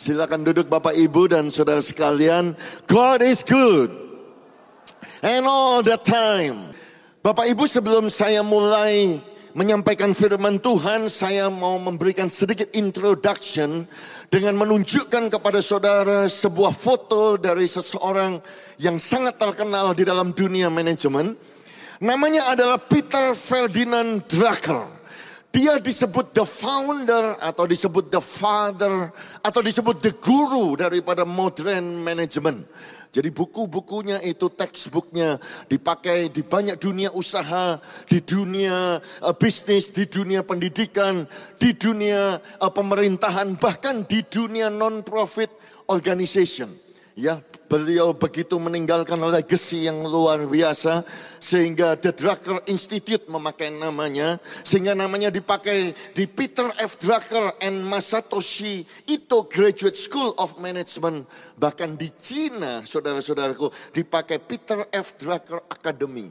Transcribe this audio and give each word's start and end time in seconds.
Silakan 0.00 0.48
duduk 0.48 0.72
Bapak 0.72 0.96
Ibu 0.96 1.28
dan 1.28 1.52
Saudara 1.52 1.84
sekalian. 1.84 2.56
God 2.88 3.20
is 3.20 3.44
good. 3.44 3.92
And 5.20 5.44
all 5.44 5.84
the 5.84 6.00
time. 6.00 6.72
Bapak 7.20 7.44
Ibu 7.52 7.68
sebelum 7.68 8.08
saya 8.08 8.40
mulai 8.40 9.20
menyampaikan 9.52 10.16
firman 10.16 10.56
Tuhan, 10.56 11.12
saya 11.12 11.52
mau 11.52 11.76
memberikan 11.76 12.32
sedikit 12.32 12.72
introduction 12.72 13.84
dengan 14.32 14.56
menunjukkan 14.56 15.36
kepada 15.36 15.60
saudara 15.60 16.32
sebuah 16.32 16.72
foto 16.72 17.36
dari 17.36 17.68
seseorang 17.68 18.40
yang 18.80 18.96
sangat 18.96 19.36
terkenal 19.36 19.92
di 19.92 20.08
dalam 20.08 20.32
dunia 20.32 20.72
manajemen. 20.72 21.36
Namanya 22.00 22.56
adalah 22.56 22.80
Peter 22.80 23.36
Ferdinand 23.36 24.24
Drucker. 24.24 24.99
Dia 25.50 25.82
disebut 25.82 26.30
the 26.30 26.46
founder 26.46 27.34
atau 27.42 27.66
disebut 27.66 28.06
the 28.06 28.22
father 28.22 29.10
atau 29.42 29.58
disebut 29.58 29.98
the 29.98 30.14
guru 30.14 30.78
daripada 30.78 31.26
modern 31.26 32.06
management. 32.06 32.70
Jadi 33.10 33.34
buku-bukunya 33.34 34.22
itu 34.22 34.46
textbooknya 34.46 35.42
dipakai 35.66 36.30
di 36.30 36.46
banyak 36.46 36.78
dunia 36.78 37.10
usaha, 37.10 37.82
di 38.06 38.22
dunia 38.22 39.02
uh, 39.02 39.34
bisnis, 39.34 39.90
di 39.90 40.06
dunia 40.06 40.46
pendidikan, 40.46 41.26
di 41.58 41.74
dunia 41.74 42.38
uh, 42.38 42.70
pemerintahan, 42.70 43.58
bahkan 43.58 44.06
di 44.06 44.22
dunia 44.22 44.70
non-profit 44.70 45.50
organization. 45.90 46.70
Ya, 47.18 47.42
beliau 47.66 48.14
begitu 48.14 48.54
meninggalkan 48.62 49.18
legacy 49.18 49.90
yang 49.90 50.06
luar 50.06 50.46
biasa 50.46 51.02
sehingga 51.42 51.98
The 51.98 52.14
Drucker 52.14 52.62
Institute 52.70 53.26
memakai 53.26 53.74
namanya 53.74 54.38
sehingga 54.62 54.94
namanya 54.94 55.26
dipakai 55.28 55.90
di 56.14 56.24
Peter 56.30 56.70
F. 56.78 57.02
Drucker 57.02 57.58
and 57.58 57.82
Masatoshi 57.82 58.86
Ito 59.10 59.42
Graduate 59.50 59.98
School 59.98 60.38
of 60.38 60.62
Management 60.62 61.26
bahkan 61.58 61.98
di 61.98 62.14
Cina 62.14 62.86
saudara-saudaraku 62.86 63.74
dipakai 63.90 64.38
Peter 64.38 64.86
F. 64.94 65.18
Drucker 65.18 65.66
Academy 65.66 66.30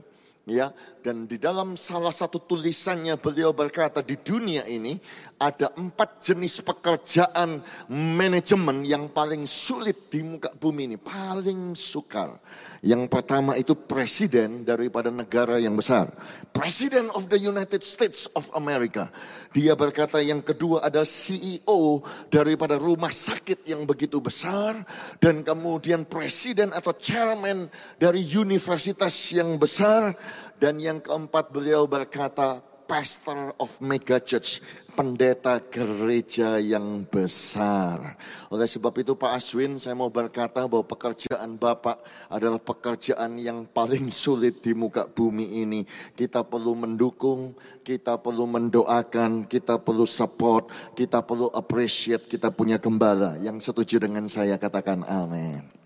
ya 0.50 0.74
dan 1.00 1.30
di 1.30 1.40
dalam 1.40 1.80
salah 1.80 2.12
satu 2.12 2.44
tulisannya 2.44 3.16
beliau 3.16 3.56
berkata 3.56 4.04
di 4.04 4.20
dunia 4.20 4.68
ini 4.68 5.00
ada 5.40 5.72
empat 5.80 6.20
jenis 6.20 6.60
pekerjaan 6.60 7.64
manajemen 7.88 8.84
yang 8.84 9.08
paling 9.08 9.48
sulit 9.48 10.12
di 10.12 10.20
muka 10.20 10.52
bumi 10.60 10.92
ini 10.92 10.98
paling 11.00 11.72
sukar. 11.78 12.36
Yang 12.84 13.12
pertama 13.12 13.56
itu 13.56 13.76
presiden 13.76 14.68
daripada 14.68 15.12
negara 15.12 15.60
yang 15.60 15.76
besar 15.76 16.12
President 16.52 17.12
of 17.16 17.32
the 17.32 17.40
United 17.40 17.80
States 17.84 18.28
of 18.36 18.52
America. 18.56 19.08
Dia 19.56 19.80
berkata 19.80 20.20
yang 20.20 20.44
kedua 20.44 20.84
ada 20.84 21.08
CEO 21.08 22.04
daripada 22.28 22.76
rumah 22.76 23.12
sakit 23.12 23.64
yang 23.72 23.88
begitu 23.88 24.20
besar 24.20 24.84
dan 25.24 25.44
kemudian 25.44 26.04
presiden 26.04 26.76
atau 26.76 26.92
chairman 26.96 27.72
dari 27.96 28.24
universitas 28.36 29.14
yang 29.32 29.56
besar 29.56 30.12
dan 30.58 30.78
yang 30.82 31.00
keempat 31.00 31.52
beliau 31.54 31.88
berkata, 31.88 32.64
pastor 32.90 33.54
of 33.62 33.78
mega 33.86 34.18
church, 34.18 34.66
pendeta 34.98 35.62
gereja 35.62 36.58
yang 36.58 37.06
besar. 37.06 38.18
Oleh 38.50 38.66
sebab 38.66 38.90
itu 38.98 39.14
Pak 39.14 39.38
Aswin 39.38 39.78
saya 39.78 39.94
mau 39.94 40.10
berkata 40.10 40.66
bahwa 40.66 40.82
pekerjaan 40.90 41.54
Bapak 41.54 42.02
adalah 42.34 42.58
pekerjaan 42.58 43.38
yang 43.38 43.70
paling 43.70 44.10
sulit 44.10 44.66
di 44.66 44.74
muka 44.74 45.06
bumi 45.06 45.62
ini. 45.62 45.86
Kita 46.18 46.42
perlu 46.42 46.74
mendukung, 46.74 47.54
kita 47.86 48.18
perlu 48.18 48.50
mendoakan, 48.50 49.46
kita 49.46 49.78
perlu 49.78 50.10
support, 50.10 50.74
kita 50.98 51.22
perlu 51.22 51.54
appreciate, 51.54 52.26
kita 52.26 52.50
punya 52.50 52.82
gembala. 52.82 53.38
Yang 53.38 53.70
setuju 53.70 54.10
dengan 54.10 54.26
saya 54.26 54.58
katakan 54.58 55.06
amin. 55.06 55.79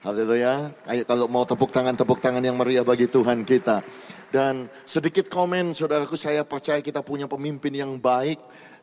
Haleluya. 0.00 0.72
Ayo 0.88 1.04
kalau 1.04 1.28
mau 1.28 1.44
tepuk 1.44 1.68
tangan, 1.68 1.92
tepuk 1.92 2.24
tangan 2.24 2.40
yang 2.40 2.56
meriah 2.56 2.80
bagi 2.80 3.04
Tuhan 3.04 3.44
kita. 3.44 3.84
Dan 4.30 4.70
sedikit 4.86 5.26
komen 5.26 5.74
saudaraku 5.74 6.14
saya 6.14 6.46
percaya 6.46 6.78
kita 6.78 7.02
punya 7.02 7.26
pemimpin 7.26 7.74
yang 7.74 7.98
baik 7.98 8.38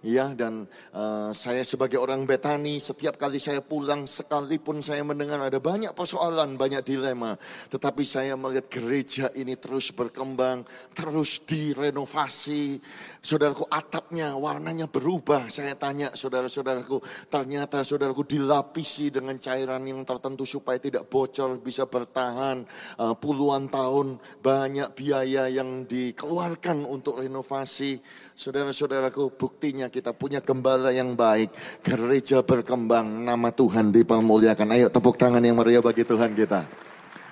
ya 0.06 0.34
dan 0.34 0.70
uh, 0.94 1.34
saya 1.34 1.66
sebagai 1.66 1.98
orang 1.98 2.26
Betani 2.28 2.78
setiap 2.78 3.18
kali 3.18 3.42
saya 3.42 3.64
pulang 3.64 4.06
sekalipun 4.06 4.86
saya 4.86 5.02
mendengar 5.02 5.42
ada 5.42 5.58
banyak 5.58 5.94
persoalan, 5.94 6.60
banyak 6.60 6.86
dilema, 6.86 7.34
tetapi 7.72 8.04
saya 8.06 8.38
melihat 8.38 8.70
gereja 8.70 9.28
ini 9.34 9.58
terus 9.58 9.90
berkembang, 9.94 10.66
terus 10.94 11.42
direnovasi. 11.44 12.80
Saudaraku 13.22 13.68
atapnya 13.68 14.38
warnanya 14.38 14.88
berubah. 14.88 15.50
Saya 15.52 15.76
tanya 15.76 16.14
saudara-saudaraku, 16.14 17.02
ternyata 17.28 17.82
saudaraku 17.84 18.24
dilapisi 18.24 19.10
dengan 19.12 19.36
cairan 19.42 19.84
yang 19.84 20.02
tertentu 20.08 20.48
supaya 20.48 20.80
tidak 20.80 21.10
bocor, 21.12 21.60
bisa 21.60 21.84
bertahan 21.90 22.64
uh, 23.02 23.16
puluhan 23.18 23.68
tahun, 23.68 24.22
banyak 24.40 24.96
biaya 24.96 25.37
yang 25.45 25.86
dikeluarkan 25.86 26.81
untuk 26.89 27.22
renovasi. 27.22 28.01
Saudara-saudaraku, 28.34 29.38
buktinya 29.38 29.94
kita 29.94 30.18
punya 30.18 30.42
gembala 30.42 30.89
yang 30.89 31.13
baik. 31.13 31.54
Gereja 31.86 32.42
berkembang, 32.42 33.06
nama 33.22 33.54
Tuhan 33.54 33.94
dipermuliakan. 33.94 34.74
Ayo 34.74 34.89
tepuk 34.89 35.13
tangan 35.22 35.45
yang 35.45 35.62
meriah 35.62 35.86
bagi 35.86 36.01
Tuhan 36.01 36.34
kita. 36.34 36.66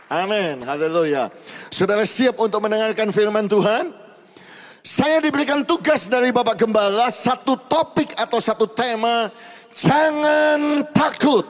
Amin, 0.06 0.62
haleluya. 0.62 1.34
Saudara 1.74 2.06
siap 2.06 2.38
untuk 2.38 2.62
mendengarkan 2.62 3.10
firman 3.10 3.50
Tuhan? 3.50 3.90
Saya 4.86 5.18
diberikan 5.18 5.66
tugas 5.66 6.06
dari 6.06 6.30
Bapak 6.30 6.62
Gembala, 6.62 7.10
satu 7.10 7.58
topik 7.58 8.14
atau 8.14 8.38
satu 8.38 8.70
tema. 8.70 9.34
Jangan 9.74 10.86
takut, 10.94 11.42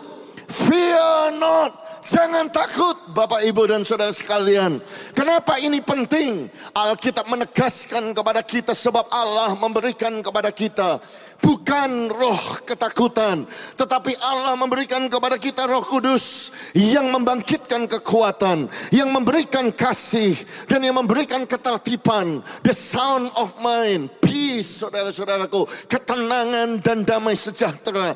fear 0.47 1.35
not. 1.35 1.84
Jangan 2.05 2.53
takut 2.53 2.93
Bapak 3.17 3.41
Ibu 3.41 3.65
dan 3.65 3.81
Saudara 3.81 4.13
sekalian. 4.13 4.77
Kenapa 5.17 5.57
ini 5.57 5.81
penting? 5.81 6.45
Alkitab 6.69 7.25
menegaskan 7.25 8.13
kepada 8.13 8.45
kita 8.45 8.77
sebab 8.77 9.09
Allah 9.09 9.57
memberikan 9.57 10.21
kepada 10.21 10.53
kita 10.53 11.01
bukan 11.41 12.13
roh 12.13 12.61
ketakutan, 12.61 13.49
tetapi 13.73 14.21
Allah 14.21 14.53
memberikan 14.53 15.09
kepada 15.09 15.41
kita 15.41 15.65
Roh 15.65 15.81
Kudus 15.81 16.53
yang 16.77 17.09
membangkitkan 17.09 17.89
kekuatan, 17.89 18.69
yang 18.93 19.09
memberikan 19.09 19.73
kasih 19.73 20.37
dan 20.69 20.85
yang 20.85 20.97
memberikan 21.01 21.43
ketertiban, 21.49 22.45
the 22.61 22.73
sound 22.73 23.33
of 23.33 23.53
mind, 23.61 24.13
peace 24.21 24.81
saudara-saudaraku, 24.81 25.89
ketenangan 25.89 26.85
dan 26.85 27.01
damai 27.01 27.33
sejahtera. 27.33 28.13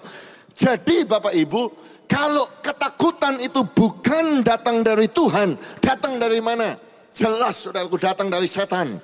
Jadi 0.53 1.07
Bapak 1.07 1.31
Ibu, 1.33 1.71
kalau 2.09 2.49
ketakutan 2.65 3.37
itu 3.37 3.61
bukan 3.61 4.41
datang 4.41 4.81
dari 4.81 5.05
Tuhan, 5.13 5.53
datang 5.77 6.17
dari 6.17 6.41
mana? 6.41 6.73
Jelas 7.13 7.61
saudaraku 7.61 8.01
datang 8.01 8.33
dari 8.33 8.49
setan. 8.49 8.97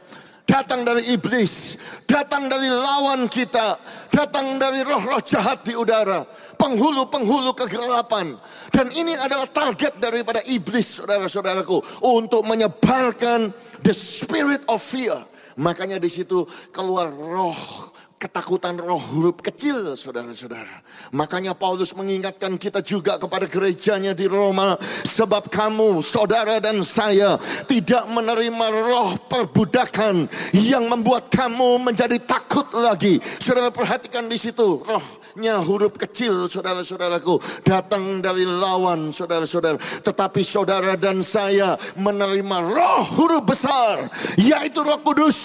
Datang 0.46 0.86
dari 0.86 1.10
iblis, 1.10 1.74
datang 2.06 2.46
dari 2.46 2.70
lawan 2.70 3.26
kita, 3.26 3.82
datang 4.14 4.62
dari 4.62 4.86
roh-roh 4.86 5.18
jahat 5.26 5.66
di 5.66 5.74
udara, 5.74 6.22
penghulu-penghulu 6.54 7.58
kegelapan. 7.58 8.38
Dan 8.70 8.94
ini 8.94 9.18
adalah 9.18 9.50
target 9.50 9.98
daripada 9.98 10.46
iblis, 10.46 11.02
saudara-saudaraku, 11.02 12.06
untuk 12.06 12.46
menyebarkan 12.46 13.50
the 13.82 13.90
spirit 13.90 14.62
of 14.70 14.86
fear. 14.86 15.18
Makanya 15.58 15.98
di 15.98 16.14
situ 16.14 16.46
keluar 16.70 17.10
roh 17.10 17.58
ketakutan 18.26 18.74
roh 18.82 18.98
huruf 18.98 19.38
kecil 19.38 19.94
saudara-saudara. 19.94 20.82
Makanya 21.14 21.54
Paulus 21.54 21.94
mengingatkan 21.94 22.58
kita 22.58 22.82
juga 22.82 23.22
kepada 23.22 23.46
gerejanya 23.46 24.18
di 24.18 24.26
Roma. 24.26 24.74
Sebab 25.06 25.54
kamu 25.54 26.02
saudara 26.02 26.58
dan 26.58 26.82
saya 26.82 27.38
tidak 27.70 28.10
menerima 28.10 28.68
roh 28.82 29.14
perbudakan 29.30 30.26
yang 30.58 30.90
membuat 30.90 31.30
kamu 31.30 31.78
menjadi 31.86 32.18
takut 32.26 32.66
lagi. 32.74 33.22
Saudara 33.38 33.70
perhatikan 33.70 34.26
di 34.26 34.42
situ 34.42 34.82
rohnya 34.82 35.62
huruf 35.62 35.94
kecil 35.94 36.50
saudara-saudaraku. 36.50 37.38
Datang 37.62 38.26
dari 38.26 38.50
lawan 38.50 39.14
saudara-saudara. 39.14 39.78
Tetapi 40.02 40.42
saudara 40.42 40.98
dan 40.98 41.22
saya 41.22 41.78
menerima 41.94 42.58
roh 42.74 43.06
huruf 43.22 43.46
besar. 43.46 44.10
Yaitu 44.42 44.82
roh 44.82 44.98
kudus 45.06 45.38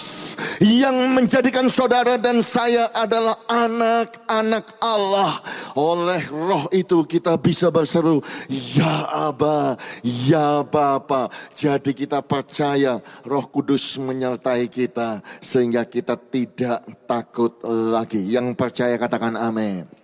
yang 0.57 1.13
menjadikan 1.13 1.69
saudara 1.69 2.17
dan 2.17 2.41
saya 2.41 2.70
saya 2.71 2.87
adalah 2.95 3.35
anak-anak 3.51 4.79
Allah. 4.79 5.43
Oleh 5.75 6.23
roh 6.31 6.71
itu 6.71 7.03
kita 7.03 7.35
bisa 7.35 7.67
berseru, 7.67 8.23
Ya 8.47 9.11
Aba, 9.11 9.75
Ya 9.99 10.63
Bapa. 10.63 11.27
Jadi 11.51 11.91
kita 11.91 12.23
percaya 12.23 13.03
roh 13.27 13.43
kudus 13.51 13.99
menyertai 13.99 14.71
kita. 14.71 15.19
Sehingga 15.43 15.83
kita 15.83 16.15
tidak 16.15 16.87
takut 17.03 17.59
lagi. 17.67 18.23
Yang 18.23 18.55
percaya 18.55 18.95
katakan 18.95 19.35
amin. 19.35 20.00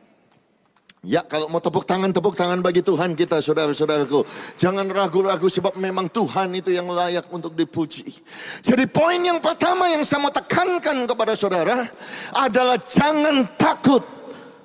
Ya 1.08 1.24
kalau 1.24 1.48
mau 1.48 1.64
tepuk 1.64 1.88
tangan, 1.88 2.12
tepuk 2.12 2.36
tangan 2.36 2.60
bagi 2.60 2.84
Tuhan 2.84 3.16
kita 3.16 3.40
saudara-saudaraku. 3.40 4.28
Jangan 4.60 4.84
ragu-ragu 4.92 5.48
sebab 5.48 5.80
memang 5.80 6.12
Tuhan 6.12 6.52
itu 6.52 6.76
yang 6.76 6.92
layak 6.92 7.32
untuk 7.32 7.56
dipuji. 7.56 8.12
Jadi 8.60 8.84
poin 8.92 9.16
yang 9.16 9.40
pertama 9.40 9.88
yang 9.88 10.04
saya 10.04 10.28
mau 10.28 10.36
tekankan 10.36 11.08
kepada 11.08 11.32
saudara 11.32 11.88
adalah 12.36 12.76
jangan 12.84 13.48
takut. 13.56 14.04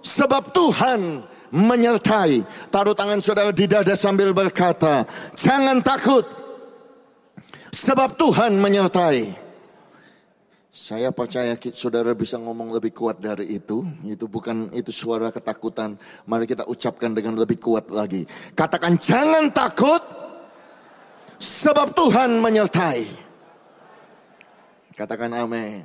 Sebab 0.03 0.51
Tuhan 0.51 1.23
menyertai. 1.55 2.43
Taruh 2.75 2.99
tangan 2.99 3.23
saudara 3.23 3.55
di 3.55 3.71
dada 3.71 3.95
sambil 3.95 4.35
berkata, 4.35 5.07
jangan 5.39 5.79
takut. 5.79 6.27
Sebab 7.71 8.19
Tuhan 8.19 8.59
menyertai. 8.59 9.42
Saya 10.73 11.13
percaya 11.13 11.53
saudara 11.77 12.17
bisa 12.17 12.41
ngomong 12.41 12.73
lebih 12.73 12.97
kuat 12.97 13.21
dari 13.21 13.61
itu. 13.61 13.85
Itu 14.09 14.25
bukan 14.25 14.73
itu 14.73 14.89
suara 14.89 15.29
ketakutan. 15.29 16.01
Mari 16.25 16.49
kita 16.49 16.65
ucapkan 16.65 17.13
dengan 17.13 17.37
lebih 17.37 17.61
kuat 17.61 17.93
lagi. 17.93 18.25
Katakan 18.57 18.97
jangan 18.97 19.53
takut. 19.53 20.01
Sebab 21.37 21.93
Tuhan 21.93 22.41
menyertai. 22.41 23.05
Katakan 24.97 25.37
amin. 25.37 25.85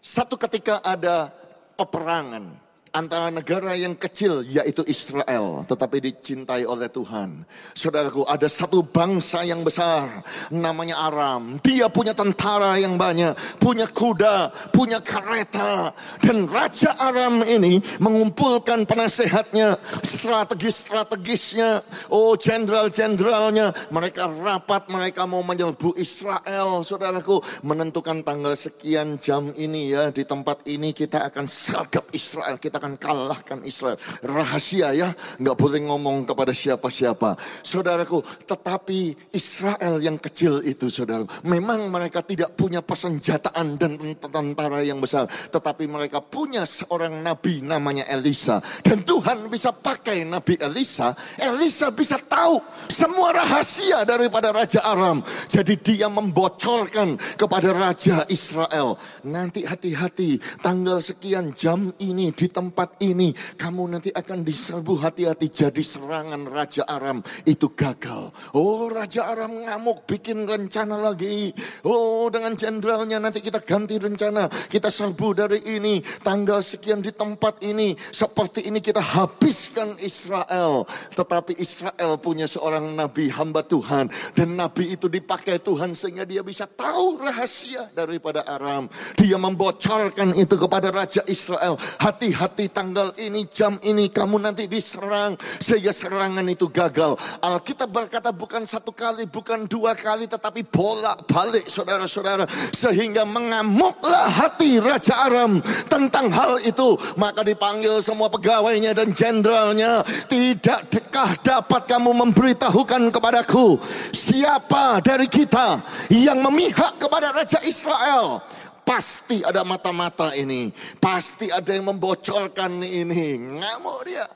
Satu 0.00 0.40
ketika 0.40 0.80
ada 0.80 1.28
peperangan 1.76 2.63
antara 2.94 3.34
negara 3.34 3.74
yang 3.74 3.98
kecil 3.98 4.46
yaitu 4.46 4.86
Israel 4.86 5.66
tetapi 5.66 5.98
dicintai 5.98 6.62
oleh 6.62 6.86
Tuhan. 6.86 7.42
Saudaraku 7.74 8.22
ada 8.30 8.46
satu 8.46 8.86
bangsa 8.86 9.42
yang 9.42 9.66
besar 9.66 10.22
namanya 10.54 11.10
Aram. 11.10 11.58
Dia 11.58 11.90
punya 11.90 12.14
tentara 12.14 12.78
yang 12.78 12.94
banyak, 12.94 13.34
punya 13.58 13.90
kuda, 13.90 14.54
punya 14.70 15.02
kereta 15.02 15.90
dan 16.22 16.46
raja 16.46 16.94
Aram 17.02 17.42
ini 17.42 17.82
mengumpulkan 17.98 18.86
penasehatnya, 18.86 19.74
strategis-strategisnya, 20.06 21.82
oh 22.14 22.38
jenderal-jenderalnya, 22.38 23.74
mereka 23.90 24.30
rapat, 24.30 24.86
mereka 24.86 25.26
mau 25.26 25.42
menyerbu 25.42 25.98
Israel. 25.98 26.86
Saudaraku 26.86 27.42
menentukan 27.66 28.22
tanggal 28.22 28.54
sekian 28.54 29.18
jam 29.18 29.50
ini 29.58 29.90
ya 29.90 30.14
di 30.14 30.22
tempat 30.22 30.62
ini 30.70 30.94
kita 30.94 31.26
akan 31.26 31.50
sergap 31.50 32.06
Israel, 32.14 32.60
kita 32.60 32.83
kalahkan 33.00 33.64
Israel. 33.64 33.96
Rahasia 34.20 34.92
ya, 34.92 35.08
nggak 35.40 35.56
boleh 35.56 35.80
ngomong 35.88 36.28
kepada 36.28 36.52
siapa-siapa. 36.52 37.40
Saudaraku, 37.64 38.20
tetapi 38.44 39.32
Israel 39.32 39.96
yang 40.04 40.20
kecil 40.20 40.60
itu 40.60 40.92
saudara, 40.92 41.24
memang 41.48 41.88
mereka 41.88 42.20
tidak 42.20 42.52
punya 42.52 42.84
persenjataan 42.84 43.80
dan 43.80 43.96
tentara 44.20 44.84
yang 44.84 45.00
besar. 45.00 45.24
Tetapi 45.26 45.88
mereka 45.88 46.20
punya 46.20 46.68
seorang 46.68 47.24
nabi 47.24 47.64
namanya 47.64 48.04
Elisa. 48.12 48.60
Dan 48.84 49.00
Tuhan 49.02 49.48
bisa 49.48 49.72
pakai 49.72 50.28
nabi 50.28 50.60
Elisa. 50.60 51.16
Elisa 51.40 51.88
bisa 51.88 52.20
tahu 52.20 52.60
semua 52.92 53.32
rahasia 53.32 54.04
daripada 54.04 54.52
Raja 54.52 54.84
Aram. 54.84 55.24
Jadi 55.48 55.80
dia 55.80 56.12
membocorkan 56.12 57.16
kepada 57.40 57.72
Raja 57.72 58.28
Israel. 58.28 58.98
Nanti 59.24 59.64
hati-hati 59.64 60.36
tanggal 60.60 61.00
sekian 61.00 61.54
jam 61.54 61.94
ini 62.02 62.34
di 62.34 62.46
tempat 62.50 62.73
tempat 62.74 62.98
ini 63.06 63.30
kamu 63.54 63.86
nanti 63.86 64.10
akan 64.10 64.42
diserbu 64.42 64.98
hati-hati 64.98 65.46
jadi 65.46 65.78
serangan 65.78 66.42
Raja 66.50 66.82
Aram 66.90 67.22
itu 67.46 67.70
gagal. 67.70 68.34
Oh 68.50 68.90
Raja 68.90 69.30
Aram 69.30 69.62
ngamuk 69.62 70.10
bikin 70.10 70.42
rencana 70.42 70.98
lagi. 70.98 71.54
Oh 71.86 72.26
dengan 72.34 72.58
jenderalnya 72.58 73.22
nanti 73.22 73.38
kita 73.38 73.62
ganti 73.62 73.94
rencana. 73.94 74.50
Kita 74.50 74.90
serbu 74.90 75.38
dari 75.38 75.62
ini 75.70 76.02
tanggal 76.02 76.66
sekian 76.66 76.98
di 76.98 77.14
tempat 77.14 77.62
ini. 77.62 77.94
Seperti 77.94 78.66
ini 78.66 78.82
kita 78.82 78.98
habiskan 78.98 79.94
Israel. 80.02 80.82
Tetapi 81.14 81.54
Israel 81.62 82.18
punya 82.18 82.50
seorang 82.50 82.90
nabi 82.90 83.30
hamba 83.30 83.62
Tuhan. 83.62 84.10
Dan 84.34 84.58
nabi 84.58 84.98
itu 84.98 85.06
dipakai 85.06 85.62
Tuhan 85.62 85.94
sehingga 85.94 86.26
dia 86.26 86.42
bisa 86.42 86.66
tahu 86.66 87.22
rahasia 87.22 87.86
daripada 87.94 88.42
Aram. 88.50 88.90
Dia 89.14 89.38
membocorkan 89.38 90.34
itu 90.34 90.58
kepada 90.58 90.90
Raja 90.90 91.22
Israel. 91.30 91.78
Hati-hati 92.02 92.63
di 92.64 92.72
tanggal 92.72 93.12
ini, 93.20 93.44
jam 93.52 93.76
ini 93.84 94.08
kamu 94.08 94.40
nanti 94.40 94.64
diserang. 94.64 95.36
Sehingga 95.60 95.92
serangan 95.92 96.48
itu 96.48 96.72
gagal. 96.72 97.20
Alkitab 97.44 97.92
berkata 97.92 98.32
bukan 98.32 98.64
satu 98.64 98.88
kali, 98.88 99.28
bukan 99.28 99.68
dua 99.68 99.92
kali, 99.92 100.24
tetapi 100.24 100.64
bolak 100.64 101.28
balik 101.28 101.68
saudara-saudara. 101.68 102.48
Sehingga 102.72 103.28
mengamuklah 103.28 104.32
hati 104.32 104.80
Raja 104.80 105.28
Aram 105.28 105.60
tentang 105.92 106.32
hal 106.32 106.56
itu. 106.64 106.96
Maka 107.20 107.44
dipanggil 107.44 108.00
semua 108.00 108.32
pegawainya 108.32 108.96
dan 108.96 109.12
jenderalnya. 109.12 110.00
Tidakkah 110.24 111.36
dapat 111.44 111.84
kamu 111.84 112.16
memberitahukan 112.24 113.12
kepadaku 113.12 113.76
siapa 114.16 115.04
dari 115.04 115.28
kita 115.28 115.84
yang 116.08 116.40
memihak 116.40 116.96
kepada 116.96 117.28
Raja 117.28 117.60
Israel? 117.68 118.40
Pasti 118.84 119.40
ada 119.40 119.64
mata-mata 119.64 120.36
ini. 120.36 120.68
Pasti 121.00 121.48
ada 121.48 121.72
yang 121.72 121.88
membocorkan 121.88 122.84
ini. 122.84 123.58
Ngamuk 123.58 124.00
dia. 124.04 124.28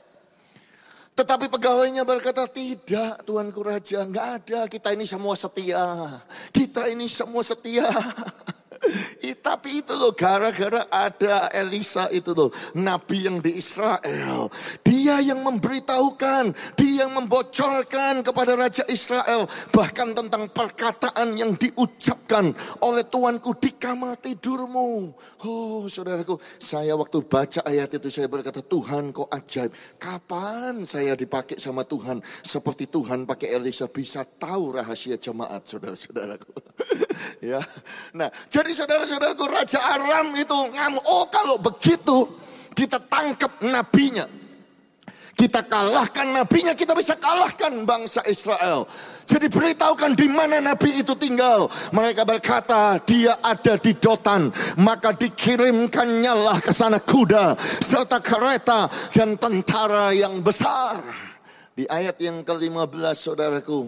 Tetapi 1.13 1.51
pegawainya 1.51 2.07
berkata, 2.07 2.47
tidak 2.47 3.21
Tuanku 3.27 3.61
Raja, 3.61 4.07
nggak 4.07 4.27
ada. 4.41 4.59
Kita 4.65 4.95
ini 4.95 5.05
semua 5.05 5.35
setia. 5.37 5.83
Kita 6.49 6.89
ini 6.89 7.05
semua 7.05 7.43
setia. 7.45 7.87
tapi 9.45 9.81
itu 9.81 9.93
loh 9.95 10.13
gara-gara 10.13 10.85
ada 10.91 11.51
Elisa 11.55 12.07
itu 12.11 12.31
loh. 12.35 12.49
Nabi 12.75 13.25
yang 13.27 13.39
di 13.39 13.57
Israel. 13.59 14.51
Dia 14.83 15.23
yang 15.23 15.41
memberitahukan. 15.43 16.75
Dia 16.75 17.05
yang 17.05 17.11
membocorkan 17.15 18.21
kepada 18.21 18.55
Raja 18.55 18.83
Israel. 18.91 19.47
Bahkan 19.71 20.15
tentang 20.15 20.51
perkataan 20.51 21.35
yang 21.39 21.55
diucapkan 21.55 22.51
oleh 22.83 23.03
Tuanku 23.07 23.55
di 23.57 23.71
kamar 23.75 24.19
tidurmu. 24.19 25.13
Oh 25.45 25.85
saudaraku. 25.87 26.37
Saya 26.59 26.95
waktu 26.99 27.23
baca 27.23 27.63
ayat 27.65 27.95
itu 27.95 28.11
saya 28.11 28.27
berkata 28.27 28.59
Tuhan 28.63 29.15
kok 29.15 29.31
ajaib. 29.31 29.71
Kapan 29.97 30.83
saya 30.83 31.15
dipakai 31.15 31.57
sama 31.57 31.83
Tuhan. 31.87 32.21
Seperti 32.43 32.87
Tuhan 32.91 33.23
pakai 33.23 33.55
Elisa 33.55 33.87
bisa 33.87 34.23
tahu 34.25 34.75
rahasia 34.75 35.15
jemaat 35.15 35.65
saudara-saudaraku. 35.65 36.53
ya. 37.49 37.63
Nah 38.15 38.29
jadi 38.47 38.68
saudara-saudaraku 38.71 39.45
Raja 39.49 39.79
Aram 39.81 40.33
itu 40.35 40.57
ngamuk. 40.73 41.03
Oh 41.05 41.25
kalau 41.27 41.57
begitu 41.57 42.25
kita 42.73 43.01
tangkap 43.03 43.59
nabinya. 43.59 44.27
Kita 45.39 45.63
kalahkan 45.63 46.35
nabinya, 46.35 46.75
kita 46.75 46.91
bisa 46.91 47.15
kalahkan 47.15 47.87
bangsa 47.87 48.19
Israel. 48.27 48.83
Jadi 49.23 49.47
beritahukan 49.47 50.11
di 50.11 50.27
mana 50.27 50.59
nabi 50.59 50.99
itu 50.99 51.15
tinggal. 51.15 51.71
Mereka 51.95 52.27
berkata 52.27 52.99
dia 53.07 53.39
ada 53.39 53.79
di 53.79 53.95
Dotan. 53.95 54.51
Maka 54.75 55.15
dikirimkannya 55.15 56.33
lah 56.35 56.59
ke 56.59 56.75
sana 56.75 56.99
kuda 56.99 57.55
serta 57.79 58.19
kereta 58.19 58.91
dan 59.15 59.39
tentara 59.39 60.11
yang 60.11 60.43
besar. 60.43 60.99
Di 61.71 61.87
ayat 61.87 62.19
yang 62.19 62.43
ke-15 62.43 63.15
saudaraku. 63.15 63.87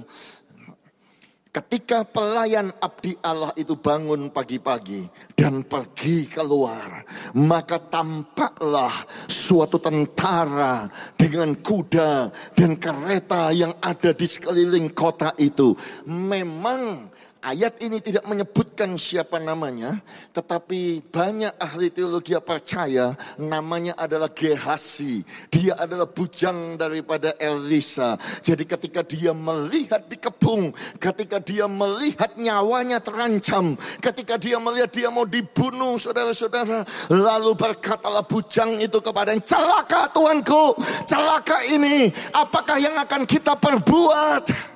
Ketika 1.51 2.07
pelayan 2.07 2.71
abdi 2.79 3.11
Allah 3.19 3.51
itu 3.59 3.75
bangun 3.75 4.31
pagi-pagi 4.31 5.03
dan 5.35 5.67
pergi 5.67 6.23
keluar, 6.31 7.03
maka 7.35 7.75
tampaklah 7.75 9.03
suatu 9.27 9.75
tentara 9.75 10.87
dengan 11.19 11.51
kuda 11.59 12.31
dan 12.55 12.79
kereta 12.79 13.51
yang 13.51 13.75
ada 13.83 14.15
di 14.15 14.23
sekeliling 14.31 14.95
kota 14.95 15.35
itu. 15.43 15.75
Memang 16.07 17.10
Ayat 17.41 17.81
ini 17.81 17.97
tidak 17.97 18.21
menyebutkan 18.29 18.93
siapa 19.01 19.41
namanya, 19.41 19.97
tetapi 20.29 21.01
banyak 21.09 21.49
ahli 21.57 21.89
teologi 21.89 22.37
percaya 22.37 23.17
namanya 23.41 23.97
adalah 23.97 24.29
Gehasi. 24.29 25.25
Dia 25.49 25.73
adalah 25.73 26.05
bujang 26.05 26.77
daripada 26.77 27.33
Elisa. 27.41 28.13
Jadi 28.45 28.61
ketika 28.69 29.01
dia 29.01 29.33
melihat 29.33 30.05
di 30.05 30.21
kebun, 30.21 30.69
ketika 31.01 31.41
dia 31.41 31.65
melihat 31.65 32.37
nyawanya 32.37 33.01
terancam, 33.01 33.73
ketika 33.97 34.37
dia 34.37 34.61
melihat 34.61 34.93
dia 34.93 35.09
mau 35.09 35.25
dibunuh 35.25 35.97
saudara-saudara, 35.97 36.85
lalu 37.09 37.57
berkatalah 37.57 38.21
bujang 38.21 38.77
itu 38.77 39.01
kepada 39.01 39.33
celaka 39.41 40.13
Tuanku, 40.13 40.77
celaka 41.09 41.65
ini, 41.65 42.13
apakah 42.37 42.77
yang 42.77 42.93
akan 43.01 43.25
kita 43.25 43.57
perbuat? 43.57 44.70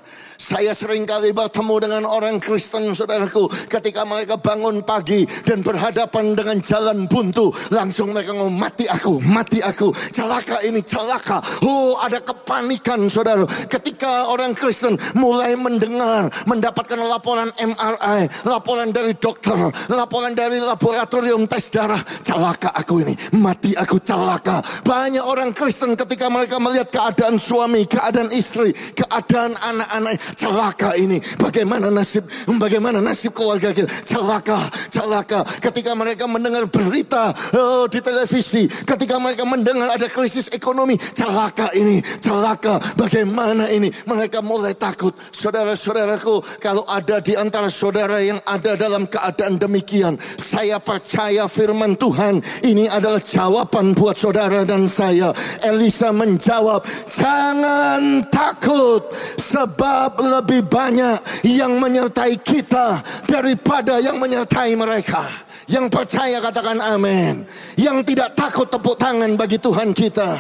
Saya 0.46 0.78
sering 0.78 1.10
kali 1.10 1.34
bertemu 1.34 1.90
dengan 1.90 2.04
orang 2.06 2.38
Kristen 2.38 2.94
saudaraku. 2.94 3.50
Ketika 3.66 4.06
mereka 4.06 4.38
bangun 4.38 4.86
pagi 4.86 5.26
dan 5.42 5.66
berhadapan 5.66 6.38
dengan 6.38 6.62
jalan 6.62 7.10
buntu. 7.10 7.50
Langsung 7.74 8.14
mereka 8.14 8.38
ngomong 8.38 8.54
mati 8.54 8.86
aku, 8.86 9.18
mati 9.26 9.66
aku. 9.66 9.90
Celaka 10.14 10.62
ini, 10.62 10.86
celaka. 10.86 11.42
Oh 11.66 11.98
ada 11.98 12.22
kepanikan 12.22 13.10
saudara. 13.10 13.42
Ketika 13.66 14.30
orang 14.30 14.54
Kristen 14.54 15.02
mulai 15.18 15.58
mendengar, 15.58 16.30
mendapatkan 16.46 17.02
laporan 17.02 17.50
MRI. 17.58 18.30
Laporan 18.46 18.94
dari 18.94 19.18
dokter, 19.18 19.58
laporan 19.90 20.38
dari 20.38 20.62
laboratorium 20.62 21.50
tes 21.50 21.74
darah. 21.74 22.06
Celaka 22.22 22.70
aku 22.70 23.02
ini, 23.02 23.18
mati 23.42 23.74
aku 23.74 23.98
celaka. 23.98 24.62
Banyak 24.86 25.26
orang 25.26 25.58
Kristen 25.58 25.98
ketika 25.98 26.30
mereka 26.30 26.62
melihat 26.62 26.94
keadaan 26.94 27.42
suami, 27.42 27.90
keadaan 27.90 28.30
istri, 28.30 28.78
keadaan 28.94 29.58
anak-anak 29.58 30.35
celaka 30.36 30.94
ini. 31.00 31.18
Bagaimana 31.40 31.88
nasib, 31.90 32.28
bagaimana 32.46 33.00
nasib 33.00 33.32
keluarga 33.32 33.72
kita? 33.72 33.88
Celaka, 34.04 34.70
celaka. 34.92 35.42
Ketika 35.64 35.96
mereka 35.96 36.28
mendengar 36.28 36.68
berita 36.68 37.32
oh, 37.56 37.88
di 37.88 38.00
televisi, 38.04 38.68
ketika 38.68 39.18
mereka 39.18 39.48
mendengar 39.48 39.96
ada 39.96 40.08
krisis 40.12 40.52
ekonomi, 40.52 41.00
celaka 41.16 41.72
ini, 41.74 42.04
celaka. 42.20 42.78
Bagaimana 43.00 43.72
ini? 43.72 43.90
Mereka 44.06 44.44
mulai 44.44 44.76
takut. 44.76 45.16
Saudara-saudaraku, 45.32 46.60
kalau 46.60 46.84
ada 46.86 47.24
di 47.24 47.34
antara 47.34 47.72
saudara 47.72 48.20
yang 48.22 48.38
ada 48.44 48.76
dalam 48.76 49.08
keadaan 49.08 49.58
demikian, 49.58 50.20
saya 50.38 50.78
percaya 50.78 51.48
firman 51.48 51.96
Tuhan 51.96 52.44
ini 52.62 52.92
adalah 52.92 53.24
jawaban 53.24 53.96
buat 53.96 54.20
saudara 54.20 54.68
dan 54.68 54.92
saya. 54.92 55.32
Elisa 55.64 56.12
menjawab, 56.12 56.84
jangan 57.08 58.24
takut 58.28 59.08
sebab 59.40 60.15
lebih 60.20 60.68
banyak 60.68 61.46
yang 61.48 61.78
menyertai 61.80 62.40
kita 62.40 63.04
daripada 63.28 64.00
yang 64.00 64.20
menyertai 64.20 64.74
mereka. 64.76 65.26
Yang 65.66 65.90
percaya 65.90 66.38
katakan 66.40 66.78
amin. 66.78 67.46
Yang 67.76 68.14
tidak 68.14 68.38
takut 68.38 68.70
tepuk 68.70 68.96
tangan 68.96 69.34
bagi 69.34 69.58
Tuhan 69.58 69.92
kita. 69.92 70.38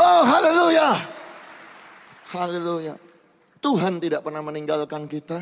Oh 0.00 0.22
haleluya. 0.26 0.98
Haleluya. 2.30 2.94
Tuhan 3.60 4.00
tidak 4.00 4.24
pernah 4.24 4.40
meninggalkan 4.40 5.04
kita. 5.04 5.38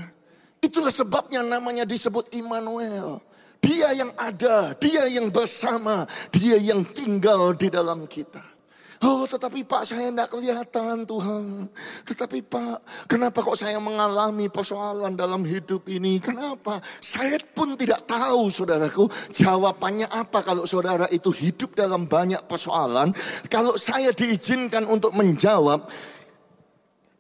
Itulah 0.59 0.91
sebabnya 0.91 1.41
namanya 1.47 1.87
disebut 1.87 2.35
Immanuel. 2.35 3.23
Dia 3.63 3.95
yang 3.95 4.11
ada, 4.19 4.75
dia 4.79 5.07
yang 5.11 5.31
bersama, 5.31 6.07
dia 6.31 6.59
yang 6.59 6.83
tinggal 6.83 7.55
di 7.55 7.71
dalam 7.71 8.07
kita. 8.07 8.58
Oh 8.99 9.31
tetapi 9.31 9.63
Pak 9.63 9.87
saya 9.87 10.11
tidak 10.11 10.27
kelihatan 10.35 11.07
Tuhan. 11.07 11.71
Tetapi 12.03 12.39
Pak 12.43 13.07
kenapa 13.07 13.47
kok 13.47 13.55
saya 13.55 13.79
mengalami 13.79 14.51
persoalan 14.51 15.15
dalam 15.15 15.47
hidup 15.47 15.87
ini? 15.87 16.19
Kenapa? 16.19 16.83
Saya 16.99 17.39
pun 17.55 17.79
tidak 17.79 18.11
tahu 18.11 18.51
saudaraku 18.51 19.07
jawabannya 19.31 20.11
apa 20.11 20.43
kalau 20.43 20.67
saudara 20.67 21.07
itu 21.15 21.31
hidup 21.31 21.79
dalam 21.79 22.11
banyak 22.11 22.43
persoalan. 22.51 23.15
Kalau 23.47 23.79
saya 23.79 24.11
diizinkan 24.11 24.83
untuk 24.91 25.15
menjawab, 25.15 25.87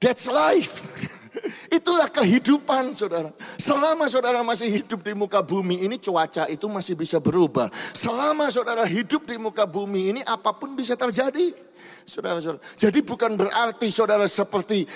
that's 0.03 0.27
life. 0.27 0.83
Itulah 1.79 2.11
kehidupan 2.11 2.91
saudara. 2.97 3.31
Selama 3.55 4.11
saudara 4.11 4.43
masih 4.43 4.67
hidup 4.67 5.07
di 5.07 5.15
muka 5.15 5.39
bumi 5.39 5.87
ini 5.87 5.95
cuaca 6.01 6.51
itu 6.51 6.67
masih 6.67 6.99
bisa 6.99 7.23
berubah. 7.23 7.71
Selama 7.95 8.51
saudara 8.51 8.83
hidup 8.83 9.29
di 9.29 9.39
muka 9.39 9.63
bumi 9.63 10.17
ini 10.17 10.21
apa 10.27 10.51
pun 10.51 10.75
bisa 10.75 10.99
terjadi. 10.99 11.68
Saudara-saudara. 12.09 12.65
Jadi 12.81 13.05
bukan 13.05 13.37
berarti 13.37 13.93
saudara 13.93 14.25
seperti 14.25 14.89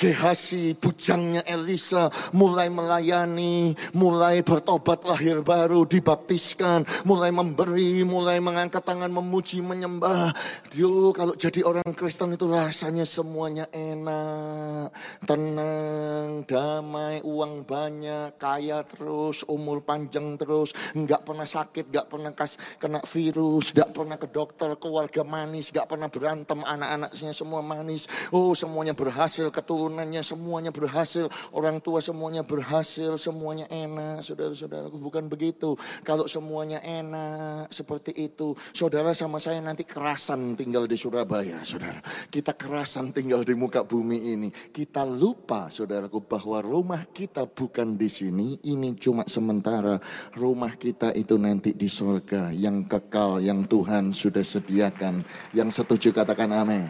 Gehasi, 0.00 0.72
bujangnya 0.80 1.44
Elisa, 1.44 2.08
mulai 2.32 2.72
melayani, 2.72 3.76
mulai 3.92 4.40
bertobat 4.40 5.04
lahir 5.04 5.44
baru, 5.44 5.84
dibaptiskan, 5.84 6.88
mulai 7.04 7.28
memberi, 7.28 8.00
mulai 8.00 8.40
mengangkat 8.40 8.80
tangan 8.80 9.12
memuji, 9.12 9.60
menyembah. 9.60 10.32
Yo, 10.72 11.12
kalau 11.12 11.36
jadi 11.36 11.60
orang 11.68 11.92
Kristen 11.92 12.32
itu 12.32 12.48
rasanya 12.48 13.04
semuanya 13.04 13.68
enak, 13.76 14.88
tenang, 15.28 16.48
damai, 16.48 17.20
uang 17.20 17.68
banyak, 17.68 18.40
kaya 18.40 18.80
terus, 18.88 19.44
umur 19.52 19.84
panjang 19.84 20.40
terus, 20.40 20.72
nggak 20.96 21.28
pernah 21.28 21.44
sakit, 21.44 21.92
nggak 21.92 22.08
pernah 22.08 22.32
kas, 22.32 22.56
kena 22.80 23.04
virus, 23.04 23.76
nggak 23.76 23.92
pernah 23.92 24.16
ke 24.16 24.32
dokter, 24.32 24.72
keluarga 24.80 25.28
manis, 25.28 25.68
nggak 25.68 25.84
pernah 25.84 26.08
berantem, 26.08 26.64
anak-anaknya 26.64 27.36
semua 27.36 27.60
manis. 27.60 28.08
Oh, 28.32 28.56
semuanya 28.56 28.96
berhasil, 28.96 29.52
keturunannya 29.90 30.22
semuanya 30.22 30.70
berhasil, 30.70 31.26
orang 31.50 31.82
tua 31.82 31.98
semuanya 31.98 32.46
berhasil, 32.46 33.18
semuanya 33.18 33.66
enak. 33.66 34.22
Saudara-saudaraku 34.22 35.02
bukan 35.02 35.26
begitu. 35.26 35.74
Kalau 36.06 36.30
semuanya 36.30 36.78
enak 36.78 37.66
seperti 37.74 38.14
itu, 38.14 38.54
saudara 38.70 39.10
sama 39.18 39.42
saya 39.42 39.58
nanti 39.58 39.82
kerasan 39.82 40.54
tinggal 40.54 40.86
di 40.86 40.94
Surabaya, 40.94 41.66
saudara. 41.66 41.98
Kita 42.30 42.54
kerasan 42.54 43.10
tinggal 43.10 43.42
di 43.42 43.58
muka 43.58 43.82
bumi 43.82 44.38
ini. 44.38 44.48
Kita 44.54 45.02
lupa, 45.02 45.66
saudaraku, 45.74 46.22
bahwa 46.22 46.62
rumah 46.62 47.02
kita 47.10 47.50
bukan 47.50 47.98
di 47.98 48.06
sini, 48.06 48.62
ini 48.70 48.94
cuma 48.94 49.26
sementara. 49.26 49.98
Rumah 50.38 50.78
kita 50.78 51.10
itu 51.18 51.34
nanti 51.34 51.74
di 51.74 51.90
surga 51.90 52.54
yang 52.54 52.86
kekal, 52.86 53.42
yang 53.42 53.66
Tuhan 53.66 54.14
sudah 54.14 54.46
sediakan. 54.46 55.26
Yang 55.50 55.82
setuju 55.82 56.14
katakan 56.14 56.54
amin. 56.54 56.86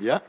Ya, 0.00 0.20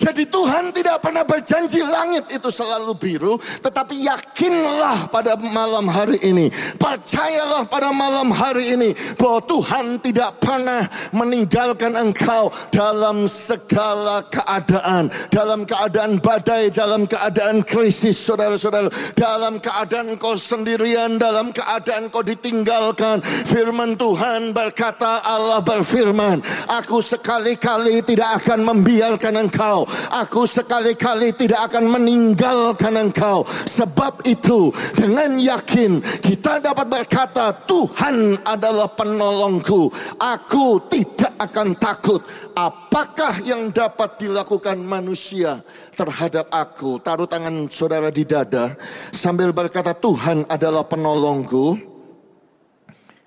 jadi 0.00 0.24
Tuhan 0.24 0.72
tidak 0.72 1.04
pernah 1.04 1.28
berjanji 1.28 1.84
langit 1.84 2.24
itu 2.32 2.48
selalu 2.48 2.96
biru, 2.96 3.34
tetapi 3.60 4.00
yakinlah 4.08 5.12
pada 5.12 5.36
malam 5.36 5.84
hari 5.92 6.16
ini, 6.24 6.48
percayalah 6.80 7.68
pada 7.68 7.92
malam 7.92 8.32
hari 8.32 8.80
ini 8.80 8.96
bahwa 9.20 9.44
Tuhan 9.44 10.00
tidak 10.00 10.40
pernah 10.40 10.88
meninggalkan 11.12 11.92
engkau 12.00 12.48
dalam 12.72 13.28
segala 13.28 14.24
keadaan, 14.24 15.12
dalam 15.28 15.68
keadaan 15.68 16.16
badai, 16.16 16.72
dalam 16.72 17.04
keadaan 17.04 17.60
krisis, 17.60 18.16
saudara-saudara, 18.16 18.88
dalam 19.12 19.60
keadaan 19.60 20.16
kau 20.16 20.32
sendirian, 20.32 21.20
dalam 21.20 21.52
keadaan 21.52 22.08
kau 22.08 22.24
ditinggalkan. 22.24 23.20
Firman 23.44 24.00
Tuhan 24.00 24.56
berkata, 24.56 25.20
Allah 25.20 25.60
berfirman, 25.60 26.40
aku 26.72 27.04
sekali-kali 27.04 28.00
tidak 28.00 28.40
akan 28.40 28.64
membiarkan 28.64 29.44
engkau 29.44 29.89
Aku 30.10 30.48
sekali-kali 30.48 31.34
tidak 31.36 31.70
akan 31.70 32.00
meninggalkan 32.00 32.96
engkau. 32.96 33.44
Sebab 33.46 34.24
itu 34.26 34.74
dengan 34.96 35.36
yakin 35.36 36.02
kita 36.20 36.58
dapat 36.64 36.86
berkata 36.88 37.52
Tuhan 37.66 38.40
adalah 38.42 38.90
penolongku. 38.90 39.92
Aku 40.18 40.82
tidak 40.88 41.36
akan 41.38 41.76
takut. 41.76 42.20
Apakah 42.56 43.40
yang 43.44 43.70
dapat 43.70 44.20
dilakukan 44.20 44.80
manusia 44.80 45.60
terhadap 45.94 46.48
aku? 46.52 46.98
Taruh 47.00 47.28
tangan 47.28 47.68
saudara 47.68 48.08
di 48.08 48.24
dada 48.24 48.74
sambil 49.14 49.52
berkata 49.54 49.94
Tuhan 49.94 50.48
adalah 50.48 50.84
penolongku. 50.84 51.78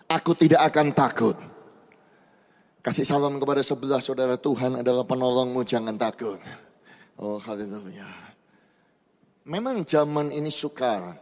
Aku 0.09 0.31
tidak 0.37 0.69
akan 0.69 0.93
takut. 0.93 1.52
Kasih 2.83 3.07
salam 3.07 3.39
kepada 3.39 3.63
sebelah 3.63 4.03
saudara 4.03 4.35
Tuhan 4.35 4.83
adalah 4.83 5.07
penolongmu 5.07 5.63
jangan 5.63 5.95
takut. 5.95 6.35
Oh 7.15 7.39
haleluya. 7.39 8.11
Memang 9.47 9.87
zaman 9.87 10.35
ini 10.35 10.51
sukar. 10.51 11.15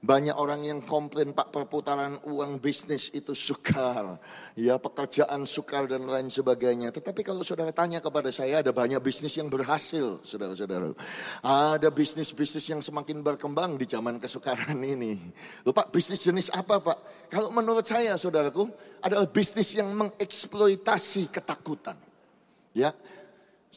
Banyak 0.00 0.32
orang 0.32 0.64
yang 0.64 0.80
komplain 0.80 1.36
Pak 1.36 1.52
perputaran 1.52 2.16
uang 2.24 2.56
bisnis 2.56 3.12
itu 3.12 3.36
sukar. 3.36 4.16
Ya 4.56 4.80
pekerjaan 4.80 5.44
sukar 5.44 5.84
dan 5.84 6.08
lain 6.08 6.32
sebagainya. 6.32 6.88
Tetapi 6.88 7.20
kalau 7.20 7.44
saudara 7.44 7.68
tanya 7.68 8.00
kepada 8.00 8.32
saya 8.32 8.64
ada 8.64 8.72
banyak 8.72 8.96
bisnis 9.04 9.36
yang 9.36 9.52
berhasil 9.52 10.24
saudara-saudara. 10.24 10.96
Ada 11.44 11.92
bisnis-bisnis 11.92 12.64
yang 12.72 12.80
semakin 12.80 13.20
berkembang 13.20 13.76
di 13.76 13.84
zaman 13.84 14.16
kesukaran 14.16 14.80
ini. 14.80 15.20
Loh 15.68 15.76
Pak 15.76 15.92
bisnis 15.92 16.24
jenis 16.24 16.48
apa 16.48 16.80
Pak? 16.80 17.28
Kalau 17.28 17.52
menurut 17.52 17.84
saya 17.84 18.16
saudaraku 18.16 18.72
adalah 19.04 19.28
bisnis 19.28 19.76
yang 19.76 19.92
mengeksploitasi 19.92 21.28
ketakutan. 21.28 22.00
Ya, 22.72 22.94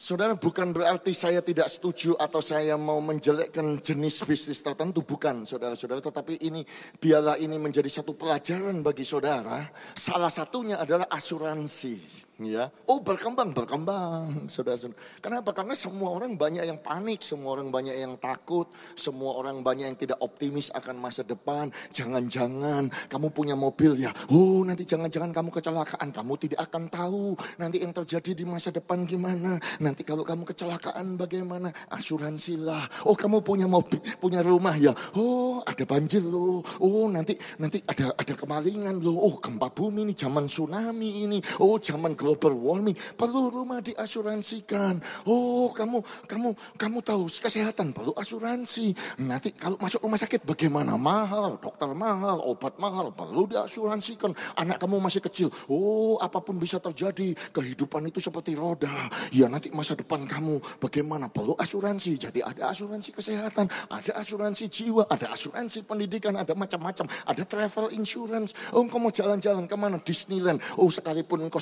Saudara 0.04 0.36
bukan 0.36 0.68
berarti 0.68 1.16
saya 1.16 1.40
tidak 1.40 1.64
setuju 1.64 2.12
atau 2.20 2.44
saya 2.44 2.76
mau 2.76 3.00
menjelekkan 3.00 3.80
jenis 3.80 4.20
bisnis 4.28 4.60
tertentu. 4.60 5.00
Bukan 5.00 5.48
saudara-saudara. 5.48 6.04
Tetapi 6.04 6.44
ini 6.44 6.60
biarlah 7.00 7.40
ini 7.40 7.56
menjadi 7.56 7.88
satu 7.88 8.12
pelajaran 8.12 8.84
bagi 8.84 9.08
saudara. 9.08 9.64
Salah 9.96 10.28
satunya 10.28 10.76
adalah 10.76 11.08
asuransi 11.08 11.96
ya. 12.42 12.66
Oh 12.90 12.98
berkembang 12.98 13.54
berkembang 13.54 14.46
saudara-saudara. 14.52 14.98
Kenapa? 15.22 15.54
Karena 15.54 15.74
semua 15.78 16.10
orang 16.10 16.34
banyak 16.34 16.64
yang 16.66 16.80
panik 16.82 17.22
semua 17.22 17.54
orang 17.54 17.70
banyak 17.70 17.94
yang 17.94 18.18
takut 18.18 18.66
semua 18.98 19.38
orang 19.38 19.62
banyak 19.62 19.86
yang 19.94 19.98
tidak 19.98 20.18
optimis 20.18 20.74
akan 20.74 20.98
masa 20.98 21.22
depan. 21.22 21.70
Jangan-jangan 21.94 22.90
kamu 23.06 23.28
punya 23.30 23.54
mobil 23.54 23.94
ya. 24.00 24.10
Oh 24.34 24.66
nanti 24.66 24.82
jangan-jangan 24.82 25.30
kamu 25.30 25.50
kecelakaan. 25.54 26.08
Kamu 26.10 26.32
tidak 26.40 26.60
akan 26.66 26.90
tahu 26.90 27.38
nanti 27.60 27.82
yang 27.84 27.94
terjadi 27.94 28.42
di 28.42 28.44
masa 28.48 28.74
depan 28.74 29.06
gimana. 29.06 29.60
Nanti 29.78 30.02
kalau 30.02 30.26
kamu 30.26 30.48
kecelakaan 30.48 31.14
bagaimana? 31.14 31.70
Asuransilah. 31.92 33.06
Oh 33.06 33.14
kamu 33.14 33.44
punya 33.44 33.68
mobil 33.70 34.00
punya 34.18 34.42
rumah 34.42 34.74
ya? 34.74 34.90
Oh 35.14 35.62
ada 35.62 35.84
banjir 35.86 36.24
loh. 36.24 36.64
Oh 36.82 37.06
nanti 37.06 37.36
nanti 37.60 37.78
ada 37.86 38.10
ada 38.16 38.34
kemalingan 38.34 38.98
loh. 38.98 39.18
Oh 39.20 39.34
gempa 39.38 39.70
bumi 39.70 40.08
ini 40.08 40.14
zaman 40.16 40.48
tsunami 40.50 41.28
ini. 41.28 41.38
Oh 41.60 41.76
zaman 41.78 42.16
global 42.24 42.56
warming, 42.56 42.96
perlu 43.20 43.52
rumah 43.52 43.84
diasuransikan. 43.84 44.96
Oh, 45.28 45.68
kamu 45.68 46.00
kamu 46.24 46.56
kamu 46.80 46.98
tahu 47.04 47.28
kesehatan 47.28 47.92
perlu 47.92 48.16
asuransi. 48.16 48.96
Nanti 49.20 49.52
kalau 49.52 49.76
masuk 49.76 50.00
rumah 50.00 50.16
sakit 50.16 50.48
bagaimana? 50.48 50.96
Mahal, 50.96 51.60
dokter 51.60 51.92
mahal, 51.92 52.40
obat 52.48 52.80
mahal, 52.80 53.12
perlu 53.12 53.44
diasuransikan. 53.44 54.32
Anak 54.56 54.80
kamu 54.80 55.04
masih 55.04 55.20
kecil. 55.20 55.52
Oh, 55.68 56.16
apa 56.16 56.40
pun 56.40 56.56
bisa 56.56 56.80
terjadi. 56.80 57.36
Kehidupan 57.52 58.08
itu 58.08 58.24
seperti 58.24 58.56
roda. 58.56 59.12
Ya 59.28 59.52
nanti 59.52 59.68
masa 59.68 59.92
depan 59.92 60.24
kamu 60.24 60.80
bagaimana? 60.80 61.28
Perlu 61.28 61.52
asuransi. 61.60 62.16
Jadi 62.16 62.40
ada 62.40 62.72
asuransi 62.72 63.12
kesehatan, 63.12 63.68
ada 63.92 64.12
asuransi 64.16 64.64
jiwa, 64.72 65.04
ada 65.12 65.28
asuransi 65.36 65.84
pendidikan, 65.84 66.32
ada 66.40 66.56
macam-macam. 66.56 67.04
Ada 67.28 67.42
travel 67.44 67.92
insurance. 67.92 68.56
Oh, 68.72 68.86
kamu 68.88 69.10
mau 69.10 69.12
jalan-jalan 69.12 69.68
ke 69.68 69.76
mana? 69.76 70.00
Disneyland. 70.00 70.62
Oh, 70.80 70.88
sekalipun 70.88 71.44
engkau 71.44 71.60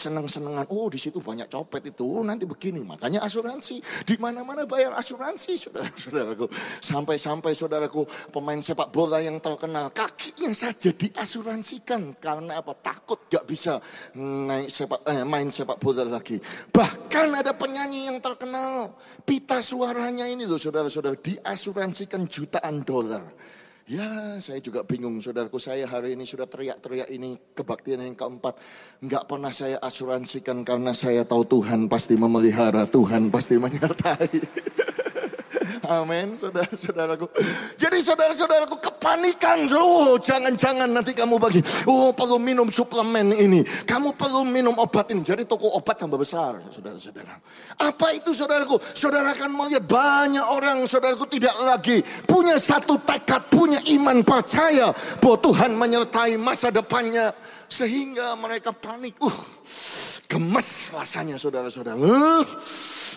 senang-senangan. 0.52 0.66
Oh, 0.68 0.86
di 0.92 1.00
situ 1.00 1.18
banyak 1.24 1.48
copet 1.48 1.82
itu. 1.88 2.04
Oh, 2.04 2.22
nanti 2.22 2.44
begini. 2.44 2.84
Makanya 2.84 3.24
asuransi. 3.24 3.80
Di 4.04 4.20
mana-mana 4.20 4.68
bayar 4.68 4.92
asuransi, 4.94 5.56
saudara-saudaraku. 5.68 6.46
Sampai-sampai 6.84 7.56
saudaraku, 7.56 8.04
pemain 8.30 8.60
sepak 8.60 8.92
bola 8.92 9.18
yang 9.24 9.40
terkenal. 9.40 9.88
Kakinya 9.90 10.52
saja 10.52 10.92
diasuransikan. 10.92 12.20
Karena 12.20 12.60
apa? 12.60 12.76
Takut 12.76 13.24
gak 13.32 13.48
bisa 13.48 13.80
naik 14.18 14.68
sepak, 14.68 15.00
eh, 15.08 15.24
main 15.24 15.48
sepak 15.48 15.80
bola 15.80 16.04
lagi. 16.04 16.36
Bahkan 16.70 17.28
ada 17.32 17.56
penyanyi 17.56 18.12
yang 18.12 18.18
terkenal. 18.20 18.92
Pita 19.24 19.64
suaranya 19.64 20.28
ini 20.28 20.44
loh 20.44 20.60
saudara-saudara. 20.60 21.16
Diasuransikan 21.16 22.28
jutaan 22.28 22.84
dolar. 22.84 23.24
Ya 23.90 24.38
saya 24.38 24.62
juga 24.62 24.86
bingung 24.86 25.18
saudaraku 25.18 25.58
saya 25.58 25.90
hari 25.90 26.14
ini 26.14 26.22
sudah 26.22 26.46
teriak-teriak 26.46 27.10
ini 27.10 27.34
kebaktian 27.50 27.98
yang 27.98 28.14
keempat. 28.14 28.54
Enggak 29.02 29.26
pernah 29.26 29.50
saya 29.50 29.82
asuransikan 29.82 30.62
karena 30.62 30.94
saya 30.94 31.26
tahu 31.26 31.42
Tuhan 31.58 31.90
pasti 31.90 32.14
memelihara, 32.14 32.86
Tuhan 32.86 33.34
pasti 33.34 33.58
menyertai. 33.58 34.38
Amin, 35.98 36.38
saudara-saudaraku. 36.38 37.26
Jadi 37.74 37.98
saudara-saudaraku 37.98 38.78
kepanikan. 38.78 39.66
Oh, 39.74 40.14
jangan-jangan 40.14 40.86
nanti 40.86 41.10
kamu 41.10 41.42
bagi. 41.42 41.58
Oh, 41.90 42.14
perlu 42.14 42.38
minum 42.38 42.70
suplemen 42.70 43.34
ini. 43.34 43.66
Kamu 43.66 44.14
perlu 44.14 44.46
minum 44.46 44.78
obat 44.78 45.10
ini. 45.10 45.26
Jadi 45.26 45.42
toko 45.42 45.74
obat 45.74 45.98
tambah 45.98 46.18
besar, 46.18 46.62
saudara-saudara. 46.70 47.34
Apa 47.82 48.14
itu 48.14 48.30
saudaraku? 48.30 48.78
Saudara 48.94 49.34
akan 49.34 49.50
melihat 49.50 49.82
banyak 49.82 50.46
orang, 50.46 50.86
saudaraku 50.86 51.26
tidak 51.26 51.54
lagi 51.58 51.98
punya 52.30 52.62
satu 52.62 53.02
tekad, 53.02 53.50
punya 53.50 53.82
iman 53.98 54.22
percaya 54.22 54.94
bahwa 55.18 55.36
Tuhan 55.42 55.74
menyertai 55.74 56.38
masa 56.38 56.70
depannya. 56.70 57.34
Sehingga 57.72 58.36
mereka 58.36 58.68
panik. 58.68 59.16
Uh, 59.16 59.32
gemes 60.32 60.88
rasanya 60.96 61.36
saudara-saudara. 61.36 62.00
Uh, 62.00 62.40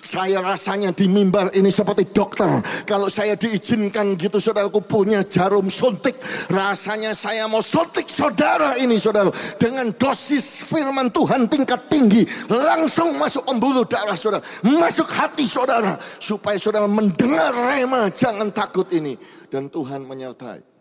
saya 0.03 0.43
rasanya 0.43 0.91
di 0.91 1.07
mimbar 1.07 1.47
ini 1.55 1.71
seperti 1.71 2.11
dokter. 2.11 2.43
Kalau 2.83 3.07
saya 3.07 3.39
diizinkan 3.39 4.19
gitu 4.19 4.43
saudaraku 4.43 4.83
punya 4.83 5.23
jarum 5.23 5.71
suntik. 5.71 6.19
Rasanya 6.51 7.15
saya 7.15 7.47
mau 7.47 7.63
suntik 7.63 8.11
saudara 8.11 8.75
ini 8.75 8.99
saudara. 8.99 9.31
Dengan 9.55 9.95
dosis 9.95 10.67
firman 10.67 11.07
Tuhan 11.07 11.47
tingkat 11.47 11.87
tinggi. 11.87 12.27
Langsung 12.51 13.15
masuk 13.15 13.47
pembuluh 13.47 13.87
darah 13.87 14.19
saudara. 14.19 14.43
Masuk 14.59 15.07
hati 15.07 15.47
saudara. 15.47 15.95
Supaya 16.19 16.59
saudara 16.59 16.91
mendengar 16.91 17.55
rema 17.55 18.11
jangan 18.11 18.51
takut 18.51 18.91
ini. 18.91 19.15
Dan 19.47 19.71
Tuhan 19.71 20.03
menyertai. 20.03 20.74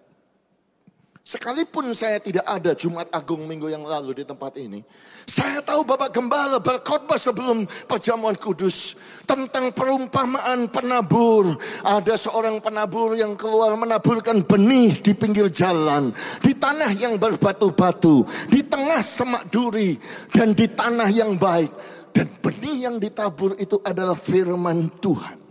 Sekalipun 1.25 1.97
saya 1.97 2.21
tidak 2.21 2.45
ada 2.45 2.77
Jumat 2.77 3.09
Agung 3.09 3.49
minggu 3.49 3.73
yang 3.73 3.81
lalu 3.81 4.21
di 4.21 4.29
tempat 4.29 4.61
ini. 4.61 4.85
Saya 5.25 5.65
tahu 5.65 5.81
Bapak 5.81 6.13
Gembala 6.13 6.61
berkhotbah 6.61 7.17
sebelum 7.17 7.65
perjamuan 7.89 8.37
kudus. 8.37 8.93
Tentang 9.25 9.73
perumpamaan 9.73 10.69
penabur. 10.69 11.57
Ada 11.81 12.21
seorang 12.21 12.61
penabur 12.61 13.17
yang 13.17 13.41
keluar 13.41 13.73
menaburkan 13.73 14.45
benih 14.45 15.01
di 15.01 15.17
pinggir 15.17 15.49
jalan. 15.49 16.13
Di 16.45 16.53
tanah 16.61 16.93
yang 16.93 17.17
berbatu-batu. 17.17 18.29
Di 18.53 18.61
tengah 18.61 19.01
semak 19.01 19.49
duri. 19.49 19.97
Dan 20.29 20.53
di 20.53 20.69
tanah 20.69 21.09
yang 21.09 21.41
baik. 21.41 21.73
Dan 22.13 22.29
benih 22.37 22.85
yang 22.85 23.01
ditabur 23.01 23.57
itu 23.57 23.81
adalah 23.81 24.13
firman 24.13 24.93
Tuhan. 25.01 25.44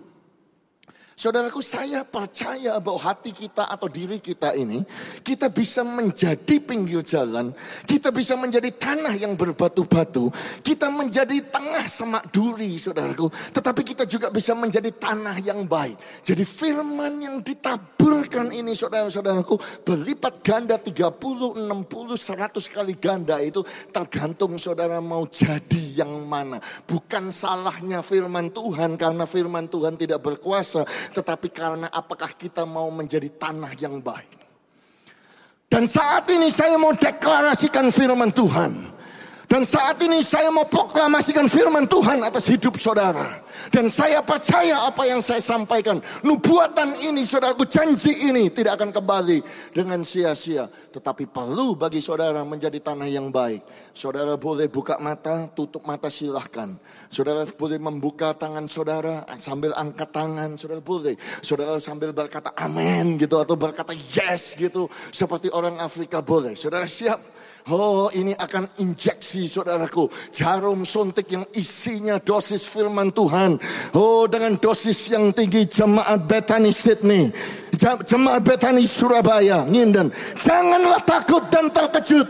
Saudaraku, 1.23 1.63
saya 1.63 2.03
percaya 2.03 2.75
bahwa 2.83 2.99
hati 2.99 3.31
kita 3.31 3.71
atau 3.71 3.87
diri 3.87 4.19
kita 4.19 4.59
ini, 4.59 4.83
kita 5.23 5.47
bisa 5.47 5.79
menjadi 5.79 6.59
pinggir 6.59 6.99
jalan, 6.99 7.55
kita 7.87 8.11
bisa 8.11 8.35
menjadi 8.35 8.67
tanah 8.75 9.15
yang 9.15 9.31
berbatu-batu, 9.39 10.27
kita 10.59 10.91
menjadi 10.91 11.39
tengah 11.47 11.87
semak 11.87 12.27
duri, 12.27 12.75
saudaraku. 12.75 13.31
Tetapi 13.55 13.81
kita 13.87 14.03
juga 14.03 14.27
bisa 14.35 14.51
menjadi 14.51 14.91
tanah 14.91 15.39
yang 15.39 15.63
baik. 15.63 15.95
Jadi 16.27 16.43
firman 16.43 17.15
yang 17.15 17.39
ditaburkan 17.39 18.51
ini, 18.51 18.75
saudara-saudaraku, 18.75 19.87
berlipat 19.87 20.43
ganda 20.43 20.75
30, 20.75 21.07
60, 21.07 22.19
100 22.19 22.67
kali 22.67 22.99
ganda 22.99 23.39
itu 23.39 23.63
tergantung 23.95 24.59
saudara 24.59 24.99
mau 24.99 25.23
jadi 25.31 26.03
yang 26.03 26.27
mana. 26.27 26.59
Bukan 26.83 27.31
salahnya 27.31 28.03
firman 28.03 28.51
Tuhan, 28.51 28.99
karena 28.99 29.23
firman 29.23 29.71
Tuhan 29.71 29.95
tidak 29.95 30.19
berkuasa 30.19 30.83
tetapi 31.13 31.53
karena 31.53 31.87
apakah 31.93 32.33
kita 32.33 32.65
mau 32.65 32.89
menjadi 32.89 33.29
tanah 33.29 33.77
yang 33.77 34.01
baik. 34.01 34.41
Dan 35.69 35.89
saat 35.89 36.29
ini 36.29 36.53
saya 36.53 36.77
mau 36.77 36.93
deklarasikan 36.93 37.89
firman 37.89 38.29
Tuhan. 38.29 38.92
Dan 39.53 39.69
saat 39.69 40.01
ini 40.01 40.25
saya 40.25 40.49
mau 40.49 40.65
proklamasikan 40.65 41.45
firman 41.45 41.85
Tuhan 41.85 42.25
atas 42.25 42.49
hidup 42.49 42.73
saudara. 42.81 43.37
Dan 43.69 43.85
saya 43.85 44.25
percaya 44.25 44.89
apa 44.89 45.05
yang 45.05 45.21
saya 45.21 45.45
sampaikan. 45.45 46.01
Nubuatan 46.25 46.97
ini, 47.05 47.21
saudaraku 47.21 47.69
janji 47.69 48.33
ini 48.33 48.49
tidak 48.49 48.81
akan 48.81 48.89
kembali 48.89 49.45
dengan 49.69 50.01
sia-sia. 50.01 50.65
Tetapi 50.65 51.29
perlu 51.29 51.77
bagi 51.77 52.01
saudara 52.01 52.41
menjadi 52.41 52.81
tanah 52.81 53.05
yang 53.05 53.29
baik. 53.29 53.61
Saudara 53.93 54.33
boleh 54.41 54.65
buka 54.73 54.97
mata, 54.97 55.45
tutup 55.53 55.85
mata 55.85 56.09
silahkan. 56.09 56.73
Saudara 57.13 57.45
boleh 57.45 57.77
membuka 57.77 58.33
tangan 58.33 58.65
saudara 58.65 59.21
sambil 59.37 59.77
angkat 59.77 60.09
tangan. 60.09 60.57
Saudara 60.57 60.81
boleh. 60.81 61.13
Saudara 61.45 61.77
sambil 61.77 62.09
berkata 62.09 62.49
amin 62.57 63.21
gitu. 63.21 63.37
Atau 63.37 63.53
berkata 63.53 63.93
yes 63.93 64.57
gitu. 64.57 64.89
Seperti 65.13 65.53
orang 65.53 65.77
Afrika 65.77 66.25
boleh. 66.25 66.57
Saudara 66.57 66.89
siap? 66.89 67.42
Oh 67.71 68.11
ini 68.11 68.35
akan 68.35 68.67
injeksi 68.83 69.47
saudaraku. 69.47 70.11
Jarum 70.35 70.83
suntik 70.83 71.31
yang 71.31 71.47
isinya 71.55 72.19
dosis 72.19 72.67
firman 72.67 73.15
Tuhan. 73.15 73.55
Oh 73.95 74.27
dengan 74.27 74.59
dosis 74.59 75.07
yang 75.07 75.31
tinggi 75.31 75.63
jemaat 75.63 76.27
Bethany 76.27 76.75
Sydney. 76.75 77.31
Jemaat 77.79 78.43
Bethany 78.43 78.83
Surabaya. 78.83 79.63
Nginden. 79.63 80.11
Janganlah 80.35 80.99
takut 81.07 81.47
dan 81.47 81.71
terkejut. 81.71 82.27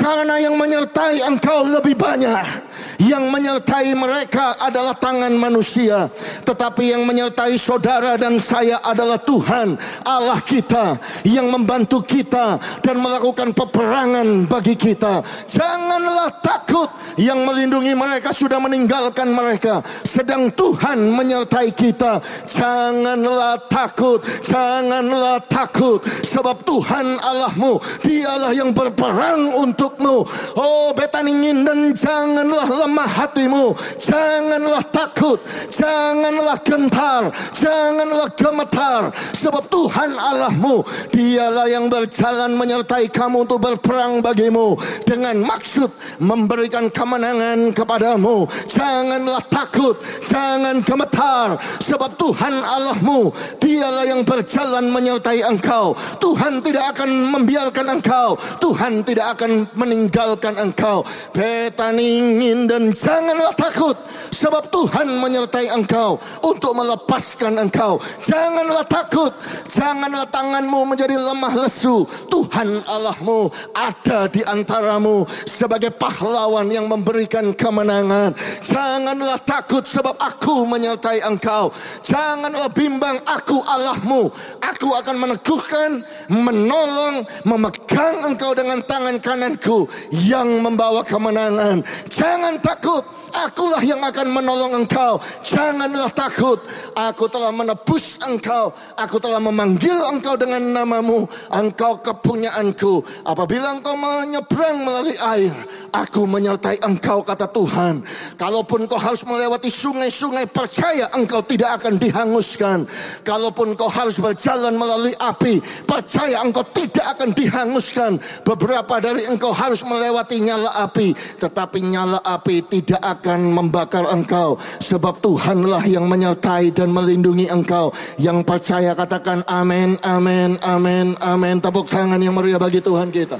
Karena 0.00 0.40
yang 0.40 0.56
menyertai 0.56 1.20
engkau 1.28 1.68
lebih 1.68 1.92
banyak. 1.92 2.72
Yang 3.00 3.24
menyertai 3.32 3.92
mereka 3.96 4.56
adalah 4.60 4.96
tangan 4.96 5.32
manusia. 5.32 6.08
Tetapi 6.44 6.92
yang 6.96 7.04
menyertai 7.04 7.56
saudara 7.56 8.16
dan 8.16 8.40
saya 8.40 8.80
adalah 8.80 9.20
Tuhan. 9.20 9.76
Allah 10.04 10.40
kita. 10.40 10.96
Yang 11.24 11.46
membantu 11.52 12.00
kita. 12.00 12.56
Dan 12.80 13.04
melakukan 13.04 13.52
peperangan 13.52 14.48
bagi 14.48 14.76
kita. 14.76 15.20
Janganlah 15.48 16.32
takut. 16.44 16.88
Yang 17.20 17.40
melindungi 17.44 17.92
mereka 17.92 18.32
sudah 18.32 18.56
meninggalkan 18.56 19.32
mereka. 19.32 19.84
Sedang 20.04 20.52
Tuhan 20.52 21.12
menyertai 21.12 21.72
kita. 21.76 22.20
Janganlah 22.48 23.64
takut. 23.68 24.20
Janganlah 24.44 25.40
takut. 25.48 26.04
Sebab 26.04 26.56
Tuhan 26.64 27.20
Allahmu. 27.20 27.80
Dialah 28.04 28.52
yang 28.52 28.76
berperang 28.76 29.56
untuk 29.56 29.89
untukmu. 29.90 30.22
Oh 30.54 30.94
Betani 30.94 31.34
dan 31.66 31.90
janganlah 31.94 32.66
lemah 32.70 33.10
hatimu. 33.10 33.74
Janganlah 33.98 34.84
takut. 34.90 35.38
Janganlah 35.70 36.58
gentar. 36.62 37.22
Janganlah 37.54 38.30
gemetar. 38.38 39.02
Sebab 39.34 39.66
Tuhan 39.66 40.14
Allahmu. 40.14 40.86
Dialah 41.10 41.66
yang 41.66 41.90
berjalan 41.90 42.54
menyertai 42.54 43.10
kamu 43.10 43.46
untuk 43.48 43.58
berperang 43.62 44.22
bagimu. 44.22 44.78
Dengan 45.02 45.38
maksud 45.42 45.90
memberikan 46.22 46.90
kemenangan 46.90 47.74
kepadamu. 47.74 48.46
Janganlah 48.70 49.42
takut. 49.50 49.98
Jangan 50.26 50.82
gemetar. 50.82 51.58
Sebab 51.82 52.14
Tuhan 52.18 52.54
Allahmu. 52.62 53.30
Dialah 53.58 54.04
yang 54.06 54.22
berjalan 54.22 54.90
menyertai 54.90 55.42
engkau. 55.46 55.94
Tuhan 56.18 56.62
tidak 56.62 56.98
akan 56.98 57.10
membiarkan 57.30 57.86
engkau. 57.98 58.36
Tuhan 58.60 59.02
tidak 59.06 59.38
akan 59.38 59.69
meninggalkan 59.74 60.56
engkau. 60.58 61.04
Betani 61.34 62.22
Dan 62.66 62.94
janganlah 62.94 63.54
takut 63.54 63.96
sebab 64.30 64.72
Tuhan 64.72 65.20
menyertai 65.20 65.68
engkau 65.68 66.16
untuk 66.40 66.72
melepaskan 66.72 67.60
engkau. 67.60 68.00
Janganlah 68.24 68.86
takut, 68.88 69.32
janganlah 69.68 70.24
tanganmu 70.32 70.80
menjadi 70.88 71.20
lemah 71.20 71.54
lesu. 71.66 72.08
Tuhan 72.32 72.82
Allahmu 72.88 73.52
ada 73.76 74.26
di 74.32 74.40
antaramu 74.46 75.28
sebagai 75.44 75.92
pahlawan 75.92 76.72
yang 76.72 76.88
memberikan 76.88 77.52
kemenangan. 77.52 78.32
Janganlah 78.64 79.38
takut 79.44 79.84
sebab 79.84 80.16
aku 80.16 80.64
menyertai 80.64 81.20
engkau. 81.20 81.68
Janganlah 82.00 82.72
bimbang 82.72 83.20
aku 83.28 83.60
Allahmu. 83.60 84.32
Aku 84.64 84.96
akan 84.96 85.16
meneguhkan, 85.20 86.00
menolong, 86.32 87.28
memegang 87.44 88.24
engkau 88.24 88.56
dengan 88.56 88.80
tangan 88.80 89.20
kananku 89.60 89.84
yang 90.24 90.48
membawa 90.64 91.04
kemenangan. 91.04 91.84
Jangan 92.08 92.56
takut, 92.64 93.04
akulah 93.36 93.84
yang 93.84 94.00
akan 94.00 94.26
menolong 94.32 94.72
engkau. 94.82 95.20
Janganlah 95.44 96.08
takut, 96.10 96.58
aku 96.96 97.28
telah 97.28 97.52
menebus 97.52 98.16
engkau. 98.24 98.72
Aku 98.96 99.20
telah 99.20 99.38
memanggil 99.38 99.94
engkau 100.08 100.34
dengan 100.40 100.64
namamu. 100.64 101.28
Engkau 101.52 102.00
kepunyaanku. 102.00 103.04
Apabila 103.28 103.76
engkau 103.76 103.94
menyeberang 103.94 104.80
melalui 104.80 105.16
air, 105.20 105.52
aku 105.92 106.24
menyertai 106.24 106.80
engkau 106.80 107.20
kata 107.20 107.44
Tuhan. 107.52 108.00
Kalaupun 108.40 108.88
kau 108.88 108.96
harus 108.98 109.22
melewati 109.28 109.68
sungai-sungai, 109.68 110.48
percaya 110.48 111.12
engkau 111.12 111.44
tidak 111.44 111.82
akan 111.82 112.00
dihanguskan. 112.00 112.88
Kalaupun 113.22 113.76
kau 113.76 113.92
harus 113.92 114.16
berjalan 114.16 114.74
melalui 114.74 115.12
api, 115.20 115.60
percaya 115.84 116.40
engkau 116.40 116.64
tidak 116.72 117.18
akan 117.18 117.30
dihanguskan. 117.36 118.16
Beberapa 118.46 119.02
dari 119.02 119.26
engkau 119.26 119.49
harus 119.52 119.84
melewati 119.86 120.42
nyala 120.42 120.72
api, 120.82 121.14
tetapi 121.38 121.78
nyala 121.84 122.18
api 122.24 122.64
tidak 122.66 123.02
akan 123.02 123.52
membakar 123.54 124.08
engkau 124.10 124.58
sebab 124.82 125.22
Tuhanlah 125.22 125.84
yang 125.86 126.08
menyertai 126.10 126.74
dan 126.74 126.90
melindungi 126.90 127.46
engkau. 127.52 127.94
Yang 128.16 128.42
percaya 128.46 128.92
katakan 128.96 129.46
amin, 129.46 130.00
amin, 130.02 130.58
amin, 130.64 131.14
amin. 131.20 131.56
Tepuk 131.62 131.86
tangan 131.86 132.18
yang 132.18 132.34
meriah 132.34 132.58
bagi 132.58 132.82
Tuhan 132.82 133.12
kita. 133.12 133.38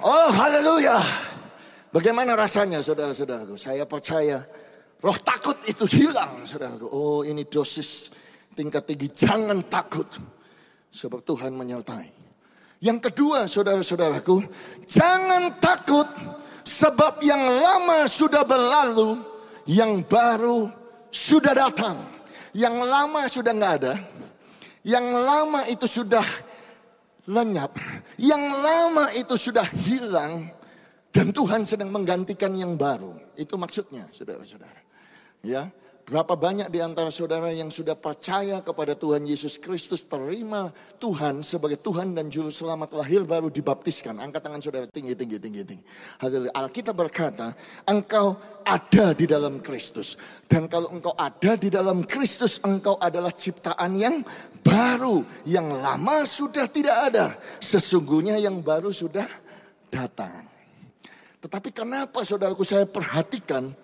Oh 0.00 0.28
haleluya. 0.32 1.00
Bagaimana 1.92 2.36
rasanya 2.36 2.84
saudara-saudaraku? 2.84 3.56
Saya 3.56 3.88
percaya 3.88 4.44
roh 5.00 5.18
takut 5.20 5.56
itu 5.64 5.88
hilang 5.88 6.44
saudaraku. 6.44 6.86
Oh 6.88 7.20
ini 7.24 7.48
dosis 7.48 8.12
tingkat 8.56 8.88
tinggi. 8.88 9.12
Jangan 9.12 9.60
takut. 9.68 10.08
Sebab 10.96 11.20
Tuhan 11.28 11.52
menyertai. 11.52 12.15
Yang 12.80 12.98
kedua 13.10 13.48
saudara-saudaraku. 13.48 14.44
Jangan 14.84 15.56
takut 15.58 16.06
Sebab 16.66 17.22
yang 17.22 17.38
lama 17.40 18.10
sudah 18.10 18.42
berlalu, 18.42 19.22
yang 19.70 20.02
baru 20.02 20.66
sudah 21.14 21.54
datang. 21.54 21.94
Yang 22.50 22.74
lama 22.82 23.22
sudah 23.30 23.52
nggak 23.54 23.74
ada, 23.84 23.94
yang 24.82 25.06
lama 25.12 25.68
itu 25.68 25.84
sudah 25.84 26.24
lenyap, 27.28 27.76
yang 28.16 28.40
lama 28.40 29.12
itu 29.12 29.36
sudah 29.36 29.68
hilang, 29.86 30.48
dan 31.12 31.36
Tuhan 31.36 31.68
sedang 31.68 31.92
menggantikan 31.92 32.50
yang 32.56 32.80
baru. 32.80 33.12
Itu 33.36 33.60
maksudnya, 33.60 34.08
saudara-saudara. 34.08 34.80
Ya, 35.44 35.68
Berapa 36.06 36.38
banyak 36.38 36.70
di 36.70 36.78
antara 36.78 37.10
saudara 37.10 37.50
yang 37.50 37.66
sudah 37.66 37.98
percaya 37.98 38.62
kepada 38.62 38.94
Tuhan 38.94 39.26
Yesus 39.26 39.58
Kristus, 39.58 40.06
terima 40.06 40.70
Tuhan 41.02 41.42
sebagai 41.42 41.82
Tuhan 41.82 42.14
dan 42.14 42.30
Juru 42.30 42.54
Selamat 42.54 42.94
lahir 42.94 43.26
baru 43.26 43.50
dibaptiskan. 43.50 44.14
Angkat 44.22 44.38
tangan 44.38 44.62
saudara 44.62 44.86
tinggi, 44.86 45.18
tinggi, 45.18 45.42
tinggi, 45.42 45.66
tinggi. 45.66 45.82
Alkitab 46.54 46.94
berkata, 46.94 47.58
engkau 47.90 48.38
ada 48.62 49.18
di 49.18 49.26
dalam 49.26 49.58
Kristus. 49.58 50.14
Dan 50.46 50.70
kalau 50.70 50.94
engkau 50.94 51.10
ada 51.18 51.58
di 51.58 51.74
dalam 51.74 52.06
Kristus, 52.06 52.62
engkau 52.62 52.94
adalah 53.02 53.34
ciptaan 53.34 53.98
yang 53.98 54.22
baru. 54.62 55.26
Yang 55.42 55.74
lama 55.74 56.22
sudah 56.22 56.70
tidak 56.70 56.96
ada. 57.10 57.34
Sesungguhnya 57.58 58.38
yang 58.38 58.62
baru 58.62 58.94
sudah 58.94 59.26
datang. 59.90 60.46
Tetapi 61.42 61.74
kenapa 61.74 62.22
saudaraku 62.22 62.62
saya 62.62 62.86
perhatikan, 62.86 63.74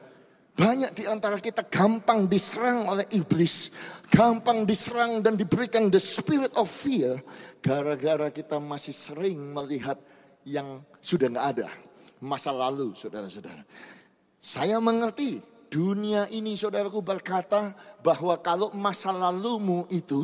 banyak 0.53 0.93
di 0.93 1.05
antara 1.09 1.41
kita 1.41 1.65
gampang 1.65 2.29
diserang 2.29 2.85
oleh 2.85 3.09
iblis, 3.17 3.73
gampang 4.13 4.69
diserang 4.69 5.25
dan 5.25 5.33
diberikan 5.33 5.89
the 5.89 5.97
spirit 5.97 6.53
of 6.61 6.69
fear, 6.69 7.25
gara-gara 7.65 8.29
kita 8.29 8.61
masih 8.61 8.93
sering 8.93 9.41
melihat 9.41 9.97
yang 10.45 10.85
sudah 11.01 11.33
nggak 11.33 11.49
ada, 11.57 11.69
masa 12.21 12.53
lalu, 12.53 12.93
saudara-saudara. 12.93 13.65
Saya 14.43 14.77
mengerti 14.77 15.41
dunia 15.73 16.29
ini, 16.29 16.53
saudaraku 16.53 17.01
berkata 17.01 17.73
bahwa 18.05 18.37
kalau 18.45 18.69
masa 18.77 19.09
lalumu 19.09 19.89
itu 19.89 20.21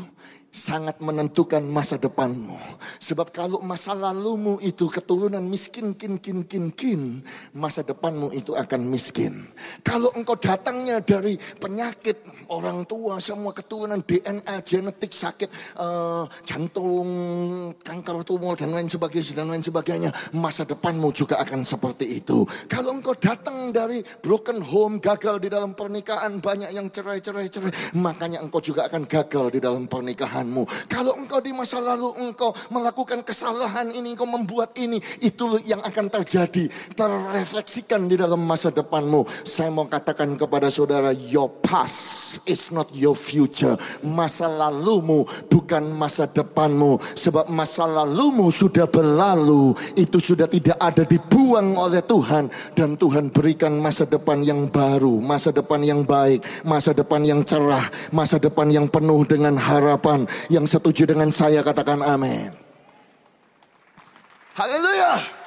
sangat 0.49 0.97
menentukan 1.05 1.61
masa 1.61 2.01
depanmu. 2.01 2.57
Sebab 2.99 3.29
kalau 3.31 3.61
masa 3.61 3.93
lalumu 3.93 4.57
itu 4.65 4.89
keturunan 4.89 5.45
miskin, 5.45 5.93
kin, 5.93 6.17
kin, 6.17 6.41
kin, 6.49 6.73
kin, 6.73 7.21
masa 7.53 7.85
depanmu 7.85 8.33
itu 8.33 8.57
akan 8.57 8.89
miskin. 8.89 9.45
Kalau 9.85 10.09
engkau 10.17 10.41
datangnya 10.41 11.05
dari 11.05 11.37
penyakit 11.37 12.49
orang 12.49 12.89
tua, 12.89 13.21
semua 13.21 13.53
keturunan 13.53 14.01
DNA, 14.01 14.65
genetik, 14.65 15.13
sakit, 15.13 15.51
uh, 15.77 16.25
jantung, 16.49 17.09
kanker 17.85 18.25
tumor, 18.25 18.57
dan 18.57 18.73
lain 18.73 18.89
sebagainya, 18.89 19.37
dan 19.37 19.53
lain 19.53 19.65
sebagainya, 19.65 20.11
masa 20.33 20.65
depanmu 20.65 21.13
juga 21.13 21.37
akan 21.45 21.61
seperti 21.63 22.25
itu. 22.25 22.49
Kalau 22.67 22.97
engkau 22.97 23.13
datang 23.21 23.69
dari 23.69 24.01
broken 24.25 24.65
home, 24.65 24.97
gagal 24.97 25.45
di 25.45 25.53
dalam 25.53 25.77
pernikahan, 25.77 26.41
banyak 26.41 26.73
yang 26.73 26.89
cerai, 26.89 27.21
cerai, 27.21 27.53
cerai, 27.53 27.73
makanya 28.01 28.41
engkau 28.41 28.65
juga 28.65 28.89
akan 28.89 29.05
gagal 29.05 29.53
di 29.53 29.61
dalam 29.61 29.85
pernikahan 29.85 30.38
pernikahanmu. 30.39 30.63
Kalau 30.87 31.13
engkau 31.19 31.41
di 31.43 31.51
masa 31.51 31.83
lalu 31.83 32.15
engkau 32.23 32.55
melakukan 32.71 33.27
kesalahan 33.27 33.91
ini, 33.91 34.15
engkau 34.15 34.29
membuat 34.29 34.75
ini, 34.79 35.03
itu 35.23 35.59
yang 35.67 35.83
akan 35.83 36.07
terjadi. 36.11 36.71
Terrefleksikan 36.95 38.07
di 38.07 38.17
dalam 38.19 38.43
masa 38.43 38.71
depanmu. 38.71 39.27
Saya 39.43 39.71
mau 39.75 39.87
katakan 39.91 40.39
kepada 40.39 40.71
saudara, 40.71 41.11
your 41.11 41.51
past 41.63 42.28
is 42.45 42.69
not 42.69 42.93
your 42.93 43.17
future. 43.17 43.79
Masa 44.05 44.45
lalumu 44.51 45.25
bukan 45.49 45.89
masa 45.89 46.29
depanmu. 46.29 47.01
Sebab 47.17 47.49
masa 47.49 47.89
lalumu 47.89 48.53
sudah 48.53 48.85
berlalu. 48.85 49.73
Itu 49.97 50.21
sudah 50.21 50.45
tidak 50.45 50.77
ada 50.77 51.09
dibuang 51.09 51.73
oleh 51.79 52.05
Tuhan. 52.05 52.53
Dan 52.77 53.01
Tuhan 53.01 53.33
berikan 53.33 53.81
masa 53.81 54.05
depan 54.05 54.45
yang 54.45 54.69
baru. 54.69 55.17
Masa 55.23 55.49
depan 55.55 55.81
yang 55.81 56.05
baik. 56.05 56.45
Masa 56.69 56.93
depan 56.93 57.25
yang 57.25 57.41
cerah. 57.47 57.89
Masa 58.13 58.37
depan 58.37 58.69
yang 58.69 58.87
penuh 58.91 59.25
dengan 59.25 59.57
harapan. 59.57 60.29
Yang 60.53 60.77
setuju 60.77 61.09
dengan 61.17 61.33
saya 61.33 61.65
katakan 61.65 62.05
amin. 62.05 62.53
Haleluya. 64.59 65.38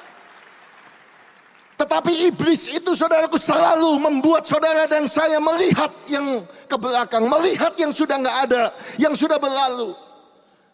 Tetapi 1.82 2.30
iblis 2.30 2.70
itu 2.70 2.94
saudaraku 2.94 3.34
selalu 3.34 3.98
membuat 3.98 4.46
saudara 4.46 4.86
dan 4.86 5.10
saya 5.10 5.42
melihat 5.42 5.90
yang 6.06 6.46
ke 6.70 6.76
belakang. 6.78 7.26
Melihat 7.26 7.74
yang 7.74 7.90
sudah 7.90 8.22
nggak 8.22 8.38
ada. 8.46 8.70
Yang 9.02 9.26
sudah 9.26 9.34
berlalu. 9.42 9.90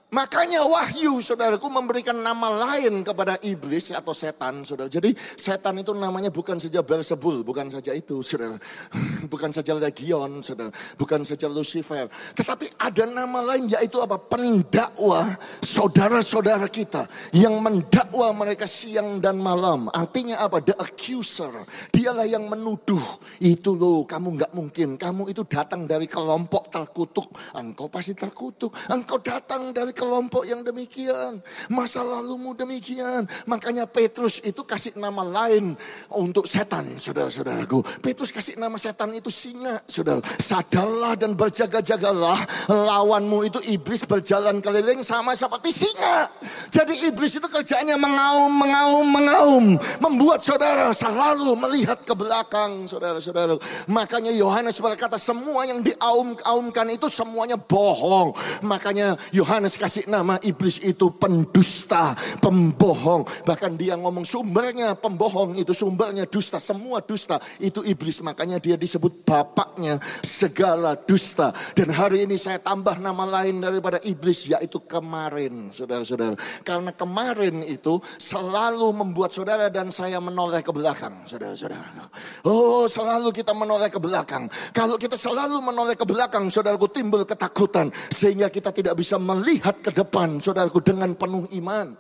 Makanya 0.09 0.65
wahyu 0.65 1.21
saudaraku 1.21 1.69
memberikan 1.69 2.17
nama 2.17 2.49
lain 2.49 3.05
kepada 3.05 3.37
iblis 3.45 3.93
atau 3.93 4.17
setan 4.17 4.65
saudara. 4.65 4.89
Jadi 4.89 5.13
setan 5.37 5.77
itu 5.85 5.93
namanya 5.93 6.33
bukan 6.33 6.57
saja 6.57 6.81
Beelzebul, 6.81 7.45
bukan 7.45 7.69
saja 7.69 7.93
itu 7.93 8.25
saudara. 8.25 8.57
Bukan 9.29 9.53
saja 9.53 9.77
Legion 9.77 10.41
saudara, 10.41 10.73
bukan 10.97 11.21
saja 11.21 11.53
Lucifer. 11.53 12.09
Tetapi 12.33 12.81
ada 12.81 13.05
nama 13.05 13.45
lain 13.45 13.69
yaitu 13.69 14.01
apa? 14.01 14.17
Pendakwa 14.17 15.37
saudara-saudara 15.61 16.65
kita 16.73 17.05
yang 17.37 17.61
mendakwa 17.61 18.33
mereka 18.33 18.65
siang 18.65 19.21
dan 19.21 19.37
malam. 19.37 19.93
Artinya 19.93 20.41
apa? 20.41 20.65
The 20.65 20.81
accuser. 20.81 21.53
Dialah 21.93 22.25
yang 22.25 22.49
menuduh. 22.49 23.05
Itu 23.43 23.77
loh 23.77 24.09
kamu 24.09 24.41
nggak 24.41 24.53
mungkin. 24.57 24.97
Kamu 24.97 25.29
itu 25.29 25.45
datang 25.45 25.85
dari 25.85 26.09
kelompok 26.09 26.73
terkutuk. 26.73 27.29
Engkau 27.53 27.93
pasti 27.93 28.17
terkutuk. 28.17 28.73
Engkau 28.89 29.21
datang 29.21 29.77
dari 29.77 29.93
kelompok 29.99 30.47
yang 30.47 30.63
demikian. 30.63 31.43
Masa 31.67 32.07
lalumu 32.07 32.55
demikian. 32.55 33.27
Makanya 33.51 33.91
Petrus 33.91 34.39
itu 34.47 34.63
kasih 34.63 34.95
nama 34.95 35.27
lain 35.27 35.75
untuk 36.15 36.47
setan, 36.47 36.87
saudara-saudaraku. 37.03 37.83
Petrus 37.99 38.31
kasih 38.31 38.55
nama 38.55 38.79
setan 38.79 39.11
itu 39.11 39.27
singa, 39.27 39.83
saudara. 39.91 40.23
Sadarlah 40.39 41.19
dan 41.19 41.35
berjaga-jagalah. 41.35 42.47
Lawanmu 42.71 43.51
itu 43.51 43.59
iblis 43.67 44.07
berjalan 44.07 44.63
keliling 44.63 45.03
sama 45.03 45.35
seperti 45.35 45.75
singa. 45.75 46.31
Jadi 46.71 47.11
iblis 47.11 47.35
itu 47.35 47.49
kerjanya 47.51 47.99
mengaum, 47.99 48.53
mengaum, 48.55 49.07
mengaum. 49.09 49.65
Membuat 49.99 50.47
saudara 50.47 50.95
selalu 50.95 51.59
melihat 51.59 51.99
ke 52.07 52.15
belakang, 52.15 52.87
saudara-saudara. 52.87 53.59
Makanya 53.89 54.31
Yohanes 54.31 54.79
berkata 54.79 55.17
semua 55.17 55.65
yang 55.65 55.81
diaum-aumkan 55.81 56.87
itu 56.93 57.09
semuanya 57.09 57.57
bohong. 57.57 58.37
Makanya 58.61 59.17
Yohanes 59.33 59.75
kasih 59.75 59.88
nama 60.11 60.37
iblis 60.45 60.83
itu 60.85 61.09
pendusta, 61.17 62.13
pembohong. 62.45 63.25
Bahkan 63.49 63.81
dia 63.81 63.97
ngomong 63.97 64.29
sumbernya 64.29 64.93
pembohong 64.93 65.57
itu 65.57 65.73
sumbernya 65.73 66.29
dusta, 66.29 66.61
semua 66.61 67.01
dusta 67.01 67.41
itu 67.63 67.81
iblis. 67.87 68.21
Makanya 68.21 68.61
dia 68.61 68.77
disebut 68.77 69.25
bapaknya 69.25 69.97
segala 70.21 70.93
dusta. 70.99 71.55
Dan 71.73 71.95
hari 71.97 72.29
ini 72.29 72.37
saya 72.37 72.61
tambah 72.61 73.01
nama 73.01 73.25
lain 73.41 73.65
daripada 73.65 73.97
iblis 74.05 74.51
yaitu 74.51 74.83
kemarin, 74.85 75.73
saudara-saudara. 75.73 76.37
Karena 76.67 76.93
kemarin 76.93 77.65
itu 77.65 77.97
selalu 78.21 78.93
membuat 78.93 79.33
saudara 79.33 79.73
dan 79.73 79.89
saya 79.89 80.21
menoleh 80.21 80.61
ke 80.61 80.75
belakang, 80.75 81.25
saudara-saudara. 81.25 82.11
Oh, 82.45 82.85
selalu 82.85 83.33
kita 83.33 83.57
menoleh 83.57 83.89
ke 83.89 83.97
belakang. 83.97 84.51
Kalau 84.75 85.01
kita 85.01 85.15
selalu 85.15 85.63
menoleh 85.63 85.95
ke 85.95 86.05
belakang, 86.05 86.51
saudaraku 86.51 86.91
timbul 86.91 87.23
ketakutan 87.23 87.89
sehingga 88.11 88.51
kita 88.51 88.75
tidak 88.75 88.99
bisa 88.99 89.17
melihat 89.17 89.78
ke 89.81 89.91
depan, 89.95 90.43
saudaraku 90.43 90.83
dengan 90.83 91.15
penuh 91.15 91.47
iman. 91.59 91.95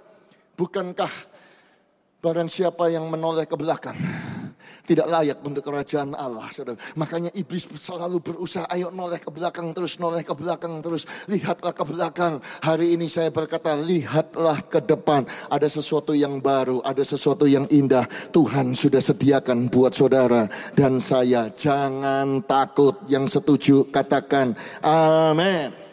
Bukankah 0.58 1.12
barang 2.18 2.50
siapa 2.50 2.90
yang 2.90 3.06
menoleh 3.06 3.46
ke 3.46 3.54
belakang 3.54 3.96
tidak 4.88 5.04
layak 5.12 5.38
untuk 5.44 5.60
kerajaan 5.60 6.16
Allah. 6.16 6.48
Saudara. 6.48 6.80
Makanya 6.96 7.28
iblis 7.36 7.68
selalu 7.68 8.24
berusaha, 8.24 8.64
ayo 8.72 8.88
noleh 8.88 9.20
ke 9.20 9.28
belakang 9.28 9.76
terus, 9.76 10.00
noleh 10.00 10.24
ke 10.24 10.32
belakang 10.32 10.80
terus. 10.80 11.04
Lihatlah 11.28 11.76
ke 11.76 11.84
belakang. 11.84 12.40
Hari 12.64 12.96
ini 12.96 13.04
saya 13.04 13.28
berkata, 13.28 13.76
lihatlah 13.76 14.64
ke 14.64 14.80
depan. 14.80 15.28
Ada 15.52 15.68
sesuatu 15.68 16.16
yang 16.16 16.40
baru, 16.40 16.80
ada 16.80 17.04
sesuatu 17.04 17.44
yang 17.44 17.68
indah. 17.68 18.08
Tuhan 18.32 18.72
sudah 18.72 19.04
sediakan 19.04 19.68
buat 19.68 19.92
saudara 19.92 20.48
dan 20.72 20.96
saya. 21.04 21.52
Jangan 21.52 22.48
takut. 22.48 22.96
Yang 23.12 23.40
setuju 23.40 23.92
katakan 23.92 24.56
amin. 24.80 25.87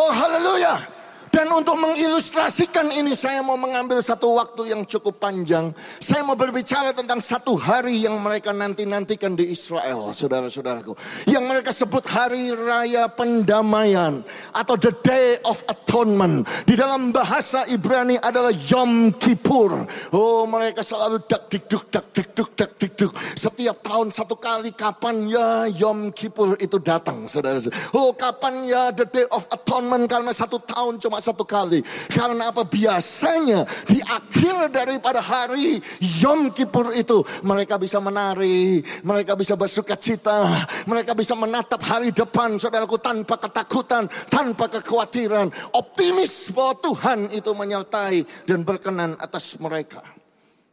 Oh 0.00 0.12
haleluya. 0.12 0.97
Dan 1.38 1.54
untuk 1.54 1.78
mengilustrasikan 1.78 2.90
ini 2.90 3.14
saya 3.14 3.46
mau 3.46 3.54
mengambil 3.54 4.02
satu 4.02 4.34
waktu 4.42 4.74
yang 4.74 4.82
cukup 4.82 5.22
panjang. 5.22 5.70
Saya 6.02 6.26
mau 6.26 6.34
berbicara 6.34 6.90
tentang 6.90 7.22
satu 7.22 7.54
hari 7.54 8.02
yang 8.02 8.18
mereka 8.18 8.50
nanti-nantikan 8.50 9.38
di 9.38 9.54
Israel, 9.54 10.10
saudara-saudaraku. 10.10 10.98
Yang 11.30 11.44
mereka 11.46 11.70
sebut 11.70 12.02
hari 12.10 12.50
raya 12.50 13.06
pendamaian 13.06 14.26
atau 14.50 14.74
the 14.74 14.90
day 15.06 15.38
of 15.46 15.62
atonement. 15.70 16.42
Di 16.66 16.74
dalam 16.74 17.14
bahasa 17.14 17.70
Ibrani 17.70 18.18
adalah 18.18 18.50
Yom 18.50 19.14
Kippur. 19.14 19.86
Oh 20.10 20.42
mereka 20.42 20.82
selalu 20.82 21.22
dak 21.22 21.46
dikduk 21.46 21.86
dak 21.86 22.10
dikduk 22.18 22.50
dak 22.58 22.74
dikduk. 22.82 23.14
Setiap 23.38 23.78
tahun 23.86 24.10
satu 24.10 24.34
kali 24.34 24.74
kapan 24.74 25.30
ya 25.30 25.70
Yom 25.70 26.10
Kippur 26.10 26.58
itu 26.58 26.82
datang, 26.82 27.30
saudara. 27.30 27.62
Oh 27.94 28.10
kapan 28.10 28.66
ya 28.66 28.90
the 28.90 29.06
day 29.06 29.22
of 29.30 29.46
atonement 29.54 30.10
karena 30.10 30.34
satu 30.34 30.58
tahun 30.58 30.98
cuma 30.98 31.27
satu 31.28 31.44
kali. 31.44 31.84
Karena 32.08 32.48
apa? 32.48 32.64
Biasanya 32.64 33.68
di 33.84 34.00
akhir 34.00 34.72
daripada 34.72 35.20
hari 35.20 35.76
Yom 36.24 36.50
Kippur 36.56 36.96
itu 36.96 37.20
mereka 37.44 37.76
bisa 37.76 38.00
menari, 38.00 38.80
mereka 39.04 39.36
bisa 39.36 39.52
bersuka 39.54 39.94
cita, 40.00 40.64
mereka 40.88 41.12
bisa 41.12 41.36
menatap 41.36 41.84
hari 41.84 42.10
depan 42.10 42.56
saudaraku 42.56 42.96
tanpa 42.96 43.36
ketakutan, 43.36 44.08
tanpa 44.32 44.72
kekhawatiran, 44.72 45.52
optimis 45.76 46.48
bahwa 46.56 46.74
Tuhan 46.80 47.18
itu 47.36 47.50
menyertai 47.52 48.48
dan 48.48 48.64
berkenan 48.64 49.14
atas 49.20 49.60
mereka. 49.60 50.00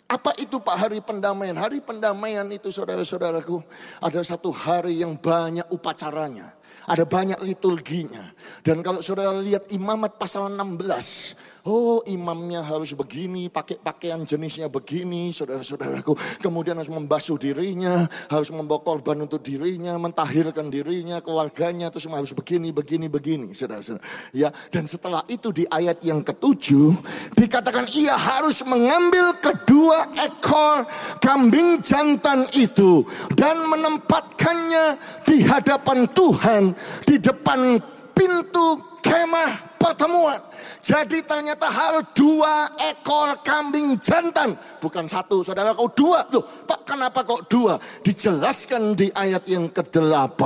Apa 0.06 0.38
itu 0.38 0.62
Pak 0.62 0.86
hari 0.86 1.02
pendamaian? 1.02 1.58
Hari 1.58 1.82
pendamaian 1.82 2.46
itu 2.54 2.70
saudara-saudaraku 2.70 3.58
ada 3.98 4.22
satu 4.22 4.54
hari 4.54 5.02
yang 5.02 5.18
banyak 5.18 5.66
upacaranya. 5.74 6.54
Ada 6.86 7.04
banyak 7.06 7.42
liturginya. 7.42 8.30
Dan 8.62 8.86
kalau 8.86 9.02
saudara 9.02 9.34
lihat 9.42 9.74
imamat 9.74 10.22
pasal 10.22 10.54
16. 10.54 11.55
Oh 11.66 12.06
imamnya 12.06 12.62
harus 12.62 12.94
begini, 12.94 13.50
pakai 13.50 13.82
pakaian 13.82 14.22
jenisnya 14.22 14.70
begini, 14.70 15.34
saudara-saudaraku. 15.34 16.14
Kemudian 16.38 16.78
harus 16.78 16.94
membasuh 16.94 17.42
dirinya, 17.42 18.06
harus 18.30 18.54
membawa 18.54 18.86
korban 18.86 19.26
untuk 19.26 19.42
dirinya, 19.42 19.98
mentahirkan 19.98 20.70
dirinya, 20.70 21.26
keluarganya, 21.26 21.90
terus 21.90 22.06
harus 22.06 22.38
begini, 22.38 22.70
begini, 22.70 23.10
begini, 23.10 23.50
saudara-saudara. 23.58 24.06
Ya, 24.30 24.54
dan 24.70 24.86
setelah 24.86 25.26
itu 25.26 25.50
di 25.50 25.66
ayat 25.66 26.06
yang 26.06 26.22
ketujuh, 26.22 26.94
dikatakan 27.34 27.90
ia 27.98 28.14
harus 28.14 28.62
mengambil 28.62 29.34
kedua 29.42 30.06
ekor 30.22 30.86
kambing 31.18 31.82
jantan 31.82 32.46
itu 32.54 33.02
dan 33.34 33.66
menempatkannya 33.66 35.02
di 35.26 35.42
hadapan 35.42 36.06
Tuhan 36.14 36.78
di 37.10 37.18
depan 37.18 37.82
pintu 38.14 38.78
kemah 39.02 39.75
pertemuan. 39.86 40.42
Jadi 40.82 41.22
ternyata 41.22 41.70
harus 41.70 42.10
dua 42.18 42.74
ekor 42.90 43.38
kambing 43.46 44.02
jantan. 44.02 44.58
Bukan 44.82 45.06
satu, 45.06 45.46
saudara 45.46 45.78
kau 45.78 45.86
dua. 45.94 46.26
Loh, 46.34 46.42
Pak 46.42 46.90
kenapa 46.90 47.22
kok 47.22 47.46
dua? 47.46 47.78
Dijelaskan 48.02 48.98
di 48.98 49.14
ayat 49.14 49.46
yang 49.46 49.70
ke-8 49.70 50.42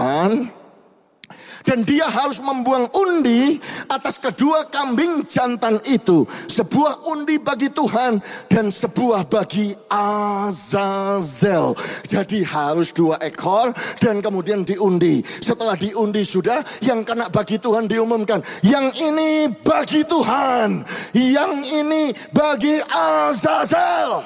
dan 1.70 1.86
dia 1.86 2.10
harus 2.10 2.42
membuang 2.42 2.90
undi 2.98 3.62
atas 3.86 4.18
kedua 4.18 4.66
kambing 4.74 5.22
jantan 5.30 5.78
itu. 5.86 6.26
Sebuah 6.50 7.06
undi 7.06 7.38
bagi 7.38 7.70
Tuhan 7.70 8.18
dan 8.50 8.74
sebuah 8.74 9.30
bagi 9.30 9.78
Azazel. 9.86 11.78
Jadi 12.10 12.42
harus 12.42 12.90
dua 12.90 13.22
ekor 13.22 13.70
dan 14.02 14.18
kemudian 14.18 14.66
diundi. 14.66 15.22
Setelah 15.22 15.78
diundi 15.78 16.26
sudah 16.26 16.66
yang 16.82 17.06
kena 17.06 17.30
bagi 17.30 17.62
Tuhan 17.62 17.86
diumumkan. 17.86 18.42
Yang 18.66 19.06
ini 19.06 19.54
bagi 19.62 20.02
Tuhan. 20.02 20.82
Yang 21.14 21.54
ini 21.70 22.04
bagi 22.34 22.82
Azazel. 22.90 24.26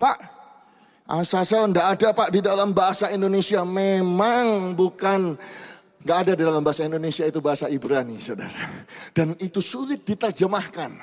Pak, 0.00 0.16
Azazel 1.08 1.72
tidak 1.72 1.86
ada 1.96 2.08
pak 2.12 2.28
di 2.32 2.40
dalam 2.40 2.72
bahasa 2.72 3.12
Indonesia. 3.12 3.64
Memang 3.64 4.72
bukan 4.72 5.36
Gak 6.08 6.24
ada 6.24 6.32
dalam 6.32 6.64
bahasa 6.64 6.88
Indonesia 6.88 7.28
itu 7.28 7.36
bahasa 7.44 7.68
Ibrani, 7.68 8.16
saudara. 8.16 8.64
Dan 9.12 9.36
itu 9.44 9.60
sulit 9.60 10.08
diterjemahkan. 10.08 10.96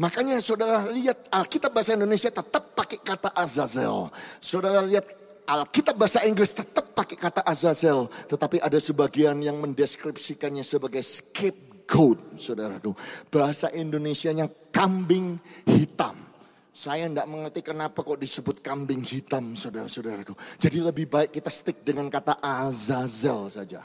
Makanya 0.00 0.40
saudara 0.40 0.88
lihat 0.88 1.28
Alkitab 1.28 1.76
bahasa 1.76 1.92
Indonesia 1.92 2.32
tetap 2.32 2.72
pakai 2.72 2.96
kata 2.96 3.28
Azazel. 3.36 4.08
Saudara 4.40 4.80
lihat 4.80 5.04
Alkitab 5.44 6.00
bahasa 6.00 6.24
Inggris 6.24 6.56
tetap 6.56 6.96
pakai 6.96 7.20
kata 7.20 7.44
Azazel. 7.44 8.08
Tetapi 8.24 8.64
ada 8.64 8.80
sebagian 8.80 9.36
yang 9.44 9.60
mendeskripsikannya 9.60 10.64
sebagai 10.64 11.04
scapegoat, 11.04 12.40
saudaraku. 12.40 12.96
Bahasa 13.28 13.68
Indonesianya 13.68 14.48
kambing 14.72 15.36
hitam. 15.68 16.29
Saya 16.70 17.10
tidak 17.10 17.26
mengerti 17.26 17.60
kenapa 17.66 18.06
kok 18.06 18.22
disebut 18.22 18.62
kambing 18.62 19.02
hitam 19.02 19.58
saudara-saudaraku. 19.58 20.38
Jadi 20.54 20.78
lebih 20.78 21.10
baik 21.10 21.34
kita 21.34 21.50
stick 21.50 21.82
dengan 21.82 22.06
kata 22.06 22.38
Azazel 22.38 23.50
saja. 23.50 23.82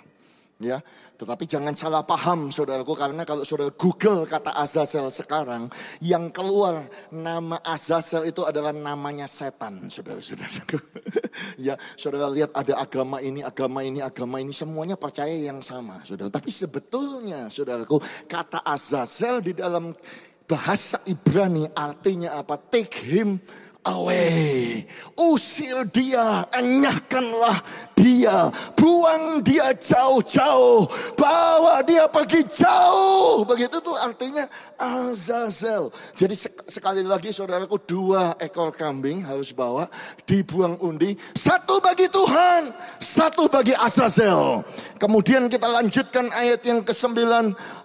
Ya, 0.56 0.80
tetapi 1.20 1.44
jangan 1.52 1.76
salah 1.76 2.08
paham 2.08 2.48
saudaraku 2.48 2.96
karena 2.96 3.28
kalau 3.28 3.44
saudara 3.44 3.76
Google 3.76 4.24
kata 4.24 4.56
Azazel 4.56 5.12
sekarang 5.12 5.68
yang 6.00 6.32
keluar 6.32 6.88
nama 7.12 7.60
Azazel 7.60 8.32
itu 8.32 8.40
adalah 8.48 8.72
namanya 8.72 9.28
setan 9.28 9.92
saudara-saudaraku. 9.92 10.80
ya, 11.68 11.76
saudara 12.00 12.32
lihat 12.32 12.56
ada 12.56 12.80
agama 12.80 13.20
ini, 13.20 13.44
agama 13.44 13.84
ini, 13.84 14.00
agama 14.00 14.40
ini 14.40 14.56
semuanya 14.56 14.96
percaya 14.96 15.36
yang 15.36 15.60
sama 15.60 16.00
saudara. 16.08 16.32
Tapi 16.32 16.48
sebetulnya 16.48 17.52
saudaraku 17.52 18.00
kata 18.24 18.64
Azazel 18.64 19.44
di 19.44 19.60
dalam 19.60 19.92
Bahasa 20.46 21.02
Ibrani 21.10 21.66
artinya 21.74 22.38
apa? 22.38 22.62
Take 22.62 23.02
him 23.02 23.42
away. 23.88 24.84
Usir 25.16 25.88
dia, 25.96 26.44
enyahkanlah 26.52 27.64
dia, 27.96 28.52
buang 28.76 29.40
dia 29.40 29.72
jauh-jauh, 29.72 30.84
bawa 31.16 31.80
dia 31.88 32.04
pergi 32.12 32.44
jauh. 32.44 33.48
Begitu 33.48 33.80
tuh 33.80 33.96
artinya 33.96 34.44
Azazel. 34.76 35.88
Jadi 36.12 36.36
sekali 36.68 37.02
lagi 37.08 37.32
saudaraku 37.32 37.80
dua 37.88 38.36
ekor 38.44 38.76
kambing 38.76 39.24
harus 39.24 39.56
bawa, 39.56 39.88
dibuang 40.28 40.76
undi. 40.84 41.16
Satu 41.32 41.80
bagi 41.80 42.12
Tuhan, 42.12 42.76
satu 43.00 43.48
bagi 43.48 43.72
Azazel. 43.72 44.68
Kemudian 45.00 45.48
kita 45.48 45.72
lanjutkan 45.72 46.28
ayat 46.36 46.60
yang 46.68 46.84
ke-9. 46.84 47.16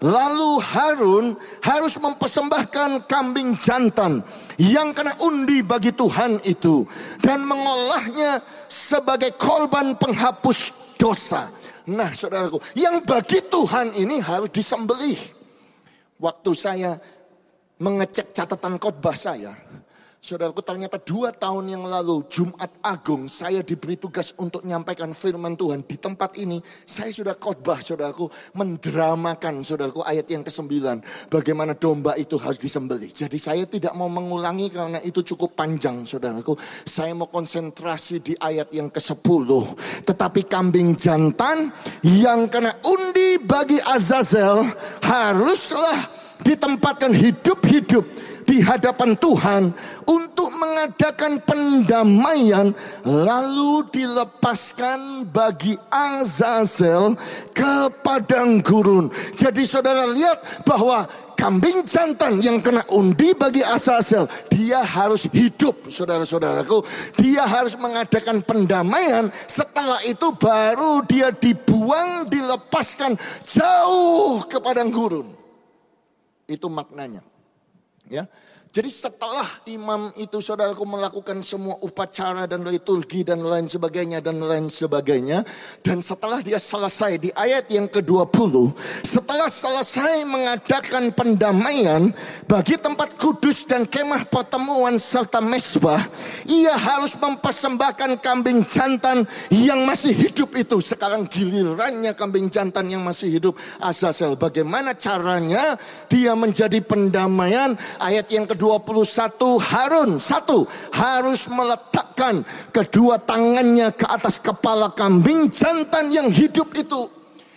Lalu 0.02 0.50
Harun 0.58 1.26
harus 1.62 1.94
mempersembahkan 1.94 3.06
kambing 3.06 3.54
jantan 3.54 4.26
yang 4.60 4.92
kena 4.92 5.16
undi 5.24 5.64
bagi 5.64 5.88
Tuhan 5.96 6.44
itu. 6.44 6.84
Dan 7.16 7.48
mengolahnya 7.48 8.44
sebagai 8.68 9.32
korban 9.40 9.96
penghapus 9.96 10.76
dosa. 11.00 11.48
Nah 11.88 12.12
saudaraku, 12.12 12.60
yang 12.76 13.00
bagi 13.00 13.40
Tuhan 13.48 13.96
ini 13.96 14.20
harus 14.20 14.52
disembelih. 14.52 15.16
Waktu 16.20 16.50
saya 16.52 17.00
mengecek 17.80 18.36
catatan 18.36 18.76
khotbah 18.76 19.16
saya, 19.16 19.56
Saudaraku 20.20 20.60
ternyata 20.60 21.00
dua 21.00 21.32
tahun 21.32 21.72
yang 21.72 21.88
lalu 21.88 22.28
Jumat 22.28 22.68
Agung 22.84 23.24
saya 23.24 23.64
diberi 23.64 23.96
tugas 23.96 24.36
untuk 24.36 24.60
menyampaikan 24.68 25.16
firman 25.16 25.56
Tuhan 25.56 25.80
di 25.80 25.96
tempat 25.96 26.36
ini. 26.36 26.60
Saya 26.84 27.08
sudah 27.08 27.40
khotbah 27.40 27.80
saudaraku 27.80 28.28
mendramakan 28.52 29.64
saudaraku 29.64 30.04
ayat 30.04 30.28
yang 30.28 30.44
ke-9. 30.44 30.76
Bagaimana 31.32 31.72
domba 31.72 32.20
itu 32.20 32.36
harus 32.36 32.60
disembelih. 32.60 33.08
Jadi 33.08 33.40
saya 33.40 33.64
tidak 33.64 33.96
mau 33.96 34.12
mengulangi 34.12 34.68
karena 34.68 35.00
itu 35.00 35.24
cukup 35.24 35.56
panjang 35.56 36.04
saudaraku. 36.04 36.52
Saya 36.84 37.16
mau 37.16 37.32
konsentrasi 37.32 38.20
di 38.20 38.36
ayat 38.36 38.68
yang 38.76 38.92
ke-10. 38.92 39.48
Tetapi 40.04 40.40
kambing 40.44 41.00
jantan 41.00 41.72
yang 42.04 42.44
kena 42.52 42.76
undi 42.84 43.40
bagi 43.40 43.80
Azazel 43.80 44.68
haruslah 45.00 46.20
ditempatkan 46.44 47.12
hidup-hidup 47.12 48.04
di 48.50 48.58
hadapan 48.66 49.14
Tuhan 49.14 49.70
untuk 50.10 50.50
mengadakan 50.58 51.38
pendamaian 51.46 52.74
lalu 53.06 53.86
dilepaskan 53.94 55.30
bagi 55.30 55.78
Azazel 55.86 57.14
ke 57.54 57.86
padang 58.02 58.58
gurun. 58.58 59.06
Jadi 59.38 59.62
saudara 59.62 60.02
lihat 60.10 60.66
bahwa 60.66 61.06
kambing 61.38 61.86
jantan 61.86 62.42
yang 62.42 62.58
kena 62.58 62.82
undi 62.90 63.32
bagi 63.32 63.62
Azazel, 63.62 64.26
dia 64.50 64.82
harus 64.82 65.30
hidup, 65.30 65.86
saudara-saudaraku. 65.86 66.82
Dia 67.16 67.46
harus 67.46 67.78
mengadakan 67.78 68.42
pendamaian. 68.42 69.30
Setelah 69.46 70.02
itu 70.02 70.34
baru 70.36 71.06
dia 71.06 71.30
dibuang, 71.30 72.26
dilepaskan 72.26 73.14
jauh 73.46 74.42
ke 74.50 74.58
padang 74.58 74.90
gurun. 74.92 75.39
Itu 76.50 76.66
maknanya. 76.66 77.22
Ya. 78.10 78.26
Jadi 78.70 78.86
setelah 78.86 79.50
imam 79.66 80.14
itu 80.14 80.38
saudaraku 80.38 80.86
melakukan 80.86 81.42
semua 81.42 81.74
upacara 81.82 82.46
dan 82.46 82.62
liturgi 82.62 83.26
dan 83.26 83.42
lain 83.42 83.66
sebagainya 83.66 84.22
dan 84.22 84.38
lain 84.38 84.70
sebagainya. 84.70 85.42
Dan 85.82 85.98
setelah 85.98 86.38
dia 86.38 86.54
selesai 86.54 87.18
di 87.18 87.34
ayat 87.34 87.66
yang 87.66 87.90
ke-20. 87.90 88.70
Setelah 89.02 89.50
selesai 89.50 90.22
mengadakan 90.22 91.10
pendamaian 91.10 92.14
bagi 92.46 92.78
tempat 92.78 93.18
kudus 93.18 93.66
dan 93.66 93.90
kemah 93.90 94.30
pertemuan 94.30 95.02
serta 95.02 95.42
mesbah. 95.42 96.06
Ia 96.46 96.78
harus 96.78 97.18
mempersembahkan 97.18 98.22
kambing 98.22 98.62
jantan 98.70 99.26
yang 99.50 99.82
masih 99.82 100.14
hidup 100.14 100.54
itu. 100.54 100.78
Sekarang 100.78 101.26
gilirannya 101.26 102.14
kambing 102.14 102.46
jantan 102.46 102.86
yang 102.86 103.02
masih 103.02 103.34
hidup 103.34 103.58
Azazel. 103.82 104.38
Bagaimana 104.38 104.94
caranya 104.94 105.74
dia 106.06 106.38
menjadi 106.38 106.78
pendamaian 106.86 107.74
ayat 107.98 108.30
yang 108.30 108.46
ke 108.46 108.59
21 108.60 109.56
Harun 109.56 110.20
satu 110.20 110.68
harus 110.92 111.48
meletakkan 111.48 112.44
kedua 112.68 113.16
tangannya 113.16 113.88
ke 113.96 114.04
atas 114.04 114.36
kepala 114.36 114.92
kambing 114.92 115.48
jantan 115.48 116.12
yang 116.12 116.28
hidup 116.28 116.68
itu. 116.76 117.08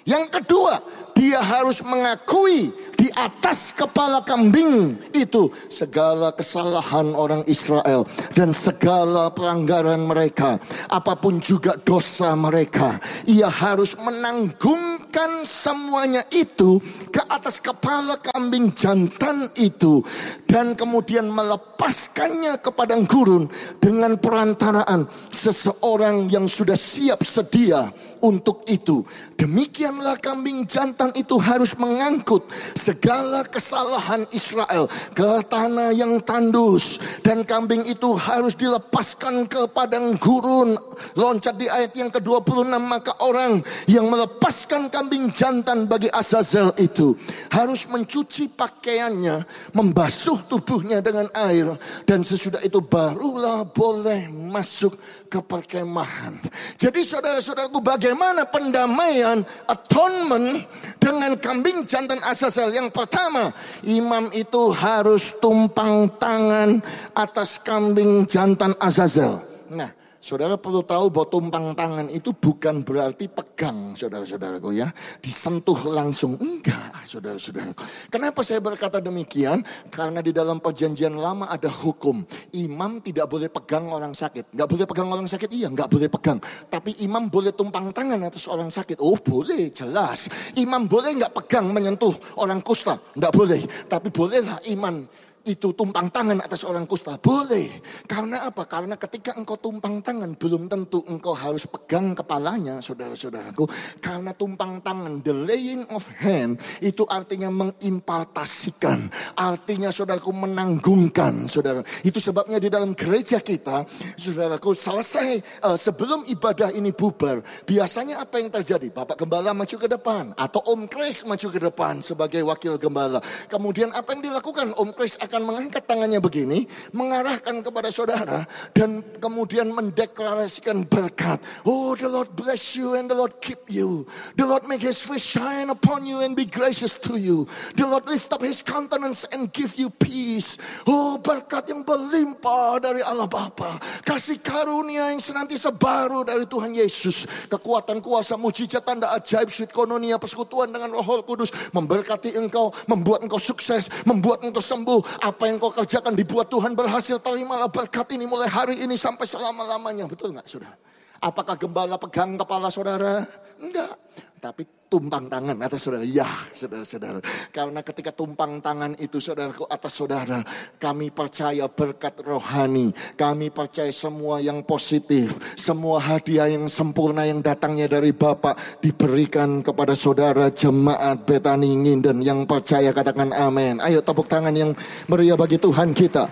Yang 0.07 0.39
kedua, 0.39 0.79
dia 1.15 1.39
harus 1.39 1.83
mengakui 1.83 2.71
di 3.03 3.11
atas 3.19 3.75
kepala 3.75 4.23
kambing 4.23 4.95
itu 5.11 5.51
segala 5.67 6.31
kesalahan 6.31 7.11
orang 7.11 7.43
Israel 7.51 8.07
dan 8.31 8.55
segala 8.55 9.27
pelanggaran 9.27 10.07
mereka, 10.07 10.55
apa 10.87 11.11
pun 11.19 11.43
juga 11.43 11.75
dosa 11.75 12.31
mereka. 12.39 12.95
Ia 13.27 13.51
harus 13.51 13.99
menanggungkan 13.99 15.43
semuanya 15.43 16.23
itu 16.31 16.79
ke 17.11 17.19
atas 17.27 17.59
kepala 17.59 18.23
kambing 18.23 18.71
jantan 18.71 19.51
itu 19.59 19.99
dan 20.47 20.71
kemudian 20.71 21.27
melepaskannya 21.27 22.55
ke 22.63 22.71
padang 22.71 23.03
gurun 23.03 23.51
dengan 23.83 24.15
perantaraan 24.15 25.11
seseorang 25.27 26.31
yang 26.31 26.47
sudah 26.47 26.79
siap 26.79 27.19
sedia 27.27 27.91
untuk 28.23 28.63
itu. 28.71 29.03
Demikianlah 29.43 30.23
kambing 30.23 30.63
jantan 30.63 31.11
itu 31.19 31.35
harus 31.35 31.75
mengangkut 31.75 32.47
segala 32.79 33.43
kesalahan 33.43 34.23
Israel 34.31 34.87
ke 35.11 35.43
tanah 35.51 35.91
yang 35.91 36.23
tandus. 36.23 36.95
Dan 37.19 37.43
kambing 37.43 37.83
itu 37.83 38.15
harus 38.15 38.55
dilepaskan 38.55 39.43
ke 39.51 39.67
padang 39.67 40.15
gurun. 40.15 40.79
Loncat 41.19 41.59
di 41.59 41.67
ayat 41.67 41.91
yang 41.91 42.07
ke-26 42.07 42.71
maka 42.79 43.19
orang 43.19 43.59
yang 43.83 44.07
melepaskan 44.07 44.87
kambing 44.87 45.27
jantan 45.35 45.91
bagi 45.91 46.07
Azazel 46.07 46.71
itu 46.79 47.11
harus 47.51 47.83
mencuci 47.91 48.47
pakaiannya, 48.47 49.43
membasuh 49.75 50.39
tubuhnya 50.47 51.03
dengan 51.03 51.27
air. 51.35 51.75
Dan 52.07 52.23
sesudah 52.23 52.63
itu 52.63 52.79
barulah 52.79 53.67
boleh 53.67 54.31
masuk 54.31 54.95
ke 55.27 55.43
perkemahan. 55.43 56.39
Jadi 56.79 57.03
saudara-saudaraku 57.03 57.83
bagaimana 57.83 58.47
pendamaian 58.47 59.32
atonement 59.65 60.61
dengan 61.01 61.33
kambing 61.41 61.89
jantan 61.89 62.21
Azazel. 62.21 62.69
Yang 62.69 62.93
pertama 62.93 63.49
imam 63.81 64.29
itu 64.37 64.69
harus 64.69 65.33
tumpang 65.41 66.13
tangan 66.21 66.77
atas 67.17 67.57
kambing 67.57 68.29
jantan 68.29 68.77
Azazel. 68.77 69.41
Nah 69.73 70.02
Saudara 70.23 70.55
perlu 70.55 70.87
tahu 70.87 71.11
bahwa 71.11 71.27
tumpang 71.27 71.75
tangan 71.75 72.07
itu 72.07 72.31
bukan 72.31 72.79
berarti 72.79 73.27
pegang, 73.27 73.91
saudara-saudaraku 73.91 74.71
ya. 74.71 74.87
Disentuh 75.19 75.75
langsung. 75.91 76.39
Enggak, 76.39 77.03
saudara-saudara. 77.03 77.75
Kenapa 78.07 78.39
saya 78.39 78.63
berkata 78.63 79.03
demikian? 79.03 79.59
Karena 79.91 80.23
di 80.23 80.31
dalam 80.31 80.63
perjanjian 80.63 81.11
lama 81.19 81.51
ada 81.51 81.67
hukum. 81.67 82.23
Imam 82.55 83.03
tidak 83.03 83.27
boleh 83.27 83.51
pegang 83.51 83.91
orang 83.91 84.15
sakit. 84.15 84.55
Enggak 84.55 84.69
boleh 84.71 84.85
pegang 84.87 85.11
orang 85.11 85.27
sakit, 85.27 85.49
iya 85.51 85.67
enggak 85.67 85.91
boleh 85.91 86.07
pegang. 86.07 86.39
Tapi 86.71 87.03
imam 87.03 87.27
boleh 87.27 87.51
tumpang 87.51 87.91
tangan 87.91 88.23
atas 88.23 88.47
orang 88.47 88.71
sakit. 88.71 89.03
Oh 89.03 89.19
boleh, 89.19 89.75
jelas. 89.75 90.31
Imam 90.55 90.87
boleh 90.87 91.19
enggak 91.19 91.35
pegang 91.35 91.67
menyentuh 91.67 92.15
orang 92.39 92.63
kusta? 92.63 92.95
Enggak 93.19 93.35
boleh. 93.35 93.59
Tapi 93.91 94.07
bolehlah 94.07 94.63
iman 94.71 95.03
itu 95.43 95.75
tumpang 95.75 96.07
tangan 96.07 96.39
atas 96.39 96.63
orang 96.63 96.87
kusta? 96.87 97.19
Boleh. 97.19 97.67
Karena 98.07 98.47
apa? 98.47 98.63
Karena 98.63 98.95
ketika 98.95 99.35
engkau 99.35 99.59
tumpang 99.59 99.99
tangan, 99.99 100.39
belum 100.39 100.71
tentu 100.71 101.03
engkau 101.03 101.35
harus 101.35 101.67
pegang 101.67 102.15
kepalanya, 102.15 102.79
saudara-saudaraku. 102.79 103.67
Karena 103.99 104.31
tumpang 104.31 104.79
tangan, 104.79 105.19
the 105.19 105.35
laying 105.35 105.83
of 105.91 106.07
hand, 106.15 106.63
itu 106.79 107.03
artinya 107.11 107.51
mengimpartasikan. 107.51 109.11
Artinya 109.35 109.91
saudaraku 109.91 110.31
menanggungkan, 110.31 111.51
saudara. 111.51 111.83
Itu 112.07 112.23
sebabnya 112.23 112.63
di 112.63 112.71
dalam 112.71 112.95
gereja 112.95 113.43
kita, 113.43 113.83
saudaraku, 114.15 114.71
selesai 114.71 115.59
uh, 115.67 115.75
sebelum 115.75 116.23
ibadah 116.31 116.71
ini 116.71 116.95
bubar, 116.95 117.43
biasanya 117.67 118.23
apa 118.23 118.39
yang 118.39 118.47
terjadi? 118.47 118.87
Bapak 118.95 119.19
Gembala 119.19 119.51
maju 119.51 119.75
ke 119.75 119.91
depan, 119.91 120.31
atau 120.39 120.63
Om 120.71 120.87
Kris 120.87 121.27
maju 121.27 121.47
ke 121.51 121.59
depan 121.59 121.99
sebagai 121.99 122.39
wakil 122.47 122.79
Gembala. 122.79 123.19
Kemudian 123.51 123.91
apa 123.91 124.15
yang 124.15 124.23
dilakukan? 124.23 124.71
Om 124.79 124.95
Kris 124.95 125.19
akan 125.19 125.32
akan 125.33 125.49
mengangkat 125.49 125.89
tangannya 125.89 126.21
begini, 126.21 126.69
mengarahkan 126.93 127.65
kepada 127.65 127.89
saudara, 127.89 128.45
dan 128.77 129.01
kemudian 129.17 129.65
mendeklarasikan 129.73 130.85
berkat. 130.85 131.41
Oh, 131.65 131.97
the 131.97 132.05
Lord 132.05 132.37
bless 132.37 132.77
you 132.77 132.93
and 132.93 133.09
the 133.09 133.17
Lord 133.17 133.41
keep 133.41 133.65
you. 133.65 134.05
The 134.37 134.45
Lord 134.45 134.69
make 134.69 134.85
his 134.85 135.01
face 135.01 135.25
shine 135.25 135.73
upon 135.73 136.05
you 136.05 136.21
and 136.21 136.37
be 136.37 136.45
gracious 136.45 137.01
to 137.09 137.17
you. 137.17 137.49
The 137.73 137.89
Lord 137.89 138.05
lift 138.05 138.29
up 138.29 138.45
his 138.45 138.61
countenance 138.61 139.25
and 139.33 139.49
give 139.49 139.73
you 139.73 139.89
peace. 139.89 140.61
Oh, 140.85 141.17
berkat 141.17 141.65
yang 141.73 141.81
berlimpah 141.81 142.77
dari 142.85 143.01
Allah 143.01 143.25
Bapa. 143.25 143.81
Kasih 144.05 144.37
karunia 144.37 145.09
yang 145.09 145.17
senantiasa 145.17 145.73
baru 145.73 146.21
dari 146.21 146.45
Tuhan 146.45 146.77
Yesus. 146.77 147.25
Kekuatan 147.49 148.05
kuasa 148.05 148.37
mujizat 148.37 148.85
tanda 148.85 149.09
ajaib 149.17 149.49
sweet 149.49 149.73
kononia 149.73 150.21
persekutuan 150.21 150.69
dengan 150.69 150.93
roh 150.93 151.25
kudus. 151.25 151.49
Memberkati 151.73 152.37
engkau, 152.37 152.69
membuat 152.85 153.25
engkau 153.25 153.41
sukses, 153.41 153.89
membuat 154.05 154.45
engkau 154.45 154.61
sembuh, 154.61 155.22
apa 155.23 155.47
yang 155.47 155.55
kau 155.55 155.71
kerjakan 155.71 156.13
dibuat 156.19 156.51
Tuhan 156.51 156.75
berhasil. 156.75 157.15
Terimalah 157.23 157.71
berkat 157.71 158.11
ini 158.11 158.27
mulai 158.27 158.51
hari 158.51 158.83
ini 158.83 158.99
sampai 158.99 159.23
selama-lamanya. 159.23 160.03
Betul 160.11 160.35
nggak 160.35 160.47
saudara? 160.51 160.75
Apakah 161.23 161.55
gembala 161.55 161.95
pegang 161.95 162.35
kepala 162.35 162.67
saudara? 162.67 163.23
Enggak. 163.63 163.95
Tapi 164.43 164.91
tumpang 164.91 165.31
tangan 165.31 165.55
atas 165.55 165.87
saudara. 165.87 166.03
Ya, 166.03 166.27
saudara-saudara. 166.51 167.23
Karena 167.55 167.79
ketika 167.79 168.11
tumpang 168.11 168.59
tangan 168.59 168.91
itu 168.99 169.23
saudaraku 169.23 169.63
atas 169.71 169.95
saudara. 169.95 170.43
Kami 170.75 171.15
percaya 171.15 171.71
berkat 171.71 172.19
rohani. 172.27 172.91
Kami 173.15 173.55
percaya 173.55 173.87
semua 173.95 174.43
yang 174.43 174.67
positif. 174.67 175.39
Semua 175.55 176.03
hadiah 176.03 176.51
yang 176.51 176.67
sempurna 176.67 177.23
yang 177.23 177.39
datangnya 177.39 177.87
dari 177.87 178.11
Bapak. 178.11 178.83
Diberikan 178.83 179.63
kepada 179.63 179.95
saudara 179.95 180.51
jemaat 180.51 181.23
Betani 181.23 181.71
Nginden. 181.79 182.19
Yang 182.19 182.43
percaya 182.43 182.91
katakan 182.91 183.31
amin. 183.31 183.79
Ayo 183.79 184.03
tepuk 184.03 184.27
tangan 184.27 184.51
yang 184.51 184.75
meriah 185.07 185.39
bagi 185.39 185.55
Tuhan 185.55 185.95
kita. 185.95 186.27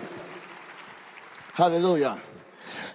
Haleluya. 1.56 2.31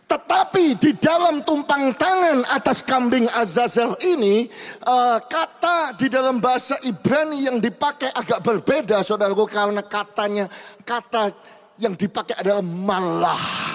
Tetapi 0.07 0.79
di 0.79 0.95
dalam 0.95 1.43
tumpang 1.43 1.91
tangan 1.91 2.47
atas 2.47 2.79
kambing 2.79 3.27
Azazel 3.27 3.91
ini, 4.07 4.47
uh, 4.87 5.19
kata 5.19 5.99
di 5.99 6.07
dalam 6.07 6.39
bahasa 6.39 6.79
Ibrani 6.79 7.43
yang 7.43 7.59
dipakai 7.59 8.15
agak 8.15 8.39
berbeda, 8.39 9.03
saudaraku, 9.03 9.43
karena 9.51 9.83
katanya 9.83 10.47
kata 10.87 11.35
yang 11.77 11.93
dipakai 11.93 12.37
adalah 12.41 12.65
malah. 12.65 13.67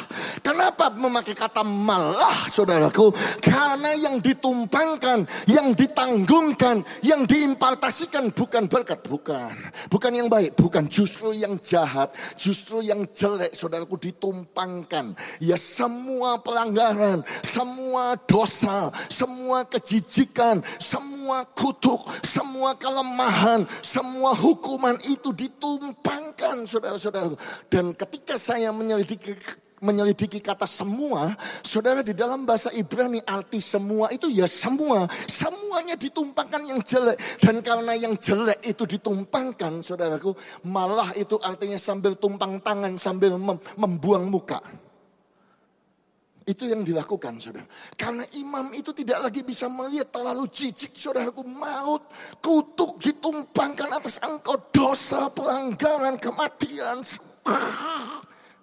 Kenapa 0.42 0.90
memakai 0.90 1.38
kata 1.38 1.62
malah 1.62 2.50
saudaraku? 2.50 3.14
Karena 3.38 3.94
yang 3.94 4.18
ditumpangkan, 4.18 5.22
yang 5.46 5.70
ditanggungkan, 5.70 6.82
yang 7.07 7.22
diimpartasikan 7.22 8.34
bukan 8.34 8.66
berkat, 8.66 9.07
bukan. 9.07 9.55
Bukan 9.86 10.11
yang 10.11 10.26
baik, 10.26 10.59
bukan 10.59 10.90
justru 10.90 11.30
yang 11.30 11.62
jahat, 11.62 12.11
justru 12.34 12.82
yang 12.82 13.07
jelek 13.07 13.55
saudaraku 13.55 13.94
ditumpangkan. 14.03 15.14
Ya 15.38 15.55
semua 15.55 16.42
pelanggaran, 16.42 17.22
semua 17.46 18.18
dosa, 18.26 18.90
semua 19.07 19.62
kejijikan, 19.62 20.59
semua 20.82 21.22
kutuk, 21.55 22.03
semua 22.25 22.75
kelemahan, 22.75 23.66
semua 23.81 24.35
hukuman 24.35 24.97
itu 25.07 25.31
ditumpangkan 25.31 26.66
saudara-saudara. 26.66 27.35
Dan 27.70 27.95
ketika 27.95 28.35
saya 28.41 28.75
menyelidiki 28.75 29.37
menyelidiki 29.83 30.39
kata 30.39 30.64
semua, 30.64 31.35
saudara 31.66 32.07
di 32.07 32.14
dalam 32.14 32.47
bahasa 32.47 32.70
Ibrani 32.70 33.18
arti 33.27 33.59
semua 33.59 34.09
itu 34.14 34.31
ya 34.31 34.47
semua. 34.47 35.11
Semuanya 35.27 35.99
ditumpangkan 35.99 36.62
yang 36.62 36.81
jelek. 36.81 37.18
Dan 37.43 37.59
karena 37.61 37.93
yang 37.99 38.14
jelek 38.14 38.62
itu 38.62 38.87
ditumpangkan, 38.87 39.83
saudaraku, 39.83 40.39
malah 40.62 41.11
itu 41.18 41.35
artinya 41.43 41.77
sambil 41.77 42.14
tumpang 42.14 42.62
tangan, 42.62 42.95
sambil 42.95 43.35
mem 43.35 43.59
membuang 43.75 44.31
muka. 44.31 44.62
Itu 46.43 46.66
yang 46.66 46.82
dilakukan 46.82 47.38
saudara. 47.38 47.66
Karena 47.95 48.26
imam 48.34 48.74
itu 48.74 48.90
tidak 48.90 49.22
lagi 49.28 49.47
bisa 49.47 49.70
melihat 49.70 50.11
terlalu 50.11 50.51
jijik 50.51 50.95
saudaraku. 50.95 51.47
Maut, 51.47 52.11
kutuk 52.43 52.99
ditumpangkan 52.99 53.95
atas 53.95 54.18
engkau 54.22 54.59
dosa, 54.74 55.30
pelanggaran, 55.30 56.18
kematian 56.18 57.03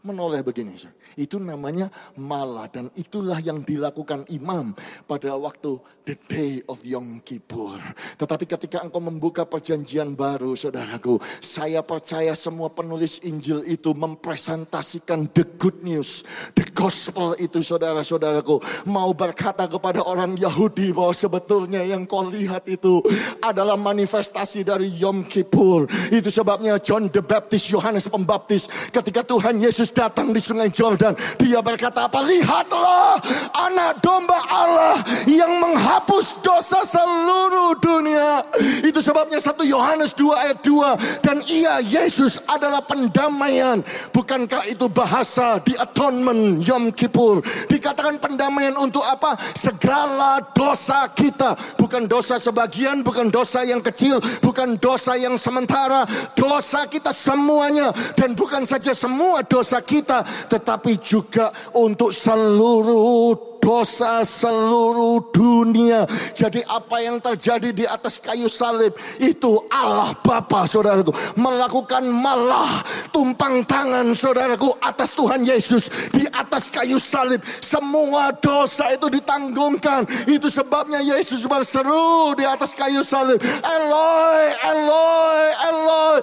menoleh 0.05 0.39
begini. 0.45 0.77
Itu 1.19 1.41
namanya 1.41 1.91
malah 2.15 2.71
dan 2.71 2.87
itulah 2.95 3.41
yang 3.43 3.65
dilakukan 3.65 4.23
imam 4.31 4.71
pada 5.03 5.35
waktu 5.35 5.75
the 6.07 6.15
day 6.29 6.63
of 6.71 6.79
Yom 6.87 7.19
Kippur. 7.19 7.81
Tetapi 8.15 8.45
ketika 8.47 8.85
engkau 8.85 9.03
membuka 9.03 9.43
perjanjian 9.43 10.15
baru 10.15 10.55
saudaraku, 10.55 11.19
saya 11.43 11.83
percaya 11.83 12.31
semua 12.37 12.71
penulis 12.71 13.19
Injil 13.27 13.65
itu 13.67 13.91
mempresentasikan 13.91 15.27
the 15.35 15.43
good 15.59 15.83
news, 15.83 16.23
the 16.55 16.63
gospel 16.71 17.35
itu 17.35 17.59
saudara-saudaraku. 17.59 18.87
Mau 18.87 19.11
berkata 19.11 19.67
kepada 19.67 20.05
orang 20.05 20.39
Yahudi 20.39 20.95
bahwa 20.95 21.11
sebetulnya 21.11 21.83
yang 21.83 22.07
kau 22.07 22.23
lihat 22.23 22.71
itu 22.71 23.03
adalah 23.43 23.75
manifestasi 23.75 24.63
dari 24.63 24.87
Yom 24.95 25.27
Kippur. 25.27 25.91
Itu 26.07 26.31
sebabnya 26.31 26.79
John 26.79 27.11
the 27.11 27.19
Baptist, 27.19 27.67
Yohanes 27.73 28.07
Pembaptis 28.07 28.71
ketika 28.93 29.27
Tuhan 29.27 29.59
Yesus 29.59 29.89
Yesus 29.89 29.98
datang 29.99 30.31
di 30.31 30.39
sungai 30.39 30.71
Jordan, 30.71 31.11
dia 31.35 31.59
berkata 31.59 32.07
apa? 32.07 32.23
Lihatlah 32.23 33.19
anak 33.67 33.99
domba 33.99 34.39
Allah 34.47 35.03
yang 35.27 35.59
menghapus 35.59 36.39
dosa 36.39 36.87
seluruh 36.87 37.75
dunia. 37.83 38.47
Itu 38.79 39.03
sebabnya 39.03 39.43
satu 39.43 39.67
Yohanes 39.67 40.15
2 40.15 40.31
ayat 40.31 40.63
2 40.63 41.19
dan 41.19 41.43
ia 41.51 41.83
Yesus 41.83 42.39
adalah 42.47 42.79
pendamaian. 42.79 43.83
Bukankah 44.15 44.71
itu 44.71 44.87
bahasa 44.87 45.59
di 45.67 45.75
atonement 45.75 46.63
Yom 46.63 46.95
Kippur? 46.95 47.43
Dikatakan 47.67 48.23
pendamaian 48.23 48.79
untuk 48.79 49.03
apa? 49.03 49.35
Segala 49.51 50.39
dosa 50.55 51.11
kita, 51.11 51.59
bukan 51.75 52.07
dosa 52.07 52.39
sebagian, 52.39 53.03
bukan 53.03 53.27
dosa 53.27 53.67
yang 53.67 53.83
kecil, 53.83 54.23
bukan 54.39 54.79
dosa 54.79 55.19
yang 55.19 55.35
sementara, 55.35 56.07
dosa 56.39 56.87
kita 56.87 57.11
semuanya 57.11 57.91
dan 58.15 58.31
bukan 58.31 58.63
saja 58.63 58.95
semua 58.95 59.43
dosa 59.43 59.78
kita, 59.83 60.23
tetapi 60.47 60.99
juga 61.01 61.51
untuk 61.75 62.13
seluruh 62.13 63.48
dosa 63.69 64.25
seluruh 64.25 65.29
dunia. 65.29 66.09
Jadi 66.33 66.65
apa 66.65 67.05
yang 67.05 67.21
terjadi 67.21 67.69
di 67.69 67.85
atas 67.85 68.17
kayu 68.17 68.49
salib 68.49 68.97
itu 69.21 69.61
Allah 69.69 70.17
Bapa 70.25 70.65
saudaraku 70.65 71.13
melakukan 71.37 72.01
malah 72.09 72.81
tumpang 73.13 73.61
tangan 73.69 74.09
saudaraku 74.17 74.73
atas 74.81 75.13
Tuhan 75.13 75.45
Yesus 75.45 75.93
di 76.09 76.25
atas 76.33 76.73
kayu 76.73 76.97
salib. 76.97 77.45
Semua 77.61 78.33
dosa 78.33 78.89
itu 78.89 79.05
ditanggungkan. 79.05 80.09
Itu 80.25 80.49
sebabnya 80.49 81.05
Yesus 81.05 81.45
berseru 81.45 82.33
di 82.33 82.49
atas 82.49 82.73
kayu 82.73 83.05
salib. 83.05 83.37
Eloi, 83.61 84.43
Eloi, 84.65 85.45
Eloi, 85.69 86.17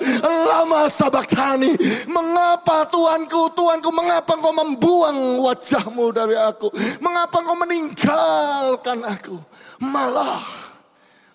lama 0.51 0.91
sabaktani. 0.91 1.79
Mengapa 2.11 2.91
Tuanku, 2.91 3.55
Tuanku, 3.55 3.95
mengapa 3.95 4.35
engkau 4.35 4.51
membuang 4.51 5.47
wajahmu 5.47 6.11
dari 6.11 6.35
aku? 6.35 6.75
Mengapa 6.99 7.36
Mengapa 7.37 7.53
kau 7.53 7.65
meninggalkan 7.69 8.99
aku? 9.05 9.37
Malah, 9.85 10.41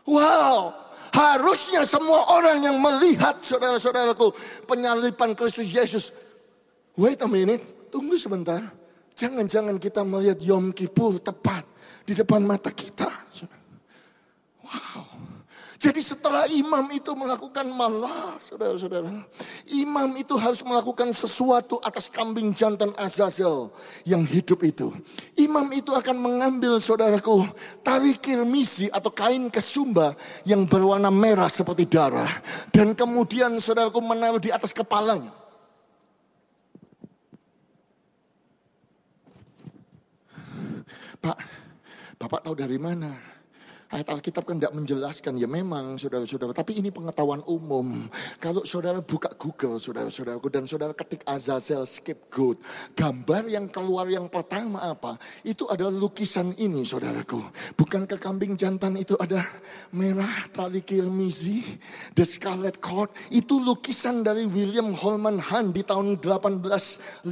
wow, 0.09 0.73
harusnya 1.13 1.85
semua 1.85 2.25
orang 2.33 2.57
yang 2.57 2.81
melihat 2.81 3.37
saudara-saudaraku 3.45 4.33
penyalipan 4.65 5.37
Kristus 5.37 5.69
Yesus. 5.69 6.09
Wait 6.97 7.21
a 7.21 7.29
minute, 7.29 7.93
tunggu 7.93 8.17
sebentar. 8.17 8.65
Jangan-jangan 9.13 9.77
kita 9.77 10.01
melihat 10.01 10.41
Yom 10.41 10.73
Kippur 10.73 11.21
tepat 11.21 11.69
di 12.01 12.17
depan 12.17 12.41
mata 12.41 12.73
kita. 12.73 13.05
Wow. 14.65 15.10
Jadi 15.81 15.97
setelah 15.97 16.45
imam 16.45 16.85
itu 16.93 17.09
melakukan 17.17 17.65
malah, 17.73 18.37
saudara-saudara. 18.37 19.09
Imam 19.73 20.13
itu 20.13 20.37
harus 20.37 20.61
melakukan 20.61 21.09
sesuatu 21.09 21.81
atas 21.81 22.05
kambing 22.05 22.53
jantan 22.53 22.93
Azazel 23.01 23.73
yang 24.05 24.21
hidup 24.21 24.61
itu. 24.61 24.93
Imam 25.41 25.65
itu 25.73 25.89
akan 25.89 26.21
mengambil, 26.21 26.77
saudaraku, 26.77 27.49
tali 27.81 28.13
kirmisi 28.21 28.93
atau 28.93 29.09
kain 29.09 29.49
kesumba 29.49 30.13
yang 30.45 30.69
berwarna 30.69 31.09
merah 31.09 31.49
seperti 31.49 31.89
darah. 31.89 32.29
Dan 32.69 32.93
kemudian 32.93 33.57
saudaraku 33.57 34.05
menaruh 34.05 34.37
di 34.37 34.53
atas 34.53 34.77
kepalanya. 34.77 35.33
Pak, 41.17 41.37
Bapak 42.21 42.45
tahu 42.45 42.53
dari 42.53 42.77
mana? 42.77 43.30
Ayat 43.91 44.07
Alkitab 44.07 44.47
kan 44.47 44.55
tidak 44.55 44.71
menjelaskan. 44.71 45.35
Ya 45.35 45.51
memang 45.51 45.99
saudara-saudara. 45.99 46.55
Tapi 46.55 46.79
ini 46.79 46.95
pengetahuan 46.95 47.43
umum. 47.43 48.07
Kalau 48.39 48.63
saudara 48.63 49.03
buka 49.03 49.27
Google 49.35 49.83
saudara-saudaraku. 49.83 50.47
Dan 50.47 50.63
saudara 50.63 50.95
ketik 50.95 51.27
Azazel 51.27 51.83
scapegoat. 51.83 52.55
Gambar 52.95 53.51
yang 53.51 53.67
keluar 53.67 54.07
yang 54.07 54.31
pertama 54.31 54.79
apa? 54.79 55.19
Itu 55.43 55.67
adalah 55.67 55.91
lukisan 55.91 56.55
ini 56.55 56.87
saudaraku. 56.87 57.43
Bukan 57.75 58.07
ke 58.07 58.15
kambing 58.15 58.55
jantan 58.55 58.95
itu 58.95 59.19
ada 59.19 59.43
merah 59.91 60.47
tali 60.55 60.87
kirmizi. 60.87 61.59
The 62.15 62.23
Scarlet 62.23 62.79
Cord. 62.79 63.11
Itu 63.27 63.59
lukisan 63.59 64.23
dari 64.23 64.47
William 64.47 64.95
Holman 64.95 65.43
Hunt 65.51 65.75
di 65.75 65.83
tahun 65.83 66.15
1854. 66.23 67.27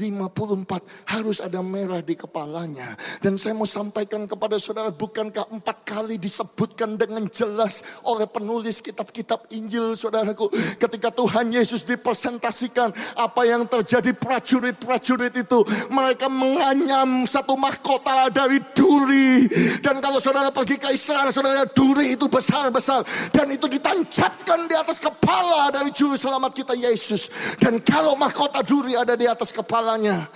Harus 1.07 1.39
ada 1.39 1.63
merah 1.63 2.03
di 2.03 2.19
kepalanya. 2.19 2.99
Dan 3.23 3.39
saya 3.39 3.55
mau 3.55 3.63
sampaikan 3.63 4.27
kepada 4.27 4.59
saudara. 4.59 4.91
Bukankah 4.91 5.55
empat 5.55 5.87
kali 5.87 6.19
disebut 6.19 6.48
disebutkan 6.49 6.97
dengan 6.97 7.23
jelas 7.29 7.85
oleh 8.03 8.25
penulis 8.25 8.81
kitab-kitab 8.81 9.47
Injil 9.53 9.93
saudaraku. 9.93 10.49
Ketika 10.81 11.13
Tuhan 11.13 11.53
Yesus 11.53 11.85
dipresentasikan 11.85 12.89
apa 13.13 13.45
yang 13.45 13.69
terjadi 13.69 14.11
prajurit-prajurit 14.17 15.31
itu. 15.37 15.61
Mereka 15.93 16.27
menganyam 16.27 17.29
satu 17.29 17.53
mahkota 17.53 18.27
dari 18.33 18.59
duri. 18.73 19.45
Dan 19.79 20.01
kalau 20.01 20.17
saudara 20.17 20.49
pergi 20.49 20.81
ke 20.81 20.89
Israel, 20.91 21.31
saudara 21.31 21.63
duri 21.69 22.17
itu 22.17 22.25
besar-besar. 22.27 23.05
Dan 23.31 23.53
itu 23.53 23.69
ditancapkan 23.69 24.65
di 24.65 24.75
atas 24.75 24.97
kepala 24.99 25.71
dari 25.71 25.93
juru 25.93 26.17
selamat 26.17 26.51
kita 26.51 26.73
Yesus. 26.75 27.31
Dan 27.61 27.79
kalau 27.79 28.19
mahkota 28.19 28.59
duri 28.65 28.99
ada 28.99 29.13
di 29.15 29.29
atas 29.29 29.53
kepalanya. 29.53 30.27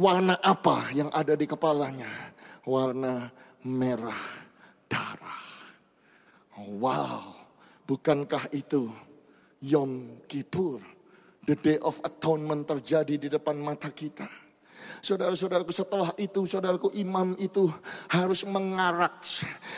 Warna 0.00 0.38
apa 0.38 0.94
yang 0.94 1.10
ada 1.10 1.34
di 1.34 1.44
kepalanya? 1.44 2.08
Warna 2.64 3.28
merah 3.66 4.49
darah. 4.90 5.46
Wow, 6.58 7.30
bukankah 7.86 8.50
itu 8.50 8.90
Yom 9.62 10.20
Kippur? 10.26 10.82
The 11.40 11.56
Day 11.56 11.78
of 11.80 12.02
Atonement 12.04 12.68
terjadi 12.68 13.16
di 13.16 13.28
depan 13.32 13.56
mata 13.56 13.88
kita. 13.88 14.28
Saudara-saudaraku 15.00 15.72
setelah 15.72 16.12
itu 16.20 16.44
saudaraku 16.44 16.92
imam 16.96 17.32
itu 17.40 17.72
harus 18.12 18.44
mengarak. 18.44 19.16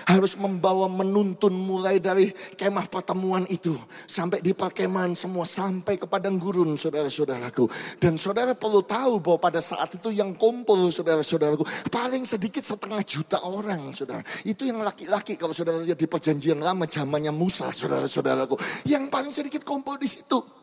Harus 0.06 0.34
membawa 0.34 0.90
menuntun 0.90 1.54
mulai 1.54 2.02
dari 2.02 2.34
kemah 2.58 2.90
pertemuan 2.90 3.46
itu. 3.46 3.78
Sampai 4.06 4.42
di 4.42 4.50
perkemahan 4.50 5.14
semua 5.14 5.46
sampai 5.46 5.94
ke 5.94 6.10
padang 6.10 6.42
gurun 6.42 6.74
saudara-saudaraku. 6.74 7.70
Dan 8.02 8.18
saudara 8.18 8.58
perlu 8.58 8.82
tahu 8.82 9.22
bahwa 9.22 9.38
pada 9.38 9.62
saat 9.62 9.94
itu 9.94 10.10
yang 10.10 10.34
kumpul 10.34 10.90
saudara-saudaraku. 10.90 11.62
Paling 11.86 12.26
sedikit 12.26 12.66
setengah 12.66 13.00
juta 13.06 13.38
orang 13.46 13.94
saudara. 13.94 14.26
Itu 14.42 14.66
yang 14.66 14.82
laki-laki 14.82 15.38
kalau 15.38 15.54
saudara 15.54 15.78
lihat 15.80 15.98
di 15.98 16.10
perjanjian 16.10 16.58
lama 16.58 16.84
zamannya 16.90 17.30
Musa 17.30 17.70
saudara-saudaraku. 17.70 18.58
Yang 18.90 19.04
paling 19.06 19.32
sedikit 19.32 19.62
kumpul 19.62 19.96
di 20.02 20.10
situ. 20.10 20.62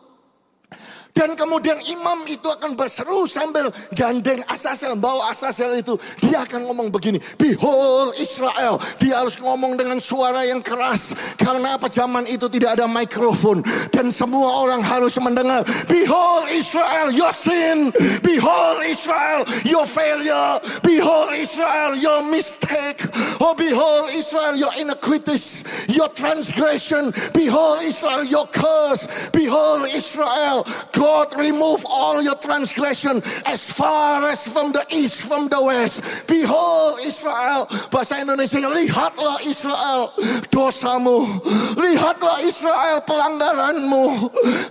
Dan 1.20 1.36
kemudian 1.36 1.76
imam 1.84 2.24
itu 2.32 2.48
akan 2.48 2.80
berseru 2.80 3.28
sambil 3.28 3.68
gandeng 3.92 4.40
Asasel, 4.48 4.96
bawa 4.96 5.36
Asasel 5.36 5.84
itu. 5.84 6.00
Dia 6.24 6.48
akan 6.48 6.64
ngomong 6.72 6.88
begini, 6.88 7.20
Behold 7.36 8.16
Israel. 8.16 8.80
Dia 9.04 9.20
harus 9.20 9.36
ngomong 9.36 9.76
dengan 9.76 10.00
suara 10.00 10.48
yang 10.48 10.64
keras. 10.64 11.12
Karena 11.36 11.76
apa 11.76 11.92
zaman 11.92 12.24
itu 12.24 12.48
tidak 12.48 12.80
ada 12.80 12.88
mikrofon. 12.88 13.60
Dan 13.92 14.16
semua 14.16 14.64
orang 14.64 14.80
harus 14.80 15.20
mendengar, 15.20 15.68
Behold 15.92 16.56
Israel, 16.56 17.12
your 17.12 17.36
sin. 17.36 17.92
Behold 18.24 18.80
Israel, 18.88 19.44
your 19.68 19.84
failure. 19.84 20.56
Behold 20.88 21.36
Israel, 21.36 22.00
your 22.00 22.24
mistake. 22.32 23.04
Oh 23.44 23.52
behold 23.52 24.16
Israel, 24.16 24.56
your 24.56 24.72
iniquities, 24.80 25.68
your 25.92 26.08
transgression. 26.16 27.12
Behold 27.36 27.84
Israel, 27.84 28.24
your 28.24 28.48
curse. 28.56 29.04
Behold 29.36 29.92
Israel, 29.92 30.64
God 30.96 31.09
remove 31.38 31.86
all 31.86 32.22
your 32.22 32.36
transgression 32.36 33.22
as 33.46 33.72
far 33.72 34.28
as 34.30 34.48
from 34.48 34.72
the 34.72 34.84
east, 34.92 35.26
from 35.26 35.48
the 35.48 35.62
west. 35.62 36.02
Behold 36.28 37.00
Israel. 37.04 37.66
Bahasa 37.90 38.22
Indonesia, 38.22 38.60
lihatlah 38.60 39.40
Israel 39.46 40.14
dosamu. 40.52 41.40
Lihatlah 41.80 42.44
Israel 42.44 43.00
pelanggaranmu. 43.06 44.04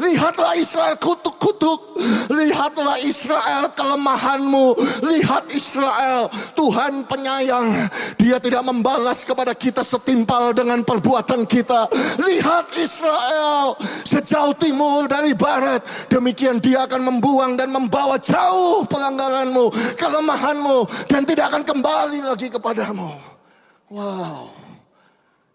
Lihatlah 0.03 0.55
Israel 0.59 0.97
kutuk-kutuk. 1.01 1.99
Lihatlah 2.31 3.01
Israel 3.03 3.73
kelemahanmu. 3.75 4.79
Lihat 5.03 5.51
Israel, 5.51 6.31
Tuhan 6.55 7.07
penyayang. 7.09 7.91
Dia 8.21 8.39
tidak 8.39 8.63
membalas 8.63 9.27
kepada 9.27 9.57
kita 9.57 9.83
setimpal 9.83 10.55
dengan 10.55 10.85
perbuatan 10.87 11.49
kita. 11.49 11.91
Lihat 12.23 12.77
Israel 12.79 13.75
sejauh 14.07 14.55
timur 14.55 15.11
dari 15.11 15.33
barat 15.35 15.83
Demikian 16.19 16.59
dia 16.59 16.83
akan 16.83 17.15
membuang 17.15 17.55
dan 17.55 17.71
membawa 17.71 18.19
jauh 18.19 18.83
pelanggaranmu, 18.91 19.71
kelemahanmu, 19.95 21.07
dan 21.07 21.23
tidak 21.23 21.55
akan 21.55 21.63
kembali 21.63 22.27
lagi 22.27 22.51
kepadamu. 22.51 23.15
Wow. 23.87 24.51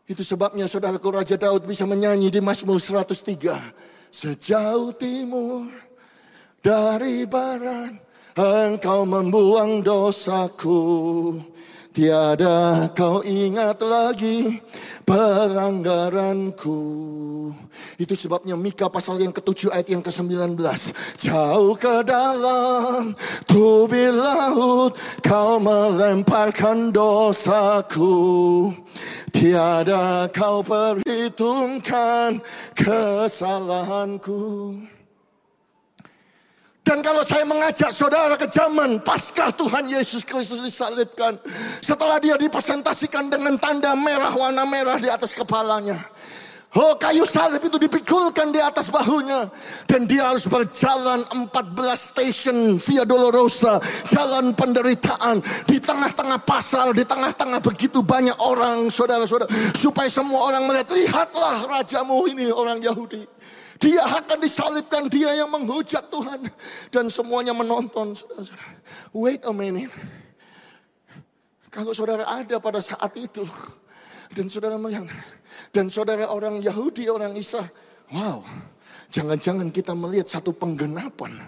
Itu 0.07 0.23
sebabnya 0.23 0.63
saudaraku 0.63 1.19
Raja 1.19 1.35
Daud 1.35 1.67
bisa 1.67 1.83
menyanyi 1.83 2.31
di 2.31 2.39
Mazmur 2.39 2.79
103. 2.79 3.59
Sejauh 4.07 4.95
timur 4.95 5.67
dari 6.63 7.27
barat 7.27 7.99
engkau 8.39 9.03
membuang 9.03 9.83
dosaku. 9.83 10.79
Tiada 11.93 12.89
kau 12.97 13.21
ingat 13.21 13.77
lagi 13.85 14.57
pelanggaranku. 15.05 16.81
Itu 18.01 18.17
sebabnya 18.17 18.57
Mika 18.57 18.89
pasal 18.89 19.21
yang 19.21 19.29
ketujuh 19.29 19.69
ayat 19.69 19.93
yang 19.93 20.01
ke-19. 20.01 20.57
Jauh 21.21 21.77
ke 21.77 22.01
dalam 22.01 23.13
tubi 23.45 24.09
laut 24.09 24.97
kau 25.21 25.61
melemparkan 25.61 26.89
dosaku. 26.89 28.73
Tiada 29.29 30.25
kau 30.33 30.65
perhitungkan 30.65 32.41
kesalahanku. 32.73 34.41
Dan 36.83 36.99
kalau 36.99 37.23
saya 37.23 37.47
mengajak 37.47 37.95
saudara 37.95 38.35
ke 38.35 38.43
zaman 38.51 38.99
pasca 38.99 39.55
Tuhan 39.55 39.87
Yesus 39.87 40.27
Kristus 40.27 40.59
disalibkan. 40.59 41.39
Setelah 41.79 42.19
dia 42.19 42.35
dipresentasikan 42.35 43.31
dengan 43.31 43.55
tanda 43.55 43.95
merah 43.95 44.35
warna 44.35 44.67
merah 44.67 44.99
di 44.99 45.07
atas 45.07 45.31
kepalanya. 45.31 45.95
Oh 46.73 46.97
kayu 46.97 47.23
salib 47.23 47.61
itu 47.61 47.77
dipikulkan 47.77 48.51
di 48.51 48.59
atas 48.59 48.91
bahunya. 48.91 49.47
Dan 49.87 50.11
dia 50.11 50.27
harus 50.27 50.43
berjalan 50.43 51.23
14 51.23 51.47
station 51.95 52.75
Via 52.81 53.07
Dolorosa. 53.07 53.79
Jalan 54.11 54.51
penderitaan. 54.51 55.39
Di 55.63 55.79
tengah-tengah 55.79 56.43
pasar, 56.43 56.91
di 56.91 57.07
tengah-tengah 57.07 57.63
begitu 57.63 58.03
banyak 58.03 58.35
orang 58.43 58.91
saudara-saudara. 58.91 59.47
Supaya 59.71 60.11
semua 60.11 60.51
orang 60.51 60.67
melihat, 60.67 60.91
lihatlah 60.91 61.63
rajamu 61.79 62.27
ini 62.27 62.51
orang 62.51 62.83
Yahudi. 62.83 63.23
Dia 63.83 64.07
akan 64.07 64.39
disalibkan, 64.39 65.11
dia 65.11 65.35
yang 65.35 65.51
menghujat 65.51 66.07
Tuhan. 66.07 66.47
Dan 66.87 67.11
semuanya 67.11 67.51
menonton. 67.51 68.15
Saudara-saudara. 68.15 68.79
Wait 69.11 69.43
a 69.43 69.51
minute. 69.51 69.91
Kalau 71.67 71.91
saudara 71.91 72.23
ada 72.23 72.63
pada 72.63 72.79
saat 72.79 73.11
itu. 73.19 73.43
Dan 74.31 74.47
saudara 74.47 74.79
melihat. 74.79 75.03
Dan 75.75 75.91
saudara 75.91 76.31
orang 76.31 76.63
Yahudi, 76.63 77.11
orang 77.11 77.35
Isa. 77.35 77.59
Wow. 78.07 78.47
Jangan-jangan 79.11 79.67
kita 79.67 79.91
melihat 79.91 80.31
satu 80.31 80.55
penggenapan. 80.55 81.43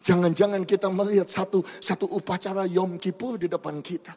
Jangan-jangan 0.00 0.62
kita 0.64 0.88
melihat 0.88 1.28
satu 1.28 1.60
satu 1.82 2.06
upacara 2.06 2.64
Yom 2.70 2.96
Kippur 2.96 3.36
di 3.36 3.50
depan 3.50 3.82
kita. 3.84 4.14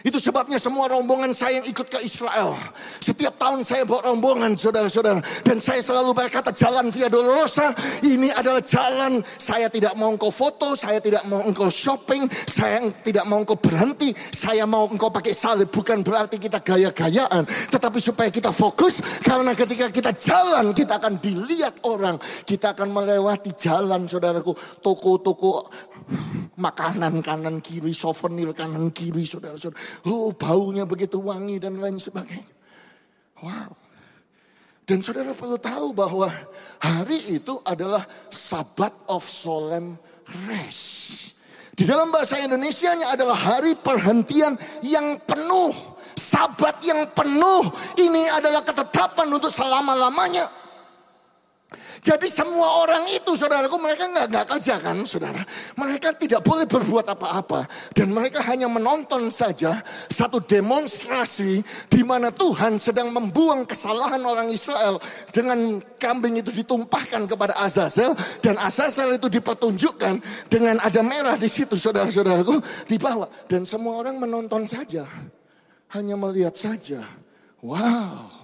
Itu 0.00 0.16
sebabnya 0.16 0.56
semua 0.56 0.88
rombongan 0.88 1.36
saya 1.36 1.60
yang 1.60 1.68
ikut 1.68 1.92
ke 1.92 1.98
Israel. 2.00 2.56
Setiap 3.00 3.36
tahun 3.36 3.60
saya 3.66 3.84
bawa 3.84 4.12
rombongan 4.12 4.56
saudara-saudara. 4.56 5.20
Dan 5.44 5.60
saya 5.60 5.84
selalu 5.84 6.16
berkata 6.16 6.52
jalan 6.56 6.88
Via 6.88 7.12
Dolorosa 7.12 7.76
ini 8.00 8.32
adalah 8.32 8.64
jalan 8.64 9.20
saya 9.36 9.68
tidak 9.68 9.92
mau 10.00 10.08
engkau 10.12 10.32
foto, 10.32 10.72
saya 10.72 11.04
tidak 11.04 11.28
mau 11.28 11.44
engkau 11.44 11.68
shopping, 11.68 12.24
saya 12.48 12.80
tidak 13.04 13.24
mau 13.28 13.44
engkau 13.44 13.60
berhenti, 13.60 14.16
saya 14.32 14.64
mau 14.64 14.88
engkau 14.88 15.12
pakai 15.12 15.36
salib. 15.36 15.68
Bukan 15.68 16.00
berarti 16.00 16.40
kita 16.40 16.64
gaya-gayaan. 16.64 17.44
Tetapi 17.68 17.98
supaya 18.00 18.32
kita 18.32 18.50
fokus 18.56 19.04
karena 19.20 19.52
ketika 19.52 19.92
kita 19.92 20.16
jalan 20.16 20.72
kita 20.72 20.96
akan 20.96 21.20
dilihat 21.20 21.84
orang. 21.84 22.16
Kita 22.48 22.72
akan 22.72 22.88
melewati 22.88 23.52
jalan 23.52 24.08
saudaraku. 24.08 24.56
Toko-toko 24.80 25.68
makanan 26.58 27.24
kanan 27.24 27.62
kiri, 27.64 27.94
souvenir 27.94 28.52
kanan 28.52 28.92
kiri 28.92 29.24
saudara-saudara. 29.24 29.78
Oh 30.06 30.30
baunya 30.34 30.84
begitu 30.84 31.18
wangi 31.22 31.56
dan 31.56 31.80
lain 31.80 31.96
sebagainya. 31.96 32.52
Wow. 33.40 33.72
Dan 34.84 35.00
saudara 35.00 35.30
perlu 35.32 35.54
tahu 35.54 35.94
bahwa 35.94 36.28
hari 36.82 37.38
itu 37.38 37.62
adalah 37.62 38.02
Sabat 38.28 38.90
of 39.06 39.22
Solemn 39.22 39.94
Rest. 40.50 41.38
Di 41.78 41.88
dalam 41.88 42.12
bahasa 42.12 42.36
Indonesia-nya 42.42 43.14
adalah 43.14 43.38
hari 43.38 43.78
perhentian 43.78 44.58
yang 44.82 45.16
penuh. 45.24 45.72
Sabat 46.18 46.82
yang 46.84 47.08
penuh. 47.14 47.70
Ini 47.96 48.34
adalah 48.34 48.60
ketetapan 48.60 49.30
untuk 49.32 49.48
selama-lamanya. 49.48 50.44
Jadi 52.00 52.32
semua 52.32 52.80
orang 52.80 53.04
itu 53.12 53.36
saudaraku 53.36 53.76
mereka 53.76 54.08
nggak 54.08 54.26
nggak 54.32 54.46
kerja 54.56 54.80
kan 54.80 55.04
saudara. 55.04 55.44
Mereka 55.76 56.16
tidak 56.16 56.40
boleh 56.40 56.64
berbuat 56.64 57.04
apa-apa 57.12 57.68
dan 57.92 58.08
mereka 58.08 58.40
hanya 58.48 58.72
menonton 58.72 59.28
saja 59.28 59.84
satu 60.08 60.40
demonstrasi 60.40 61.60
di 61.92 62.00
mana 62.00 62.32
Tuhan 62.32 62.80
sedang 62.80 63.12
membuang 63.12 63.68
kesalahan 63.68 64.24
orang 64.24 64.48
Israel 64.48 64.96
dengan 65.28 65.84
kambing 66.00 66.40
itu 66.40 66.48
ditumpahkan 66.48 67.28
kepada 67.28 67.60
Azazel 67.60 68.16
dan 68.40 68.56
Azazel 68.56 69.20
itu 69.20 69.28
dipertunjukkan 69.28 70.48
dengan 70.48 70.80
ada 70.80 71.04
merah 71.04 71.36
di 71.36 71.52
situ 71.52 71.76
saudara-saudaraku 71.76 72.88
di 72.88 72.96
bawah 72.96 73.28
dan 73.44 73.68
semua 73.68 74.00
orang 74.00 74.16
menonton 74.16 74.64
saja 74.64 75.04
hanya 75.92 76.16
melihat 76.16 76.56
saja. 76.56 77.04
Wow. 77.60 78.39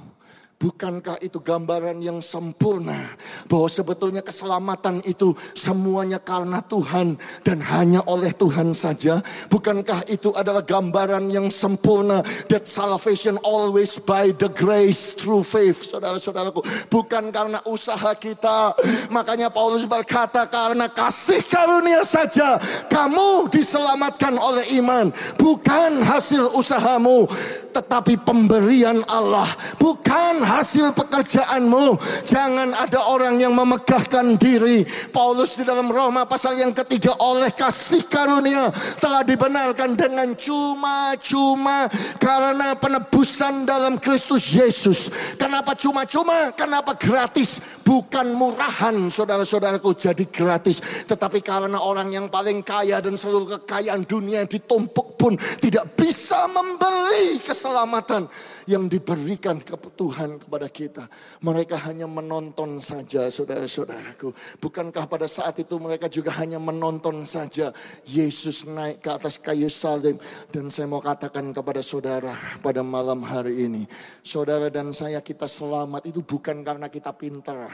Bukankah 0.57 1.21
itu 1.21 1.37
gambaran 1.37 2.01
yang 2.01 2.25
sempurna 2.25 3.13
bahwa 3.45 3.69
sebetulnya 3.69 4.25
keselamatan 4.25 5.05
itu 5.05 5.37
semuanya 5.53 6.17
karena 6.17 6.65
Tuhan 6.65 7.21
dan 7.45 7.61
hanya 7.61 8.01
oleh 8.09 8.33
Tuhan 8.33 8.73
saja? 8.73 9.21
Bukankah 9.53 10.09
itu 10.09 10.33
adalah 10.33 10.65
gambaran 10.65 11.29
yang 11.29 11.53
sempurna 11.53 12.25
that 12.49 12.65
salvation 12.65 13.37
always 13.45 14.01
by 14.01 14.33
the 14.33 14.49
grace 14.49 15.13
through 15.13 15.45
faith, 15.45 15.93
saudara-saudaraku? 15.93 16.65
Bukan 16.89 17.29
karena 17.29 17.61
usaha 17.69 18.17
kita. 18.17 18.73
Makanya 19.13 19.53
Paulus 19.53 19.85
berkata 19.85 20.49
karena 20.49 20.89
kasih 20.89 21.45
karunia 21.45 22.01
saja 22.01 22.57
kamu 22.89 23.53
diselamatkan 23.53 24.33
oleh 24.41 24.81
iman, 24.81 25.13
bukan 25.37 26.01
hasil 26.01 26.57
usahamu, 26.57 27.29
tetapi 27.77 28.17
pemberian 28.25 29.05
Allah, 29.05 29.53
bukan 29.77 30.46
hasil 30.47 30.95
pekerjaanmu. 30.95 31.99
Jangan 32.23 32.71
ada 32.71 33.11
orang 33.11 33.43
yang 33.43 33.51
memegahkan 33.59 34.39
diri. 34.39 34.87
Paulus 35.11 35.59
di 35.59 35.67
dalam 35.67 35.91
Roma 35.91 36.23
pasal 36.31 36.63
yang 36.63 36.71
ketiga 36.71 37.19
oleh 37.19 37.51
kasih 37.51 38.07
karunia 38.07 38.71
telah 39.03 39.27
dibenarkan 39.27 39.99
dengan 39.99 40.31
cuma-cuma 40.39 41.91
karena 42.23 42.79
penebusan 42.79 43.67
dalam 43.67 43.99
Kristus 43.99 44.47
Yesus. 44.55 45.11
Kenapa 45.35 45.75
cuma-cuma? 45.75 46.55
Kenapa 46.55 46.95
gratis? 46.95 47.59
Bukan 47.83 48.31
murahan 48.31 49.11
saudara-saudaraku 49.11 49.91
jadi 49.99 50.25
gratis. 50.31 50.79
Tetapi 51.11 51.43
karena 51.43 51.83
orang 51.83 52.15
yang 52.15 52.27
paling 52.31 52.63
kaya 52.63 53.03
dan 53.03 53.19
seluruh 53.19 53.59
kekayaan 53.59 54.07
dunia 54.07 54.47
ditumpuk 54.47 55.19
pun 55.19 55.35
tidak 55.59 55.99
bisa 55.99 56.47
membeli 56.53 57.41
keselamatan 57.43 58.29
yang 58.67 58.91
diberikan 58.91 59.59
ke 59.63 59.79
Tuhan 59.97 60.36
Kepada 60.37 60.69
kita. 60.69 61.09
Mereka 61.41 61.77
hanya 61.89 62.05
menonton 62.05 62.79
saja 62.79 63.29
saudara-saudaraku. 63.33 64.33
Bukankah 64.61 65.09
pada 65.09 65.25
saat 65.25 65.57
itu 65.61 65.77
mereka 65.81 66.07
juga 66.13 66.33
hanya 66.39 66.61
menonton 66.61 67.25
saja 67.25 67.73
Yesus 68.05 68.69
naik 68.69 69.01
ke 69.01 69.11
atas 69.13 69.41
kayu 69.41 69.73
salib. 69.73 70.21
Dan 70.53 70.69
saya 70.69 70.87
mau 70.87 71.01
katakan 71.01 71.53
kepada 71.53 71.81
saudara 71.81 72.35
pada 72.61 72.85
malam 72.85 73.25
hari 73.25 73.69
ini. 73.69 73.83
Saudara 74.21 74.69
dan 74.69 74.93
saya 74.93 75.25
kita 75.25 75.49
selamat 75.49 76.09
itu 76.09 76.21
bukan 76.21 76.61
karena 76.61 76.91
kita 76.93 77.15
pintar. 77.17 77.71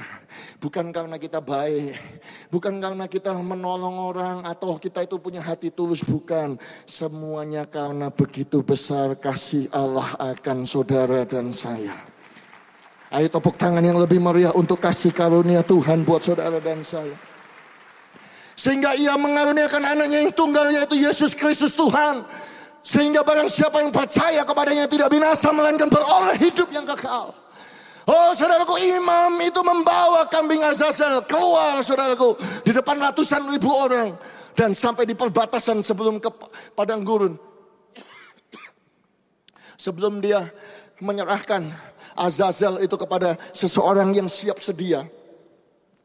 Bukan 0.63 0.95
karena 0.95 1.17
kita 1.19 1.43
baik. 1.43 1.97
Bukan 2.53 2.79
karena 2.79 3.11
kita 3.11 3.35
menolong 3.41 3.97
orang 3.99 4.39
atau 4.47 4.79
kita 4.79 5.03
itu 5.03 5.19
punya 5.19 5.43
hati 5.43 5.73
tulus. 5.75 6.05
Bukan. 6.05 6.61
Semuanya 6.87 7.67
karena 7.67 8.13
begitu 8.13 8.61
besar 8.61 9.17
kasih 9.17 9.73
Allah 9.73 10.15
akan 10.21 10.69
saudara 10.69 11.25
dan 11.25 11.51
saya. 11.51 12.12
Ayo 13.13 13.29
tepuk 13.29 13.61
tangan 13.61 13.85
yang 13.85 14.01
lebih 14.01 14.17
meriah 14.25 14.57
untuk 14.57 14.81
kasih 14.81 15.13
karunia 15.13 15.61
Tuhan 15.61 16.01
buat 16.01 16.25
saudara 16.25 16.57
dan 16.65 16.81
saya. 16.81 17.13
Sehingga 18.57 18.97
ia 18.97 19.13
mengaruniakan 19.21 19.85
anaknya 19.85 20.25
yang 20.25 20.33
tunggal 20.33 20.73
yaitu 20.73 20.97
Yesus 20.97 21.37
Kristus 21.37 21.77
Tuhan. 21.77 22.25
Sehingga 22.81 23.21
barang 23.21 23.53
siapa 23.53 23.85
yang 23.85 23.93
percaya 23.93 24.41
kepadanya 24.49 24.89
tidak 24.89 25.13
binasa 25.13 25.53
melainkan 25.53 25.93
beroleh 25.93 26.41
hidup 26.41 26.73
yang 26.73 26.89
kekal. 26.89 27.37
Oh 28.09 28.33
saudaraku 28.33 28.81
imam 28.81 29.39
itu 29.45 29.61
membawa 29.61 30.25
kambing 30.27 30.65
Azazel 30.65 31.23
keluar 31.29 31.85
saudaraku 31.85 32.35
di 32.65 32.73
depan 32.73 32.97
ratusan 32.97 33.45
ribu 33.53 33.69
orang. 33.77 34.17
Dan 34.57 34.73
sampai 34.73 35.05
di 35.05 35.13
perbatasan 35.13 35.85
sebelum 35.85 36.17
ke 36.17 36.33
padang 36.73 37.05
gurun. 37.05 37.37
Sebelum 39.85 40.21
dia 40.21 40.45
menyerahkan 41.01 41.92
Azazel 42.17 42.85
itu 42.85 42.97
kepada 42.99 43.37
seseorang 43.53 44.13
yang 44.13 44.29
siap 44.29 44.61
sedia 44.61 45.05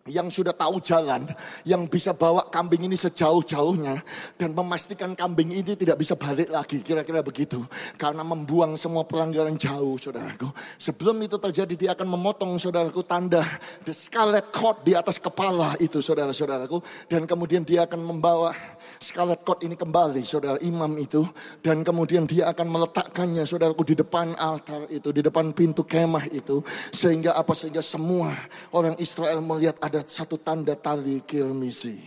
yang 0.07 0.31
sudah 0.31 0.55
tahu 0.55 0.79
jalan, 0.81 1.27
yang 1.67 1.85
bisa 1.85 2.15
bawa 2.15 2.47
kambing 2.47 2.87
ini 2.87 2.95
sejauh-jauhnya 2.95 4.01
dan 4.39 4.55
memastikan 4.55 5.13
kambing 5.13 5.51
ini 5.51 5.75
tidak 5.75 5.99
bisa 5.99 6.15
balik 6.15 6.49
lagi, 6.49 6.81
kira-kira 6.81 7.21
begitu. 7.21 7.61
Karena 7.95 8.23
membuang 8.23 8.79
semua 8.79 9.03
pelanggaran 9.03 9.55
jauh, 9.59 9.99
saudaraku. 9.99 10.49
Sebelum 10.79 11.19
itu 11.23 11.35
terjadi, 11.37 11.73
dia 11.75 11.91
akan 11.93 12.07
memotong, 12.07 12.57
saudaraku, 12.57 13.03
tanda 13.03 13.43
the 13.83 13.93
scarlet 13.93 14.49
cord 14.51 14.81
di 14.81 14.95
atas 14.95 15.19
kepala 15.19 15.75
itu, 15.77 15.99
saudara-saudaraku. 15.99 16.79
Dan 17.11 17.27
kemudian 17.29 17.67
dia 17.67 17.85
akan 17.85 18.01
membawa 18.01 18.55
scarlet 18.97 19.43
cord 19.43 19.63
ini 19.63 19.75
kembali, 19.75 20.23
saudara 20.23 20.57
imam 20.63 20.91
itu. 20.97 21.27
Dan 21.59 21.83
kemudian 21.83 22.25
dia 22.25 22.49
akan 22.49 22.67
meletakkannya, 22.67 23.43
saudaraku, 23.43 23.83
di 23.83 23.95
depan 23.99 24.33
altar 24.39 24.87
itu, 24.89 25.11
di 25.11 25.21
depan 25.21 25.51
pintu 25.51 25.83
kemah 25.83 26.29
itu. 26.31 26.63
Sehingga 26.93 27.35
apa? 27.35 27.53
Sehingga 27.57 27.81
semua 27.81 28.31
orang 28.71 28.95
Israel 29.01 29.41
melihat 29.41 29.77
ada 29.81 29.96
ada 29.97 30.05
satu 30.05 30.37
tanda 30.37 30.77
tali 30.77 31.25
kilmisi 31.25 31.97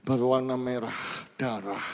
berwarna 0.00 0.56
merah 0.56 0.96
darah 1.36 1.84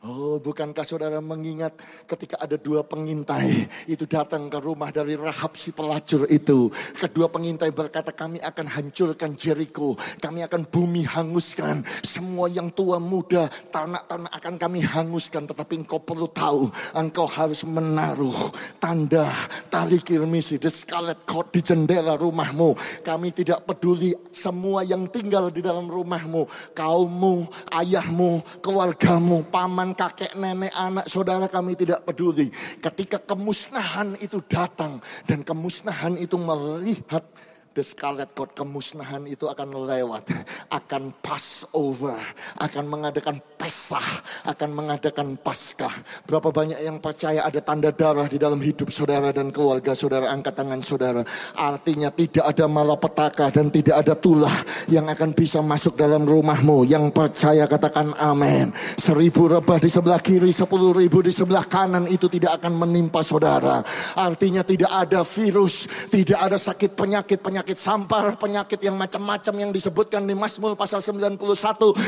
Oh, 0.00 0.40
bukankah 0.40 0.80
saudara 0.80 1.20
mengingat 1.20 1.76
ketika 2.08 2.40
ada 2.40 2.56
dua 2.56 2.80
pengintai 2.80 3.68
itu 3.84 4.08
datang 4.08 4.48
ke 4.48 4.56
rumah 4.56 4.88
dari 4.88 5.12
Rahab 5.12 5.60
si 5.60 5.76
pelacur 5.76 6.24
itu. 6.32 6.72
Kedua 6.96 7.28
pengintai 7.28 7.68
berkata 7.68 8.08
kami 8.08 8.40
akan 8.40 8.64
hancurkan 8.64 9.36
Jericho. 9.36 10.00
Kami 10.16 10.40
akan 10.40 10.64
bumi 10.72 11.04
hanguskan. 11.04 11.84
Semua 12.00 12.48
yang 12.48 12.72
tua 12.72 12.96
muda, 12.96 13.44
tanah-tanah 13.68 14.32
akan 14.40 14.54
kami 14.56 14.80
hanguskan. 14.80 15.44
Tetapi 15.44 15.84
engkau 15.84 16.00
perlu 16.00 16.32
tahu, 16.32 16.72
engkau 16.96 17.28
harus 17.28 17.60
menaruh 17.68 18.48
tanda 18.80 19.28
tali 19.68 20.00
kirmisi, 20.00 20.56
the 20.56 20.72
scarlet 20.72 21.28
cord 21.28 21.52
di 21.52 21.60
jendela 21.60 22.16
rumahmu. 22.16 22.72
Kami 23.04 23.36
tidak 23.36 23.68
peduli 23.68 24.16
semua 24.32 24.80
yang 24.80 25.12
tinggal 25.12 25.52
di 25.52 25.60
dalam 25.60 25.92
rumahmu. 25.92 26.72
Kaummu, 26.72 27.68
ayahmu, 27.68 28.64
keluargamu, 28.64 29.44
paman, 29.52 29.89
kakek, 29.94 30.34
nenek, 30.36 30.72
anak, 30.74 31.06
saudara 31.06 31.46
kami 31.46 31.74
tidak 31.78 32.04
peduli. 32.04 32.50
Ketika 32.80 33.22
kemusnahan 33.22 34.18
itu 34.20 34.42
datang 34.44 34.98
dan 35.24 35.42
kemusnahan 35.46 36.18
itu 36.18 36.36
melihat 36.36 37.24
the 37.70 37.86
scarlet 37.86 38.34
cord 38.34 38.50
kemusnahan 38.50 39.22
itu 39.30 39.46
akan 39.46 39.86
lewat, 39.86 40.26
akan 40.78 41.14
pass 41.22 41.62
over, 41.70 42.18
akan 42.58 42.84
mengadakan 42.90 43.38
pesah, 43.54 44.08
akan 44.42 44.70
mengadakan 44.74 45.38
paskah. 45.38 45.92
Berapa 46.26 46.50
banyak 46.50 46.82
yang 46.82 46.98
percaya 46.98 47.46
ada 47.46 47.62
tanda 47.62 47.94
darah 47.94 48.26
di 48.26 48.42
dalam 48.42 48.58
hidup 48.58 48.90
saudara 48.90 49.30
dan 49.30 49.54
keluarga 49.54 49.94
saudara, 49.94 50.34
angkat 50.34 50.58
tangan 50.58 50.82
saudara. 50.82 51.22
Artinya 51.54 52.10
tidak 52.10 52.44
ada 52.50 52.66
malapetaka 52.66 53.46
dan 53.54 53.70
tidak 53.70 54.02
ada 54.02 54.18
tulah 54.18 54.56
yang 54.90 55.06
akan 55.06 55.30
bisa 55.30 55.62
masuk 55.62 55.94
dalam 55.94 56.26
rumahmu. 56.26 56.82
Yang 56.90 57.14
percaya 57.14 57.70
katakan 57.70 58.18
amin. 58.18 58.74
Seribu 58.98 59.46
rebah 59.46 59.78
di 59.78 59.86
sebelah 59.86 60.18
kiri, 60.18 60.50
sepuluh 60.50 60.90
ribu 60.90 61.22
di 61.22 61.30
sebelah 61.30 61.62
kanan 61.70 62.10
itu 62.10 62.26
tidak 62.26 62.58
akan 62.58 62.82
menimpa 62.82 63.22
saudara. 63.22 63.78
Artinya 64.18 64.66
tidak 64.66 64.90
ada 64.90 65.22
virus, 65.22 65.86
tidak 66.10 66.38
ada 66.42 66.58
sakit 66.58 66.98
penyakit, 66.98 67.38
penyakit 67.38 67.59
penyakit 67.60 67.76
sampar, 67.76 68.24
penyakit 68.40 68.80
yang 68.80 68.96
macam-macam 68.96 69.54
yang 69.60 69.68
disebutkan 69.68 70.24
di 70.24 70.32
Mazmur 70.32 70.72
pasal 70.80 71.04
91. 71.04 71.36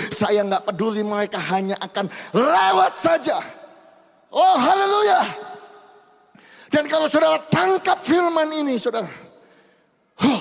Saya 0.09 0.40
nggak 0.48 0.64
peduli 0.64 1.05
mereka 1.05 1.36
hanya 1.53 1.76
akan 1.76 2.09
lewat 2.32 2.96
saja. 2.96 3.36
Oh 4.32 4.57
haleluya. 4.57 5.20
Dan 6.72 6.88
kalau 6.88 7.05
saudara 7.05 7.36
tangkap 7.53 8.00
firman 8.00 8.48
ini 8.48 8.80
saudara. 8.80 9.12
Oh, 10.24 10.40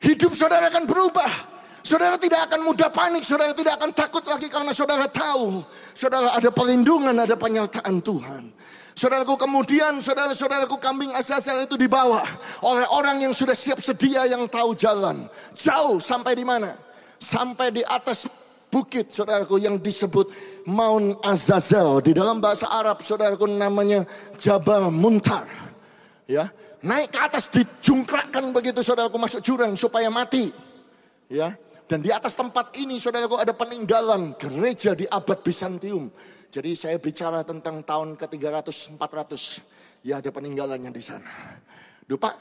hidup 0.00 0.32
saudara 0.32 0.72
akan 0.72 0.88
berubah. 0.88 1.52
Saudara 1.84 2.16
tidak 2.16 2.48
akan 2.48 2.64
mudah 2.64 2.88
panik, 2.88 3.28
saudara 3.28 3.52
tidak 3.52 3.76
akan 3.76 3.92
takut 3.92 4.24
lagi 4.24 4.48
karena 4.48 4.72
saudara 4.72 5.04
tahu. 5.04 5.60
Saudara 5.92 6.32
ada 6.32 6.48
pelindungan, 6.48 7.12
ada 7.12 7.36
penyertaan 7.36 8.00
Tuhan. 8.00 8.56
Saudaraku 8.94 9.34
kemudian 9.34 9.98
saudara-saudaraku 9.98 10.78
kambing 10.78 11.10
Azazel 11.10 11.66
itu 11.66 11.74
dibawa 11.74 12.22
oleh 12.62 12.86
orang 12.94 13.26
yang 13.26 13.34
sudah 13.34 13.54
siap 13.54 13.82
sedia 13.82 14.22
yang 14.30 14.46
tahu 14.46 14.78
jalan. 14.78 15.26
Jauh 15.50 15.98
sampai 15.98 16.38
di 16.38 16.46
mana? 16.46 16.78
Sampai 17.18 17.74
di 17.74 17.82
atas 17.82 18.30
bukit 18.70 19.10
saudaraku 19.10 19.58
yang 19.58 19.82
disebut 19.82 20.30
Mount 20.70 21.18
Azazel. 21.26 22.06
Di 22.06 22.14
dalam 22.14 22.38
bahasa 22.38 22.70
Arab 22.70 23.02
saudaraku 23.02 23.50
namanya 23.50 24.06
Jabal 24.38 24.94
Muntar. 24.94 25.46
Ya, 26.30 26.54
naik 26.78 27.10
ke 27.10 27.18
atas 27.18 27.50
dijungkrakkan 27.50 28.54
begitu 28.54 28.78
saudaraku 28.80 29.18
masuk 29.18 29.42
jurang 29.42 29.74
supaya 29.74 30.06
mati. 30.06 30.54
Ya, 31.26 31.58
dan 31.84 32.00
di 32.00 32.08
atas 32.08 32.32
tempat 32.32 32.72
ini 32.80 32.96
saudaraku 32.96 33.36
ada 33.36 33.52
peninggalan 33.52 34.32
gereja 34.40 34.96
di 34.96 35.04
abad 35.04 35.44
Bizantium. 35.44 36.08
Jadi 36.48 36.70
saya 36.72 36.96
bicara 36.96 37.44
tentang 37.44 37.84
tahun 37.84 38.16
ke-300, 38.16 38.96
400. 38.96 40.06
Ya 40.06 40.22
ada 40.22 40.30
peninggalannya 40.32 40.88
di 40.88 41.02
sana. 41.02 41.58
Duh 42.06 42.16
Pak, 42.16 42.34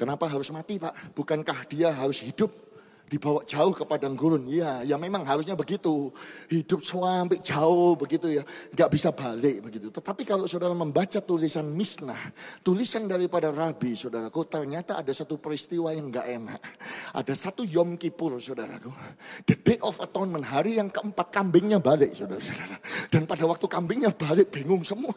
kenapa 0.00 0.32
harus 0.32 0.48
mati 0.54 0.80
Pak? 0.80 1.12
Bukankah 1.12 1.68
dia 1.68 1.92
harus 1.92 2.24
hidup? 2.24 2.69
Dibawa 3.10 3.42
jauh 3.42 3.74
ke 3.74 3.82
padang 3.82 4.14
gurun. 4.14 4.46
Ya, 4.46 4.86
ya 4.86 4.94
memang 4.94 5.26
harusnya 5.26 5.58
begitu. 5.58 6.14
Hidup 6.46 6.78
sampai 6.86 7.42
jauh 7.42 7.98
begitu 7.98 8.30
ya. 8.30 8.46
Gak 8.70 8.94
bisa 8.94 9.10
balik 9.10 9.66
begitu. 9.66 9.90
Tetapi 9.90 10.22
kalau 10.22 10.46
saudara 10.46 10.70
membaca 10.70 11.18
tulisan 11.18 11.66
Misnah, 11.66 12.30
tulisan 12.62 13.10
daripada 13.10 13.50
Rabi, 13.50 13.98
saudaraku, 13.98 14.46
ternyata 14.46 15.02
ada 15.02 15.10
satu 15.10 15.42
peristiwa 15.42 15.90
yang 15.90 16.14
gak 16.14 16.26
enak. 16.30 16.62
Ada 17.18 17.34
satu 17.34 17.66
Yom 17.66 17.98
Kippur, 17.98 18.38
saudaraku. 18.38 18.94
The 19.42 19.58
Day 19.58 19.78
of 19.82 19.98
Atonement, 19.98 20.46
hari 20.46 20.78
yang 20.78 20.86
keempat 20.86 21.34
kambingnya 21.34 21.82
balik, 21.82 22.14
saudara-saudara. 22.14 22.78
Dan 23.10 23.26
pada 23.26 23.42
waktu 23.50 23.66
kambingnya 23.66 24.14
balik, 24.14 24.54
bingung 24.54 24.86
semua. 24.86 25.10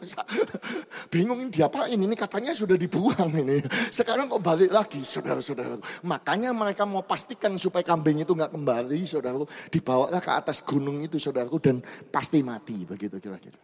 bingung 1.14 1.38
ini 1.38 1.54
diapain, 1.54 1.94
ini 1.94 2.16
katanya 2.18 2.50
sudah 2.50 2.74
dibuang 2.74 3.30
ini. 3.38 3.62
Sekarang 3.94 4.26
kok 4.26 4.42
balik 4.42 4.74
lagi, 4.74 5.06
saudara-saudara. 5.06 5.78
Makanya 6.02 6.50
mereka 6.50 6.82
mau 6.82 7.06
pastikan 7.06 7.54
supaya 7.54 7.83
kambing 7.84 8.24
itu 8.24 8.32
nggak 8.32 8.50
kembali, 8.50 9.00
saudaraku, 9.04 9.44
dibawalah 9.68 10.18
ke 10.18 10.32
atas 10.32 10.64
gunung 10.64 11.04
itu, 11.04 11.20
saudaraku, 11.20 11.60
dan 11.60 11.84
pasti 12.08 12.40
mati, 12.40 12.88
begitu 12.88 13.20
kira-kira. 13.20 13.60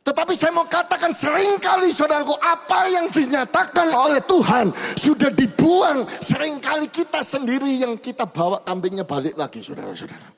Tetapi 0.00 0.32
saya 0.32 0.50
mau 0.56 0.64
katakan 0.64 1.12
sering 1.12 1.60
kali 1.60 1.92
saudaraku 1.92 2.32
apa 2.40 2.88
yang 2.88 3.12
dinyatakan 3.12 3.92
oleh 3.92 4.24
Tuhan 4.24 4.72
sudah 4.96 5.28
dibuang. 5.28 6.08
Seringkali 6.08 6.88
kita 6.88 7.20
sendiri 7.20 7.76
yang 7.76 8.00
kita 8.00 8.24
bawa 8.24 8.64
kambingnya 8.64 9.04
balik 9.04 9.36
lagi 9.36 9.60
saudara-saudara. 9.60 10.32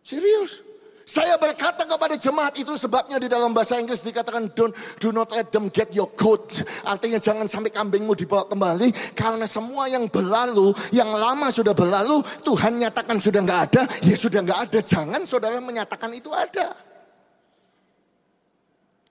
Serius. 0.00 0.75
Saya 1.06 1.38
berkata 1.38 1.86
kepada 1.86 2.18
jemaat 2.18 2.58
itu 2.58 2.74
sebabnya 2.74 3.22
di 3.22 3.30
dalam 3.30 3.54
bahasa 3.54 3.78
Inggris 3.78 4.02
dikatakan 4.02 4.50
don't, 4.58 4.74
do 4.98 5.14
not 5.14 5.30
let 5.30 5.54
them 5.54 5.70
get 5.70 5.94
your 5.94 6.10
coat. 6.18 6.66
Artinya 6.82 7.22
jangan 7.22 7.46
sampai 7.46 7.70
kambingmu 7.70 8.10
dibawa 8.18 8.42
kembali. 8.50 9.14
Karena 9.14 9.46
semua 9.46 9.86
yang 9.86 10.10
berlalu, 10.10 10.74
yang 10.90 11.06
lama 11.14 11.46
sudah 11.54 11.78
berlalu, 11.78 12.26
Tuhan 12.42 12.82
nyatakan 12.82 13.22
sudah 13.22 13.38
nggak 13.38 13.60
ada, 13.70 13.82
ya 14.02 14.18
sudah 14.18 14.42
nggak 14.42 14.60
ada. 14.66 14.78
Jangan 14.82 15.22
saudara 15.22 15.62
menyatakan 15.62 16.10
itu 16.10 16.34
ada. 16.34 16.74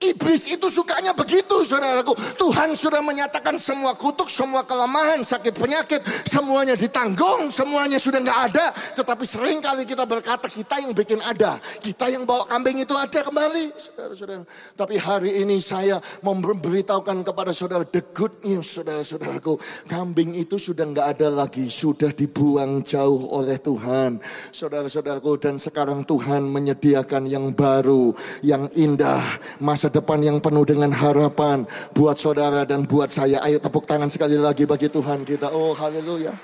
Iblis 0.06 0.46
itu 0.46 0.68
sukanya 0.70 1.18
begitu 1.18 1.66
saudaraku. 1.66 2.14
Tuhan 2.38 2.78
sudah 2.78 3.02
menyatakan 3.02 3.58
semua 3.58 3.98
kutuk, 3.98 4.30
semua 4.30 4.62
kelemahan, 4.62 5.26
sakit 5.26 5.58
penyakit, 5.58 6.06
semuanya 6.30 6.78
ditanggung, 6.78 7.50
semuanya 7.50 7.98
sudah 7.98 8.22
nggak 8.22 8.40
ada. 8.54 8.66
Tetapi 8.94 9.24
sering 9.26 9.60
kali 9.64 9.88
kita 9.90 10.06
berkata 10.06 10.46
kita 10.46 10.84
yang 10.84 10.94
bikin 10.94 11.18
ada. 11.26 11.58
Kita 11.82 12.06
yang 12.12 12.28
bawa 12.28 12.46
kambing 12.46 12.86
itu 12.86 12.94
ada 12.94 13.20
kembali. 13.26 13.66
Saudara-saudara. 13.74 14.44
Tapi 14.78 14.96
hari 15.02 15.32
ini 15.42 15.58
saya 15.58 15.98
memberitahukan 16.22 17.26
kepada 17.26 17.50
saudara 17.56 17.88
the 17.90 18.06
good 18.14 18.34
news 18.46 18.70
saudara-saudaraku. 18.70 19.58
Kambing 19.90 20.38
itu 20.38 20.62
sudah 20.62 20.86
nggak 20.86 21.08
ada 21.18 21.34
lagi. 21.34 21.72
Sudah 21.72 22.14
dibuang 22.14 22.86
jauh 22.86 23.34
oleh 23.34 23.58
Tuhan. 23.58 24.22
Saudara-saudaraku 24.54 25.42
dan 25.42 25.58
sekarang 25.58 26.06
Tuhan 26.06 26.46
menyediakan 26.46 27.26
yang 27.26 27.56
baru, 27.56 28.14
yang 28.46 28.70
indah. 28.76 29.24
Masa 29.64 29.88
depan 29.96 30.20
yang 30.20 30.38
penuh 30.44 30.68
dengan 30.68 30.92
harapan 30.92 31.64
buat 31.96 32.20
saudara 32.20 32.68
dan 32.68 32.84
buat 32.84 33.08
saya. 33.08 33.40
Ayo 33.48 33.64
tepuk 33.64 33.88
tangan 33.88 34.12
sekali 34.12 34.36
lagi 34.36 34.68
bagi 34.68 34.92
Tuhan 34.92 35.24
kita. 35.24 35.56
Oh 35.56 35.72
haleluya. 35.72 36.36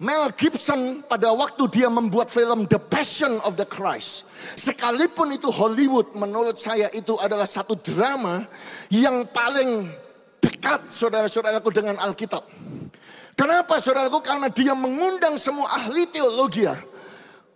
Mel 0.00 0.32
Gibson 0.32 1.04
pada 1.04 1.28
waktu 1.36 1.60
dia 1.68 1.92
membuat 1.92 2.32
film 2.32 2.64
The 2.64 2.80
Passion 2.80 3.36
of 3.44 3.60
the 3.60 3.68
Christ. 3.68 4.24
Sekalipun 4.56 5.36
itu 5.36 5.52
Hollywood 5.52 6.16
menurut 6.16 6.56
saya 6.56 6.88
itu 6.96 7.20
adalah 7.20 7.44
satu 7.44 7.76
drama 7.76 8.48
yang 8.88 9.28
paling 9.28 9.92
dekat 10.40 10.88
saudara-saudaraku 10.88 11.68
dengan 11.68 12.00
Alkitab. 12.00 12.48
Kenapa 13.36 13.76
saudaraku? 13.76 14.24
Karena 14.24 14.48
dia 14.48 14.72
mengundang 14.72 15.36
semua 15.36 15.68
ahli 15.68 16.08
teologi 16.08 16.64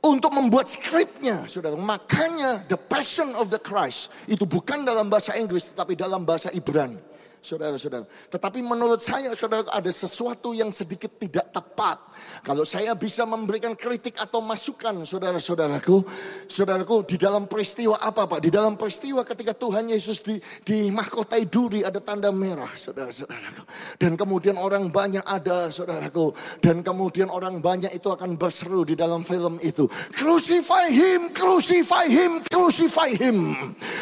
untuk 0.05 0.31
membuat 0.37 0.69
skripnya, 0.69 1.49
saudara. 1.49 1.73
Makanya 1.81 2.69
The 2.69 2.77
Passion 2.77 3.33
of 3.41 3.49
the 3.49 3.57
Christ 3.57 4.13
itu 4.29 4.45
bukan 4.45 4.85
dalam 4.85 5.09
bahasa 5.09 5.33
Inggris, 5.41 5.73
tetapi 5.73 5.97
dalam 5.97 6.29
bahasa 6.29 6.53
Ibrani 6.53 7.14
saudara-saudara. 7.45 8.09
Tetapi 8.33 8.65
menurut 8.65 9.05
saya, 9.05 9.37
saudara, 9.37 9.69
ada 9.69 9.93
sesuatu 9.93 10.57
yang 10.57 10.73
sedikit 10.73 11.13
tidak 11.21 11.53
tepat. 11.53 12.01
Kalau 12.41 12.65
saya 12.65 12.97
bisa 12.97 13.29
memberikan 13.29 13.77
kritik 13.77 14.17
atau 14.17 14.41
masukan, 14.41 15.05
saudara-saudaraku, 15.05 16.01
saudaraku, 16.49 17.05
di 17.05 17.21
dalam 17.21 17.45
peristiwa 17.45 18.01
apa, 18.01 18.25
Pak? 18.25 18.41
Di 18.41 18.49
dalam 18.49 18.81
peristiwa 18.81 19.21
ketika 19.29 19.53
Tuhan 19.53 19.93
Yesus 19.93 20.25
di, 20.25 20.41
di 20.65 20.89
mahkotai 20.89 21.45
duri 21.45 21.85
ada 21.85 22.01
tanda 22.01 22.33
merah, 22.33 22.73
saudara-saudaraku. 22.73 23.63
Dan 24.01 24.17
kemudian 24.17 24.57
orang 24.57 24.89
banyak 24.89 25.23
ada, 25.29 25.69
saudaraku. 25.69 26.33
Dan 26.65 26.81
kemudian 26.81 27.29
orang 27.29 27.61
banyak 27.61 27.93
itu 27.93 28.09
akan 28.09 28.41
berseru 28.41 28.89
di 28.89 28.97
dalam 28.97 29.21
film 29.21 29.61
itu. 29.61 29.85
Crucify 30.17 30.89
him, 30.89 31.29
crucify 31.37 32.09
him, 32.09 32.41
crucify 32.49 33.13
him. 33.13 33.37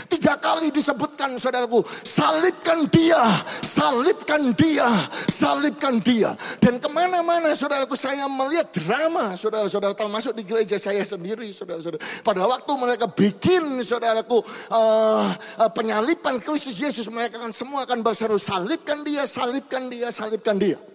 Tiga 0.06 0.38
kali 0.38 0.70
disebutkan, 0.70 1.34
saudaraku, 1.42 1.82
salibkan 2.04 2.86
dia, 2.92 3.31
salibkan 3.64 4.52
dia, 4.52 4.88
salibkan 5.30 5.98
dia. 6.02 6.36
Dan 6.60 6.78
ke 6.78 6.88
mana-mana 6.92 7.52
saudaraku 7.56 7.96
saya 7.96 8.28
melihat 8.28 8.68
drama 8.74 9.34
saudara-saudara 9.38 9.96
termasuk 9.96 10.36
di 10.36 10.44
gereja 10.44 10.76
saya 10.76 11.02
sendiri 11.02 11.48
saudara-saudara. 11.50 12.02
Pada 12.20 12.44
waktu 12.44 12.72
mereka 12.76 13.06
bikin 13.08 13.80
saudaraku 13.80 14.44
uh, 14.70 15.32
uh, 15.32 15.70
penyalipan 15.72 16.38
Kristus 16.42 16.76
Yesus 16.78 17.08
mereka 17.08 17.40
akan 17.40 17.54
semua 17.54 17.88
akan 17.88 18.04
berseru 18.04 18.36
salibkan 18.36 19.00
dia, 19.06 19.24
salibkan 19.24 19.88
dia, 19.88 20.12
salibkan 20.12 20.60
dia. 20.60 20.91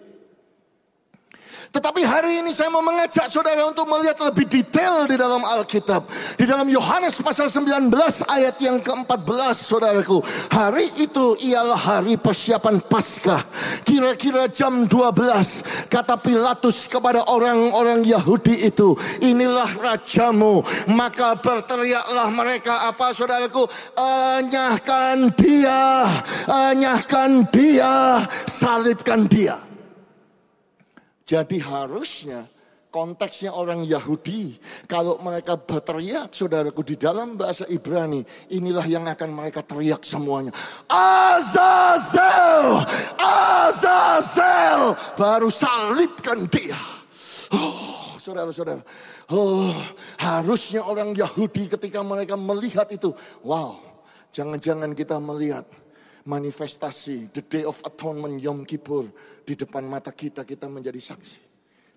Tetapi 1.68 2.00
hari 2.00 2.40
ini 2.40 2.50
saya 2.50 2.72
mau 2.72 2.80
mengajak 2.80 3.28
saudara 3.28 3.68
untuk 3.68 3.84
melihat 3.84 4.16
lebih 4.24 4.48
detail 4.48 5.04
di 5.04 5.20
dalam 5.20 5.44
Alkitab. 5.44 6.08
Di 6.40 6.48
dalam 6.48 6.64
Yohanes 6.64 7.20
pasal 7.20 7.52
19 7.52 7.92
ayat 8.24 8.56
yang 8.56 8.80
ke-14 8.80 9.52
saudaraku. 9.52 10.24
Hari 10.48 10.96
itu 10.96 11.36
ialah 11.44 11.76
hari 11.76 12.16
persiapan 12.16 12.80
Paskah. 12.80 13.44
Kira-kira 13.84 14.48
jam 14.48 14.88
12 14.88 15.92
kata 15.92 16.16
Pilatus 16.16 16.88
kepada 16.88 17.28
orang-orang 17.28 18.00
Yahudi 18.00 18.64
itu. 18.64 18.96
Inilah 19.20 19.76
rajamu. 19.76 20.64
Maka 20.88 21.36
berteriaklah 21.36 22.32
mereka 22.32 22.88
apa 22.88 23.12
saudaraku. 23.12 23.68
Enyahkan 23.92 25.36
dia. 25.36 26.08
Enyahkan 26.48 27.44
dia. 27.52 28.24
Salibkan 28.48 29.28
dia. 29.28 29.67
Jadi 31.28 31.60
harusnya 31.60 32.48
konteksnya 32.88 33.52
orang 33.52 33.84
Yahudi. 33.84 34.56
Kalau 34.88 35.20
mereka 35.20 35.60
berteriak, 35.60 36.32
saudaraku, 36.32 36.80
di 36.80 36.96
dalam 36.96 37.36
bahasa 37.36 37.68
Ibrani, 37.68 38.24
inilah 38.48 38.88
yang 38.88 39.04
akan 39.04 39.36
mereka 39.36 39.60
teriak 39.60 40.08
semuanya. 40.08 40.56
Azazel! 40.88 42.80
Azazel! 43.20 44.96
Baru 45.20 45.52
salibkan 45.52 46.48
dia. 46.48 46.80
Oh, 47.52 48.16
saudara-saudara. 48.16 48.80
Oh, 49.28 49.68
harusnya 50.16 50.80
orang 50.80 51.12
Yahudi 51.12 51.68
ketika 51.68 52.00
mereka 52.00 52.40
melihat 52.40 52.88
itu. 52.88 53.12
Wow, 53.44 53.76
jangan-jangan 54.32 54.96
kita 54.96 55.20
melihat 55.20 55.68
manifestasi 56.28 57.32
the 57.32 57.40
day 57.40 57.64
of 57.64 57.80
atonement 57.88 58.36
Yom 58.36 58.68
Kippur 58.68 59.08
di 59.48 59.56
depan 59.56 59.80
mata 59.88 60.12
kita 60.12 60.44
kita 60.44 60.68
menjadi 60.68 61.00
saksi. 61.00 61.40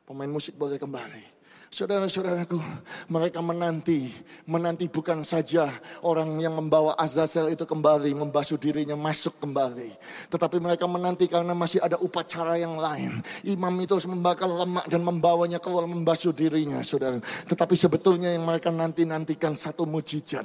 Pemain 0.07 0.31
musik 0.31 0.55
boleh 0.55 0.79
kembali. 0.79 1.40
Saudara-saudaraku, 1.71 2.59
mereka 3.07 3.39
menanti, 3.39 4.11
menanti 4.43 4.91
bukan 4.91 5.23
saja 5.23 5.71
orang 6.03 6.35
yang 6.35 6.51
membawa 6.51 6.99
Azazel 6.99 7.47
itu 7.47 7.63
kembali, 7.63 8.11
membasuh 8.11 8.59
dirinya 8.59 8.99
masuk 8.99 9.39
kembali. 9.39 9.95
Tetapi 10.27 10.59
mereka 10.59 10.83
menanti 10.83 11.31
karena 11.31 11.55
masih 11.55 11.79
ada 11.79 11.95
upacara 12.03 12.59
yang 12.59 12.75
lain. 12.75 13.23
Imam 13.47 13.71
itu 13.79 13.95
harus 13.95 14.03
membakar 14.03 14.51
lemak 14.51 14.83
dan 14.91 14.99
membawanya 14.99 15.63
keluar 15.63 15.87
membasuh 15.87 16.35
dirinya, 16.35 16.83
saudara. 16.83 17.23
Tetapi 17.23 17.71
sebetulnya 17.79 18.35
yang 18.35 18.43
mereka 18.43 18.67
nanti-nantikan 18.67 19.55
satu 19.55 19.87
mujizat. 19.87 20.43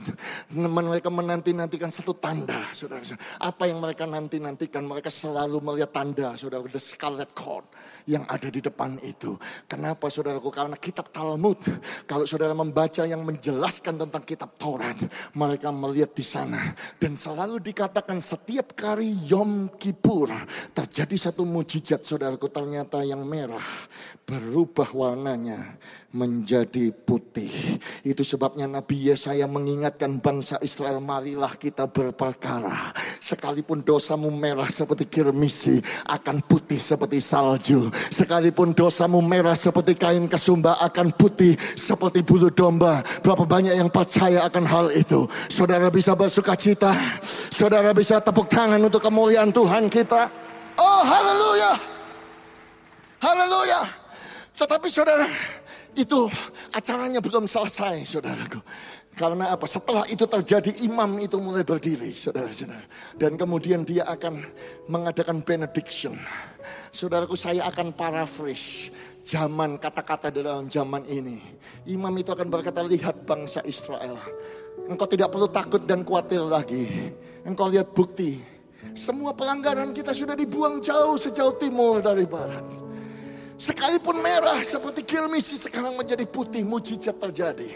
Mereka 0.54 1.10
menanti-nantikan 1.10 1.90
satu 1.90 2.14
tanda, 2.14 2.70
saudara. 2.70 3.02
Apa 3.42 3.66
yang 3.66 3.82
mereka 3.82 4.06
nanti-nantikan? 4.06 4.86
Mereka 4.86 5.10
selalu 5.10 5.58
melihat 5.58 5.90
tanda, 5.90 6.38
saudara. 6.38 6.62
The 6.70 6.78
scarlet 6.78 7.34
cord 7.34 7.66
yang 8.06 8.22
ada 8.30 8.46
di 8.46 8.62
depan 8.62 9.02
itu. 9.02 9.34
Kenapa, 9.66 10.06
saudaraku? 10.06 10.54
Karena 10.54 10.78
kitab 10.78 11.10
Talmud. 11.16 11.56
Kalau 12.04 12.28
saudara 12.28 12.52
membaca 12.52 13.00
yang 13.08 13.24
menjelaskan 13.24 13.96
tentang 14.04 14.20
kitab 14.28 14.60
Taurat, 14.60 15.00
mereka 15.32 15.72
melihat 15.72 16.12
di 16.12 16.20
sana. 16.20 16.76
Dan 17.00 17.16
selalu 17.16 17.64
dikatakan 17.64 18.20
setiap 18.20 18.76
kali 18.76 19.16
Yom 19.24 19.80
Kippur 19.80 20.28
terjadi 20.76 21.16
satu 21.16 21.48
mujizat 21.48 22.04
saudaraku 22.04 22.52
ternyata 22.52 23.00
yang 23.00 23.24
merah 23.24 23.64
berubah 24.28 24.92
warnanya 24.92 25.80
menjadi 26.16 26.90
putih. 26.90 27.52
Itu 28.00 28.24
sebabnya 28.24 28.64
Nabi 28.64 29.12
Yesaya 29.12 29.44
mengingatkan 29.44 30.18
bangsa 30.18 30.56
Israel, 30.64 30.98
marilah 30.98 31.52
kita 31.60 31.84
berperkara. 31.86 32.96
Sekalipun 33.20 33.84
dosamu 33.84 34.32
merah 34.32 34.66
seperti 34.66 35.04
kirmisi, 35.06 35.78
akan 36.08 36.40
putih 36.42 36.80
seperti 36.80 37.20
salju. 37.20 37.92
Sekalipun 38.08 38.72
dosamu 38.72 39.20
merah 39.20 39.54
seperti 39.54 39.94
kain 39.94 40.24
kesumba, 40.26 40.80
akan 40.80 41.05
putih 41.14 41.54
seperti 41.76 42.24
bulu 42.24 42.50
domba. 42.50 43.04
Berapa 43.22 43.46
banyak 43.46 43.74
yang 43.76 43.90
percaya 43.92 44.46
akan 44.46 44.64
hal 44.64 44.86
itu. 44.94 45.28
Saudara 45.50 45.90
bisa 45.92 46.16
bersuka 46.16 46.54
cita. 46.58 46.94
Saudara 47.52 47.94
bisa 47.94 48.18
tepuk 48.18 48.50
tangan 48.50 48.80
untuk 48.80 49.02
kemuliaan 49.02 49.52
Tuhan 49.52 49.86
kita. 49.86 50.28
Oh 50.76 51.02
haleluya. 51.04 51.72
Haleluya. 53.20 53.80
Tetapi 54.56 54.88
saudara, 54.88 55.28
itu 55.96 56.28
acaranya 56.72 57.20
belum 57.20 57.44
selesai, 57.44 58.08
saudaraku. 58.08 58.60
Karena 59.16 59.56
apa? 59.56 59.64
Setelah 59.64 60.04
itu 60.12 60.28
terjadi 60.28 60.84
imam 60.84 61.16
itu 61.24 61.40
mulai 61.40 61.64
berdiri, 61.64 62.12
saudara-saudara. 62.12 62.84
Dan 63.16 63.40
kemudian 63.40 63.80
dia 63.80 64.04
akan 64.04 64.44
mengadakan 64.92 65.40
benediction. 65.40 66.12
Saudaraku 66.92 67.32
saya 67.32 67.64
akan 67.64 67.96
paraphrase 67.96 68.92
zaman 69.26 69.74
kata-kata 69.82 70.30
dalam 70.30 70.70
zaman 70.70 71.02
ini. 71.10 71.42
Imam 71.90 72.14
itu 72.14 72.30
akan 72.30 72.46
berkata, 72.46 72.86
lihat 72.86 73.26
bangsa 73.26 73.58
Israel. 73.66 74.14
Engkau 74.86 75.10
tidak 75.10 75.34
perlu 75.34 75.50
takut 75.50 75.82
dan 75.82 76.06
khawatir 76.06 76.46
lagi. 76.46 77.10
Engkau 77.42 77.66
lihat 77.66 77.90
bukti. 77.90 78.38
Semua 78.94 79.34
pelanggaran 79.34 79.90
kita 79.90 80.14
sudah 80.14 80.38
dibuang 80.38 80.78
jauh 80.78 81.18
sejauh 81.18 81.58
timur 81.58 81.98
dari 81.98 82.22
barat. 82.22 82.62
Sekalipun 83.58 84.22
merah 84.22 84.62
seperti 84.62 85.02
kirmisi 85.02 85.58
sekarang 85.58 85.98
menjadi 85.98 86.22
putih 86.28 86.62
mujizat 86.62 87.18
terjadi. 87.18 87.72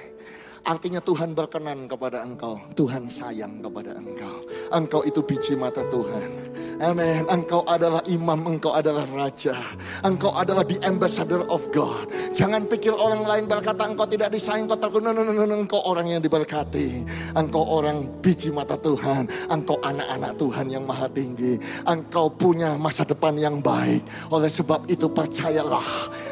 Artinya 0.64 1.00
Tuhan 1.00 1.32
berkenan 1.32 1.88
kepada 1.88 2.20
engkau. 2.20 2.60
Tuhan 2.76 3.08
sayang 3.08 3.64
kepada 3.64 3.96
engkau. 3.96 4.44
Engkau 4.70 5.00
itu 5.08 5.20
biji 5.24 5.56
mata 5.56 5.80
Tuhan. 5.88 6.52
Amin. 6.80 7.24
Engkau 7.28 7.64
adalah 7.64 8.00
imam, 8.08 8.56
engkau 8.56 8.72
adalah 8.72 9.04
raja. 9.08 9.56
Engkau 10.00 10.32
adalah 10.32 10.64
the 10.64 10.80
ambassador 10.84 11.44
of 11.48 11.64
God. 11.72 12.08
Jangan 12.32 12.64
pikir 12.68 12.92
orang 12.92 13.24
lain 13.24 13.44
berkata 13.48 13.84
engkau 13.84 14.08
tidak 14.08 14.32
disayang, 14.32 14.68
engkau 14.68 14.80
takut. 14.80 15.00
No, 15.00 15.12
no, 15.12 15.24
no, 15.24 15.32
no, 15.32 15.56
engkau 15.60 15.80
orang 15.84 16.12
yang 16.12 16.20
diberkati. 16.24 17.04
Engkau 17.36 17.64
orang 17.64 18.08
biji 18.24 18.48
mata 18.52 18.76
Tuhan. 18.80 19.28
Engkau 19.52 19.76
anak-anak 19.84 20.32
Tuhan 20.40 20.66
yang 20.72 20.84
maha 20.88 21.08
tinggi. 21.12 21.60
Engkau 21.84 22.32
punya 22.32 22.76
masa 22.80 23.04
depan 23.04 23.36
yang 23.36 23.60
baik. 23.60 24.00
Oleh 24.32 24.48
sebab 24.48 24.88
itu 24.88 25.08
percayalah 25.08 25.84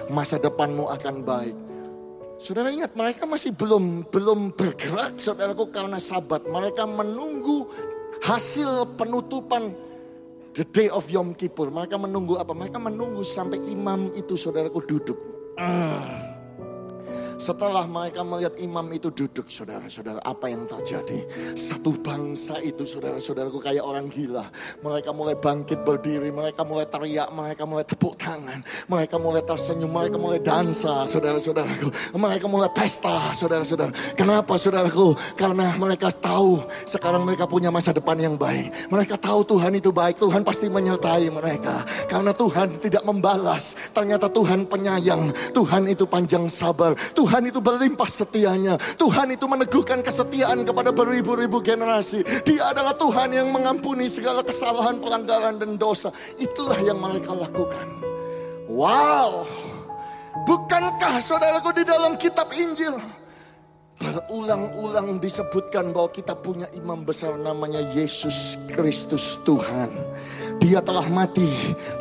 masa 0.09 0.41
depanmu 0.41 0.89
akan 0.89 1.17
baik. 1.25 1.68
Saudara 2.39 2.71
ingat 2.71 2.95
mereka 2.95 3.27
masih 3.27 3.51
belum 3.51 4.07
belum 4.15 4.55
bergerak 4.55 5.19
saudaraku 5.19 5.75
karena 5.75 5.99
sabat. 5.99 6.47
Mereka 6.47 6.87
menunggu 6.87 7.67
hasil 8.23 8.95
penutupan 8.95 9.75
the 10.55 10.63
day 10.63 10.87
of 10.87 11.11
Yom 11.11 11.35
Kippur. 11.35 11.75
Mereka 11.75 11.99
menunggu 11.99 12.39
apa? 12.39 12.55
Mereka 12.55 12.79
menunggu 12.79 13.27
sampai 13.27 13.59
imam 13.67 14.15
itu 14.15 14.39
saudaraku 14.39 14.79
duduk. 14.87 15.19
Mm. 15.59 16.28
Setelah 17.39 17.87
mereka 17.87 18.27
melihat 18.27 18.59
imam 18.59 18.83
itu 18.91 19.15
duduk, 19.15 19.47
saudara-saudara, 19.47 20.19
apa 20.27 20.51
yang 20.51 20.67
terjadi? 20.67 21.23
Satu 21.55 21.95
bangsa 21.95 22.59
itu, 22.59 22.83
saudara-saudaraku, 22.83 23.63
kayak 23.63 23.87
orang 23.87 24.11
gila. 24.11 24.51
Mereka 24.83 25.15
mulai 25.15 25.39
bangkit 25.39 25.87
berdiri, 25.87 26.35
mereka 26.35 26.67
mulai 26.67 26.91
teriak, 26.91 27.31
mereka 27.31 27.63
mulai 27.63 27.87
tepuk 27.87 28.19
tangan, 28.19 28.59
mereka 28.91 29.23
mulai 29.23 29.47
tersenyum, 29.47 29.87
mereka 29.87 30.19
mulai 30.19 30.43
dansa, 30.43 31.07
saudara-saudaraku. 31.07 32.19
Mereka 32.19 32.51
mulai 32.51 32.75
pesta, 32.75 33.31
saudara-saudara. 33.31 33.95
Kenapa, 34.19 34.59
saudaraku? 34.59 35.15
Karena 35.39 35.79
mereka 35.79 36.11
tahu 36.11 36.59
sekarang 36.91 37.23
mereka 37.23 37.47
punya 37.47 37.71
masa 37.71 37.95
depan 37.95 38.19
yang 38.19 38.35
baik. 38.35 38.91
Mereka 38.91 39.15
tahu 39.15 39.47
Tuhan 39.47 39.79
itu 39.79 39.95
baik, 39.95 40.19
Tuhan 40.19 40.43
pasti 40.43 40.67
menyertai 40.67 41.31
mereka. 41.31 41.87
Karena 42.11 42.35
Tuhan 42.35 42.83
tidak 42.83 43.07
membalas, 43.07 43.79
ternyata 43.95 44.27
Tuhan 44.27 44.67
penyayang, 44.67 45.31
Tuhan 45.55 45.87
itu 45.87 46.03
panjang 46.03 46.51
sabar, 46.51 46.99
Tuhan 47.15 47.28
Tuhan 47.29 47.45
itu 47.45 47.61
berlimpah 47.61 48.09
setianya. 48.09 48.81
Tuhan 48.97 49.29
itu 49.37 49.45
meneguhkan 49.45 50.01
kesetiaan 50.01 50.65
kepada 50.65 50.97
beribu-ribu 50.97 51.61
generasi. 51.61 52.25
Dia 52.41 52.73
adalah 52.73 52.97
Tuhan 52.97 53.37
yang 53.37 53.53
mengampuni 53.53 54.09
segala 54.09 54.41
kesalahan, 54.41 54.97
pelanggaran, 54.97 55.61
dan 55.61 55.77
dosa. 55.77 56.09
Itulah 56.41 56.81
yang 56.81 56.97
mereka 56.97 57.37
lakukan. 57.37 57.85
Wow. 58.65 59.45
Bukankah 60.49 61.21
saudaraku 61.21 61.77
di 61.77 61.85
dalam 61.85 62.17
kitab 62.17 62.49
Injil 62.57 62.97
berulang-ulang 64.01 65.21
disebutkan 65.21 65.93
bahwa 65.93 66.09
kita 66.09 66.33
punya 66.33 66.65
imam 66.81 67.05
besar 67.05 67.37
namanya 67.37 67.85
Yesus 67.93 68.57
Kristus 68.73 69.37
Tuhan. 69.45 69.93
Dia 70.59 70.83
telah 70.83 71.07
mati, 71.07 71.49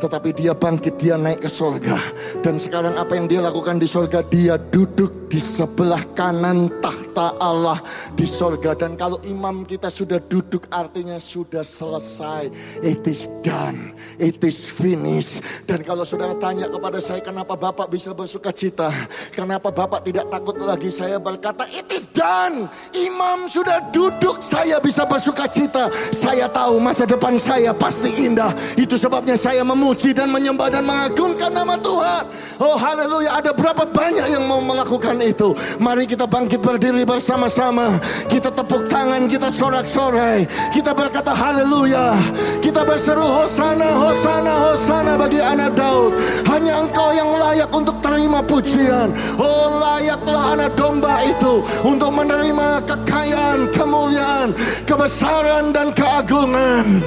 tetapi 0.02 0.34
dia 0.34 0.52
bangkit, 0.52 0.98
dia 0.98 1.14
naik 1.14 1.46
ke 1.46 1.50
sorga. 1.50 1.98
Dan 2.42 2.58
sekarang 2.58 2.98
apa 2.98 3.14
yang 3.14 3.30
dia 3.30 3.40
lakukan 3.40 3.78
di 3.78 3.86
sorga? 3.86 4.20
Dia 4.26 4.58
duduk 4.58 5.30
di 5.30 5.38
sebelah 5.38 6.02
kanan 6.18 6.68
tahta 6.82 7.07
Allah 7.42 7.82
di 8.14 8.22
sorga. 8.24 8.78
Dan 8.78 8.94
kalau 8.94 9.18
imam 9.26 9.66
kita 9.66 9.90
sudah 9.90 10.22
duduk 10.22 10.70
artinya 10.70 11.18
sudah 11.18 11.66
selesai. 11.66 12.50
It 12.86 13.02
is 13.10 13.26
done, 13.42 13.98
it 14.22 14.38
is 14.46 14.70
finished. 14.70 15.42
Dan 15.66 15.82
kalau 15.82 16.06
saudara 16.06 16.38
tanya 16.38 16.70
kepada 16.70 17.02
saya 17.02 17.18
kenapa 17.18 17.58
Bapak 17.58 17.90
bisa 17.90 18.14
bersuka 18.14 18.54
cita? 18.54 18.92
Kenapa 19.34 19.74
Bapak 19.74 20.06
tidak 20.06 20.30
takut 20.30 20.54
lagi? 20.62 20.92
Saya 20.94 21.18
berkata 21.18 21.66
it 21.74 21.88
is 21.90 22.06
done. 22.14 22.70
Imam 22.94 23.50
sudah 23.50 23.82
duduk, 23.90 24.38
saya 24.44 24.78
bisa 24.78 25.02
bersuka 25.08 25.50
cita. 25.50 25.90
Saya 26.14 26.46
tahu 26.46 26.78
masa 26.78 27.08
depan 27.08 27.40
saya 27.40 27.72
pasti 27.72 28.28
indah. 28.28 28.52
Itu 28.76 29.00
sebabnya 29.00 29.34
saya 29.34 29.64
memuji 29.64 30.12
dan 30.12 30.28
menyembah 30.28 30.68
dan 30.68 30.84
mengagungkan 30.84 31.48
nama 31.48 31.80
Tuhan. 31.80 32.24
Oh 32.60 32.76
haleluya, 32.76 33.40
ada 33.40 33.56
berapa 33.56 33.88
banyak 33.88 34.26
yang 34.28 34.44
mau 34.44 34.60
melakukan 34.60 35.16
itu. 35.24 35.56
Mari 35.80 36.04
kita 36.04 36.28
bangkit 36.28 36.60
berdiri 36.60 37.07
bersama-sama. 37.08 37.96
Kita 38.28 38.52
tepuk 38.52 38.84
tangan, 38.92 39.24
kita 39.24 39.48
sorak-sorai. 39.48 40.44
Kita 40.68 40.92
berkata 40.92 41.32
haleluya. 41.32 42.12
Kita 42.60 42.84
berseru 42.84 43.24
hosana, 43.24 43.96
hosana, 43.96 44.54
hosana 44.68 45.16
bagi 45.16 45.40
anak 45.40 45.72
Daud. 45.72 46.12
Hanya 46.44 46.84
engkau 46.84 47.08
yang 47.16 47.32
layak 47.32 47.72
untuk 47.72 47.96
terima 48.04 48.44
pujian. 48.44 49.16
Oh 49.40 49.80
layaklah 49.80 50.52
anak 50.52 50.76
domba 50.76 51.24
itu 51.24 51.64
untuk 51.80 52.12
menerima 52.12 52.84
kekayaan, 52.84 53.72
kemuliaan, 53.72 54.52
kebesaran 54.84 55.72
dan 55.72 55.96
keagungan. 55.96 57.00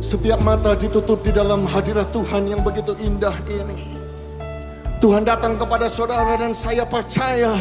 Setiap 0.00 0.40
mata 0.40 0.72
ditutup 0.72 1.20
di 1.20 1.30
dalam 1.30 1.68
hadirat 1.68 2.08
Tuhan 2.10 2.48
yang 2.48 2.64
begitu 2.64 2.96
indah 2.98 3.36
ini. 3.46 3.94
Tuhan 4.98 5.24
datang 5.24 5.56
kepada 5.56 5.88
saudara 5.88 6.36
dan 6.36 6.52
saya 6.52 6.84
percaya 6.84 7.56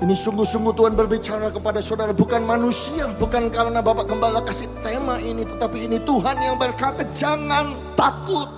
ini 0.00 0.16
sungguh-sungguh 0.16 0.72
Tuhan 0.72 0.96
berbicara 0.96 1.52
kepada 1.52 1.84
saudara 1.84 2.16
bukan 2.16 2.40
manusia, 2.40 3.04
bukan 3.20 3.52
karena 3.52 3.84
Bapak 3.84 4.08
Gembala 4.08 4.40
kasih 4.40 4.64
tema 4.80 5.20
ini, 5.20 5.44
tetapi 5.44 5.84
ini 5.84 6.00
Tuhan 6.00 6.36
yang 6.40 6.56
berkata 6.56 7.04
jangan 7.12 7.76
takut. 8.00 8.48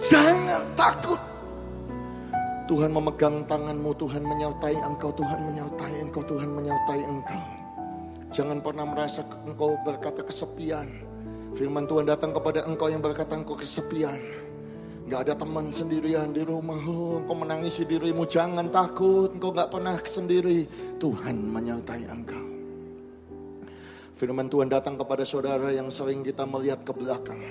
Jangan 0.00 0.64
takut. 0.72 1.20
Tuhan 2.72 2.88
memegang 2.88 3.44
tanganmu, 3.44 3.92
Tuhan 4.00 4.24
menyertai 4.24 4.80
engkau, 4.80 5.12
Tuhan 5.12 5.44
menyertai 5.44 5.94
engkau, 6.08 6.22
Tuhan 6.24 6.48
menyertai 6.48 7.02
engkau. 7.04 7.42
Jangan 8.32 8.64
pernah 8.64 8.86
merasa 8.88 9.26
engkau 9.44 9.76
berkata 9.84 10.24
kesepian. 10.24 10.88
Firman 11.52 11.84
Tuhan 11.84 12.08
datang 12.08 12.32
kepada 12.32 12.64
engkau 12.64 12.88
yang 12.88 13.02
berkata 13.04 13.36
engkau 13.36 13.58
kesepian. 13.58 14.39
Gak 15.10 15.26
ada 15.26 15.34
teman 15.34 15.74
sendirian 15.74 16.30
di 16.30 16.46
rumah. 16.46 16.78
Oh, 16.86 17.18
engkau 17.18 17.34
menangisi 17.34 17.82
dirimu. 17.82 18.30
Jangan 18.30 18.70
takut. 18.70 19.34
Engkau 19.34 19.50
gak 19.50 19.74
pernah 19.74 19.98
sendiri. 19.98 20.70
Tuhan 21.02 21.34
menyertai 21.50 22.06
engkau. 22.06 22.46
Firman 24.14 24.46
Tuhan 24.46 24.70
datang 24.70 24.94
kepada 24.94 25.26
saudara 25.26 25.74
yang 25.74 25.90
sering 25.90 26.22
kita 26.22 26.46
melihat 26.46 26.86
ke 26.86 26.94
belakang. 26.94 27.42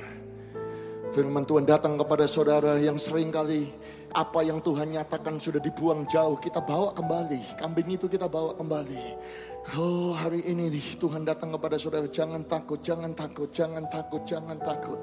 Firman 1.12 1.44
Tuhan 1.44 1.68
datang 1.68 2.00
kepada 2.00 2.30
saudara 2.32 2.80
yang 2.80 2.96
sering 2.96 3.28
kali 3.28 3.68
apa 4.16 4.40
yang 4.40 4.64
Tuhan 4.64 4.96
nyatakan 4.96 5.36
sudah 5.36 5.60
dibuang 5.60 6.08
jauh. 6.08 6.40
Kita 6.40 6.64
bawa 6.64 6.96
kembali. 6.96 7.60
Kambing 7.60 7.92
itu 7.92 8.08
kita 8.08 8.32
bawa 8.32 8.56
kembali. 8.56 9.04
Oh 9.78 10.16
hari 10.16 10.42
ini 10.48 10.72
Tuhan 10.98 11.28
datang 11.28 11.54
kepada 11.54 11.76
saudara 11.76 12.08
jangan 12.10 12.42
takut, 12.48 12.80
jangan 12.82 13.12
takut, 13.14 13.52
jangan 13.52 13.84
takut, 13.92 14.24
jangan 14.26 14.58
takut. 14.58 15.02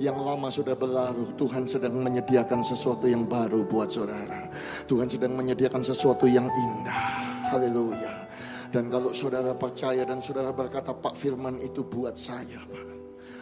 Yang 0.00 0.16
lama 0.18 0.48
sudah 0.48 0.74
berlalu, 0.74 1.28
Tuhan 1.36 1.68
sedang 1.68 1.94
menyediakan 2.00 2.64
sesuatu 2.64 3.06
yang 3.06 3.28
baru 3.28 3.68
buat 3.68 3.92
saudara. 3.92 4.48
Tuhan 4.90 5.06
sedang 5.06 5.36
menyediakan 5.38 5.84
sesuatu 5.84 6.26
yang 6.26 6.48
indah. 6.50 7.04
Haleluya. 7.52 8.26
Dan 8.68 8.92
kalau 8.92 9.14
saudara 9.16 9.54
percaya 9.56 10.04
dan 10.04 10.20
saudara 10.20 10.52
berkata 10.52 10.92
Pak 10.92 11.14
Firman 11.16 11.60
itu 11.62 11.84
buat 11.86 12.18
saya 12.18 12.60
Pak. 12.68 12.88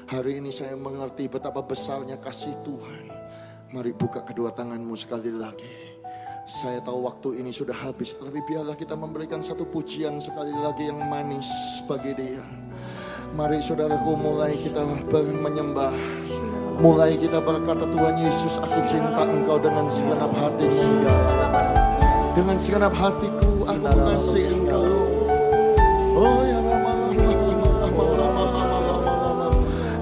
Hari 0.07 0.39
ini 0.39 0.55
saya 0.55 0.79
mengerti 0.79 1.27
betapa 1.27 1.67
besarnya 1.67 2.23
kasih 2.23 2.55
Tuhan. 2.62 3.11
Mari 3.75 3.91
buka 3.91 4.23
kedua 4.23 4.55
tanganmu 4.55 4.95
sekali 4.95 5.35
lagi. 5.35 5.95
Saya 6.47 6.78
tahu 6.78 7.11
waktu 7.11 7.42
ini 7.42 7.51
sudah 7.51 7.74
habis, 7.74 8.14
tapi 8.14 8.38
biarlah 8.38 8.78
kita 8.78 8.94
memberikan 8.94 9.42
satu 9.42 9.66
pujian 9.66 10.22
sekali 10.22 10.55
lagi 10.55 10.86
yang 10.86 11.03
manis 11.11 11.51
bagi 11.90 12.14
dia. 12.14 12.38
Mari 13.34 13.59
saudaraku 13.59 14.14
mulai 14.14 14.55
kita 14.55 14.86
menyembah. 15.42 15.90
Mulai 16.78 17.18
kita 17.18 17.42
berkata 17.42 17.82
Tuhan 17.90 18.22
Yesus 18.22 18.62
aku 18.62 18.78
cinta 18.86 19.26
engkau 19.26 19.59
dengan 19.59 19.90
segenap 19.90 20.30
hatiku. 20.38 20.86
Dengan 22.38 22.57
segenap 22.62 22.94
hatiku 22.94 23.66
aku 23.66 23.82
mengasihi 23.90 24.47
engkau. 24.55 24.86
Oh 26.14 26.47
ya 26.47 26.62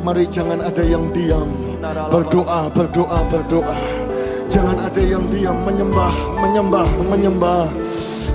Mari 0.04 0.28
jangan 0.28 0.60
ada 0.60 0.84
yang 0.84 1.08
diam. 1.16 1.48
Berdoa, 2.12 2.68
berdoa, 2.68 3.24
berdoa. 3.32 3.93
Jangan 4.50 4.76
ada 4.76 5.02
yang 5.02 5.24
diam 5.32 5.58
menyembah, 5.64 6.14
menyembah, 6.40 6.88
menyembah. 7.08 7.66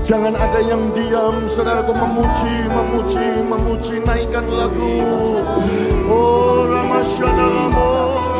Jangan 0.03 0.33
ada 0.33 0.59
yang 0.65 0.89
diam, 0.97 1.45
saudaraku 1.45 1.93
memuji, 1.93 2.55
memuji, 2.73 3.27
memuji, 3.45 3.95
naikkan 4.01 4.45
lagu. 4.49 5.05
Oh, 6.09 6.65
Ramasyana, 6.65 7.69
manis 7.69 8.38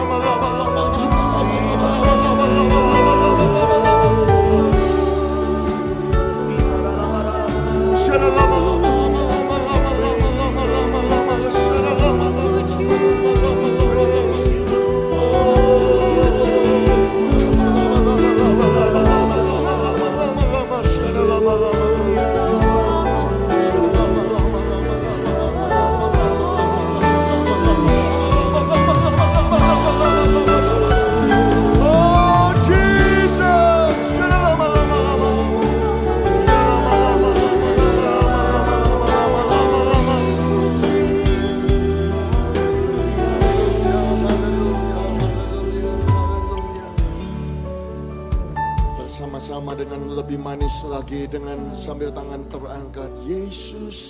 lagi 50.88 51.28
dengan 51.28 51.76
sambil 51.76 52.14
tangan 52.14 52.46
terangkat. 52.48 53.12
Yesus. 53.28 54.09